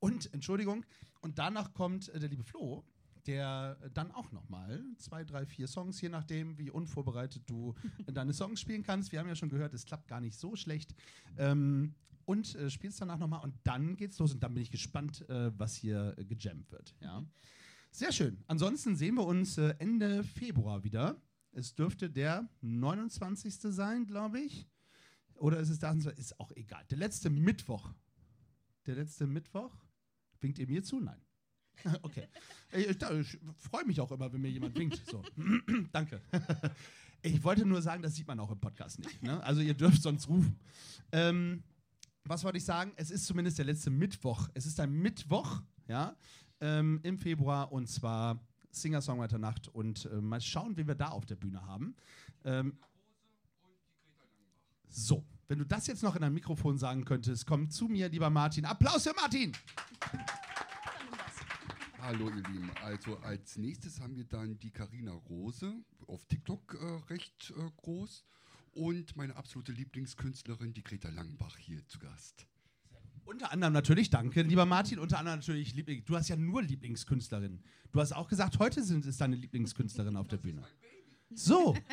Und, 0.00 0.32
Entschuldigung, 0.34 0.84
und 1.20 1.38
danach 1.38 1.72
kommt 1.74 2.08
äh, 2.08 2.18
der 2.20 2.28
liebe 2.28 2.44
Flo, 2.44 2.84
der 3.26 3.76
dann 3.94 4.10
auch 4.12 4.32
nochmal 4.32 4.84
zwei, 4.98 5.24
drei, 5.24 5.46
vier 5.46 5.66
Songs, 5.66 6.00
je 6.00 6.08
nachdem, 6.08 6.58
wie 6.58 6.70
unvorbereitet 6.70 7.42
du 7.46 7.74
deine 8.06 8.32
Songs 8.32 8.60
spielen 8.60 8.82
kannst. 8.82 9.12
Wir 9.12 9.20
haben 9.20 9.28
ja 9.28 9.36
schon 9.36 9.48
gehört, 9.50 9.74
es 9.74 9.86
klappt 9.86 10.08
gar 10.08 10.20
nicht 10.20 10.38
so 10.38 10.56
schlecht. 10.56 10.94
Ähm, 11.36 11.94
und 12.26 12.54
äh, 12.54 12.70
spielst 12.70 13.00
danach 13.00 13.18
nochmal 13.18 13.42
und 13.44 13.54
dann 13.64 13.96
geht's 13.96 14.18
los 14.18 14.32
und 14.32 14.42
dann 14.42 14.54
bin 14.54 14.62
ich 14.62 14.70
gespannt, 14.70 15.28
äh, 15.28 15.52
was 15.58 15.74
hier 15.74 16.14
äh, 16.16 16.24
gejammt 16.24 16.70
wird. 16.72 16.94
Ja. 17.00 17.24
Sehr 17.90 18.12
schön. 18.12 18.42
Ansonsten 18.46 18.96
sehen 18.96 19.14
wir 19.14 19.26
uns 19.26 19.58
äh, 19.58 19.74
Ende 19.78 20.24
Februar 20.24 20.84
wieder. 20.84 21.20
Es 21.52 21.74
dürfte 21.74 22.10
der 22.10 22.48
29. 22.62 23.54
sein, 23.60 24.06
glaube 24.06 24.40
ich. 24.40 24.66
Oder 25.36 25.60
ist 25.60 25.68
es 25.68 25.78
da? 25.78 25.92
Ist 25.92 26.40
auch 26.40 26.50
egal. 26.52 26.84
Der 26.90 26.98
letzte 26.98 27.30
Mittwoch. 27.30 27.92
Der 28.86 28.96
letzte 28.96 29.26
Mittwoch. 29.26 29.72
Winkt 30.40 30.58
ihr 30.58 30.66
mir 30.66 30.82
zu? 30.82 30.98
Nein. 31.00 31.20
okay. 32.02 32.28
Ich, 32.72 32.88
ich, 32.88 33.38
freue 33.58 33.84
mich 33.84 34.00
auch 34.00 34.10
immer, 34.10 34.32
wenn 34.32 34.40
mir 34.40 34.50
jemand 34.50 34.76
winkt. 34.78 35.02
So. 35.10 35.22
Danke. 35.92 36.20
ich 37.22 37.42
wollte 37.42 37.64
nur 37.64 37.82
sagen, 37.82 38.02
das 38.02 38.14
sieht 38.14 38.26
man 38.26 38.40
auch 38.40 38.50
im 38.50 38.60
Podcast 38.60 38.98
nicht. 38.98 39.22
Ne? 39.22 39.42
Also 39.42 39.60
ihr 39.60 39.74
dürft 39.74 40.02
sonst 40.02 40.28
rufen. 40.28 40.58
Ähm, 41.12 41.62
was 42.24 42.42
wollte 42.44 42.58
ich 42.58 42.64
sagen? 42.64 42.92
Es 42.96 43.10
ist 43.10 43.26
zumindest 43.26 43.58
der 43.58 43.66
letzte 43.66 43.90
Mittwoch. 43.90 44.48
Es 44.54 44.66
ist 44.66 44.80
ein 44.80 44.92
Mittwoch, 44.92 45.62
ja, 45.88 46.16
ähm, 46.60 47.00
im 47.02 47.18
Februar 47.18 47.70
und 47.70 47.88
zwar 47.88 48.40
Singer-Songwriter-Nacht 48.70 49.68
und 49.68 50.06
äh, 50.06 50.20
mal 50.20 50.40
schauen, 50.40 50.76
wen 50.76 50.86
wir 50.88 50.94
da 50.94 51.08
auf 51.08 51.26
der 51.26 51.36
Bühne 51.36 51.64
haben. 51.66 51.94
Ähm, 52.44 52.78
so, 54.88 55.24
wenn 55.48 55.58
du 55.58 55.66
das 55.66 55.86
jetzt 55.86 56.02
noch 56.02 56.16
in 56.16 56.24
ein 56.24 56.32
Mikrofon 56.32 56.78
sagen 56.78 57.04
könntest, 57.04 57.46
komm 57.46 57.68
zu 57.68 57.88
mir, 57.88 58.08
lieber 58.08 58.30
Martin. 58.30 58.64
Applaus 58.64 59.04
für 59.04 59.14
Martin! 59.14 59.52
Hallo 62.06 62.28
ihr 62.28 62.42
Lieben, 62.52 62.70
also 62.82 63.16
als 63.20 63.56
nächstes 63.56 63.98
haben 63.98 64.14
wir 64.14 64.24
dann 64.24 64.58
die 64.58 64.70
Karina 64.70 65.12
Rose, 65.12 65.72
auf 66.06 66.22
TikTok 66.26 66.74
äh, 66.74 67.10
recht 67.10 67.54
äh, 67.56 67.70
groß 67.78 68.26
und 68.72 69.16
meine 69.16 69.34
absolute 69.36 69.72
Lieblingskünstlerin, 69.72 70.74
die 70.74 70.84
Greta 70.84 71.08
Langenbach 71.08 71.56
hier 71.56 71.82
zu 71.86 71.98
Gast. 71.98 72.46
Unter 73.24 73.50
anderem 73.50 73.72
natürlich, 73.72 74.10
danke, 74.10 74.42
lieber 74.42 74.66
Martin, 74.66 74.98
unter 74.98 75.18
anderem 75.18 75.38
natürlich, 75.38 75.74
Liebling, 75.74 76.04
du 76.04 76.14
hast 76.14 76.28
ja 76.28 76.36
nur 76.36 76.60
Lieblingskünstlerin. 76.60 77.64
Du 77.90 78.00
hast 78.02 78.12
auch 78.12 78.28
gesagt, 78.28 78.58
heute 78.58 78.82
sind, 78.82 79.06
ist 79.06 79.22
deine 79.22 79.36
Lieblingskünstlerin 79.36 80.18
auf 80.18 80.28
der 80.28 80.36
Bühne. 80.36 80.62
So. 81.34 81.76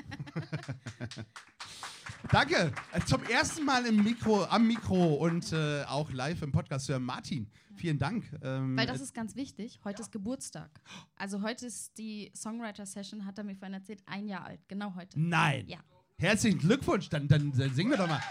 Danke. 2.31 2.71
Äh, 2.93 3.01
Zum 3.05 3.23
ersten 3.23 3.65
Mal 3.65 3.85
im 3.85 4.03
Mikro, 4.03 4.45
am 4.45 4.67
Mikro 4.67 5.15
und 5.15 5.51
äh, 5.51 5.83
auch 5.83 6.11
live 6.11 6.41
im 6.43 6.51
Podcast 6.51 6.87
hören. 6.89 7.03
Martin, 7.03 7.49
vielen 7.75 7.97
Dank. 7.97 8.23
Ähm, 8.43 8.77
Weil 8.77 8.87
das 8.87 9.01
ist 9.01 9.13
ganz 9.13 9.35
wichtig. 9.35 9.79
Heute 9.83 10.01
ist 10.01 10.11
Geburtstag. 10.11 10.69
Also 11.15 11.41
heute 11.41 11.65
ist 11.65 11.97
die 11.97 12.31
Songwriter-Session, 12.35 13.25
hat 13.25 13.37
er 13.37 13.43
mir 13.43 13.55
vorhin 13.55 13.73
erzählt, 13.73 14.01
ein 14.05 14.27
Jahr 14.27 14.45
alt. 14.45 14.61
Genau 14.67 14.93
heute. 14.95 15.19
Nein. 15.19 15.67
Ja. 15.67 15.79
Herzlichen 16.17 16.59
Glückwunsch. 16.59 17.09
Dann, 17.09 17.27
dann, 17.27 17.51
dann 17.51 17.73
singen 17.73 17.91
wir 17.91 17.97
doch 17.97 18.07
mal. 18.07 18.21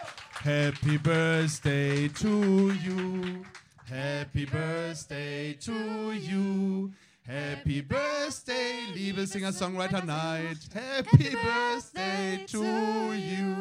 Happy 0.42 0.96
Birthday 0.96 2.08
to 2.08 2.70
you. 2.70 3.42
Happy 3.86 4.46
Birthday 4.46 5.54
to 5.56 6.12
you. 6.12 6.92
Happy 7.30 7.80
Birthday, 7.80 8.92
liebe 8.92 9.24
Singer-Songwriter 9.24 10.04
Night. 10.04 10.68
Happy 10.74 11.30
Birthday 11.30 12.44
to 12.44 12.64
you. 13.12 13.54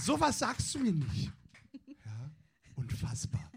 Sowas 0.00 0.40
sagst 0.40 0.74
du 0.74 0.80
mir 0.80 0.90
nicht. 0.90 1.30
Ja, 2.04 2.32
unfassbar. 2.74 3.48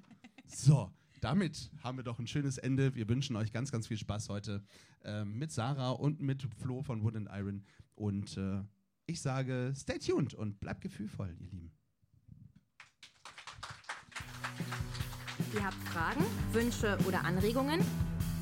So, 0.45 0.91
damit 1.21 1.71
haben 1.81 1.97
wir 1.97 2.03
doch 2.03 2.19
ein 2.19 2.27
schönes 2.27 2.59
Ende. 2.59 2.93
Wir 2.93 3.09
wünschen 3.09 3.35
euch 3.35 3.51
ganz, 3.51 3.71
ganz 3.71 3.87
viel 3.87 3.97
Spaß 3.97 4.29
heute 4.29 4.63
ähm, 5.03 5.39
mit 5.39 5.51
Sarah 5.51 5.89
und 5.89 6.21
mit 6.21 6.47
Flo 6.61 6.83
von 6.83 7.01
Wood 7.01 7.15
and 7.15 7.29
Iron. 7.33 7.65
Und 7.95 8.37
äh, 8.37 8.61
ich 9.07 9.21
sage, 9.21 9.73
stay 9.75 9.97
tuned 9.97 10.35
und 10.35 10.59
bleibt 10.59 10.81
gefühlvoll, 10.81 11.35
ihr 11.39 11.47
Lieben. 11.47 11.71
Ihr 15.53 15.65
habt 15.65 15.81
Fragen, 15.91 16.23
Wünsche 16.51 16.97
oder 17.07 17.23
Anregungen? 17.25 17.79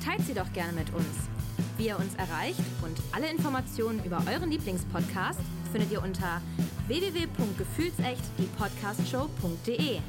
Teilt 0.04 0.26
sie 0.26 0.34
doch 0.34 0.52
gerne 0.52 0.72
mit 0.72 0.92
uns. 0.92 1.06
Wie 1.78 1.86
ihr 1.86 1.98
uns 1.98 2.14
erreicht 2.16 2.60
und 2.82 2.98
alle 3.12 3.30
Informationen 3.30 4.04
über 4.04 4.22
euren 4.30 4.50
Lieblingspodcast 4.50 5.40
findet 5.72 5.90
ihr 5.90 6.02
unter 6.02 6.42
www.gefühlsecht 6.86 8.22
die 8.38 8.48
Podcastshow.de. 8.58 10.00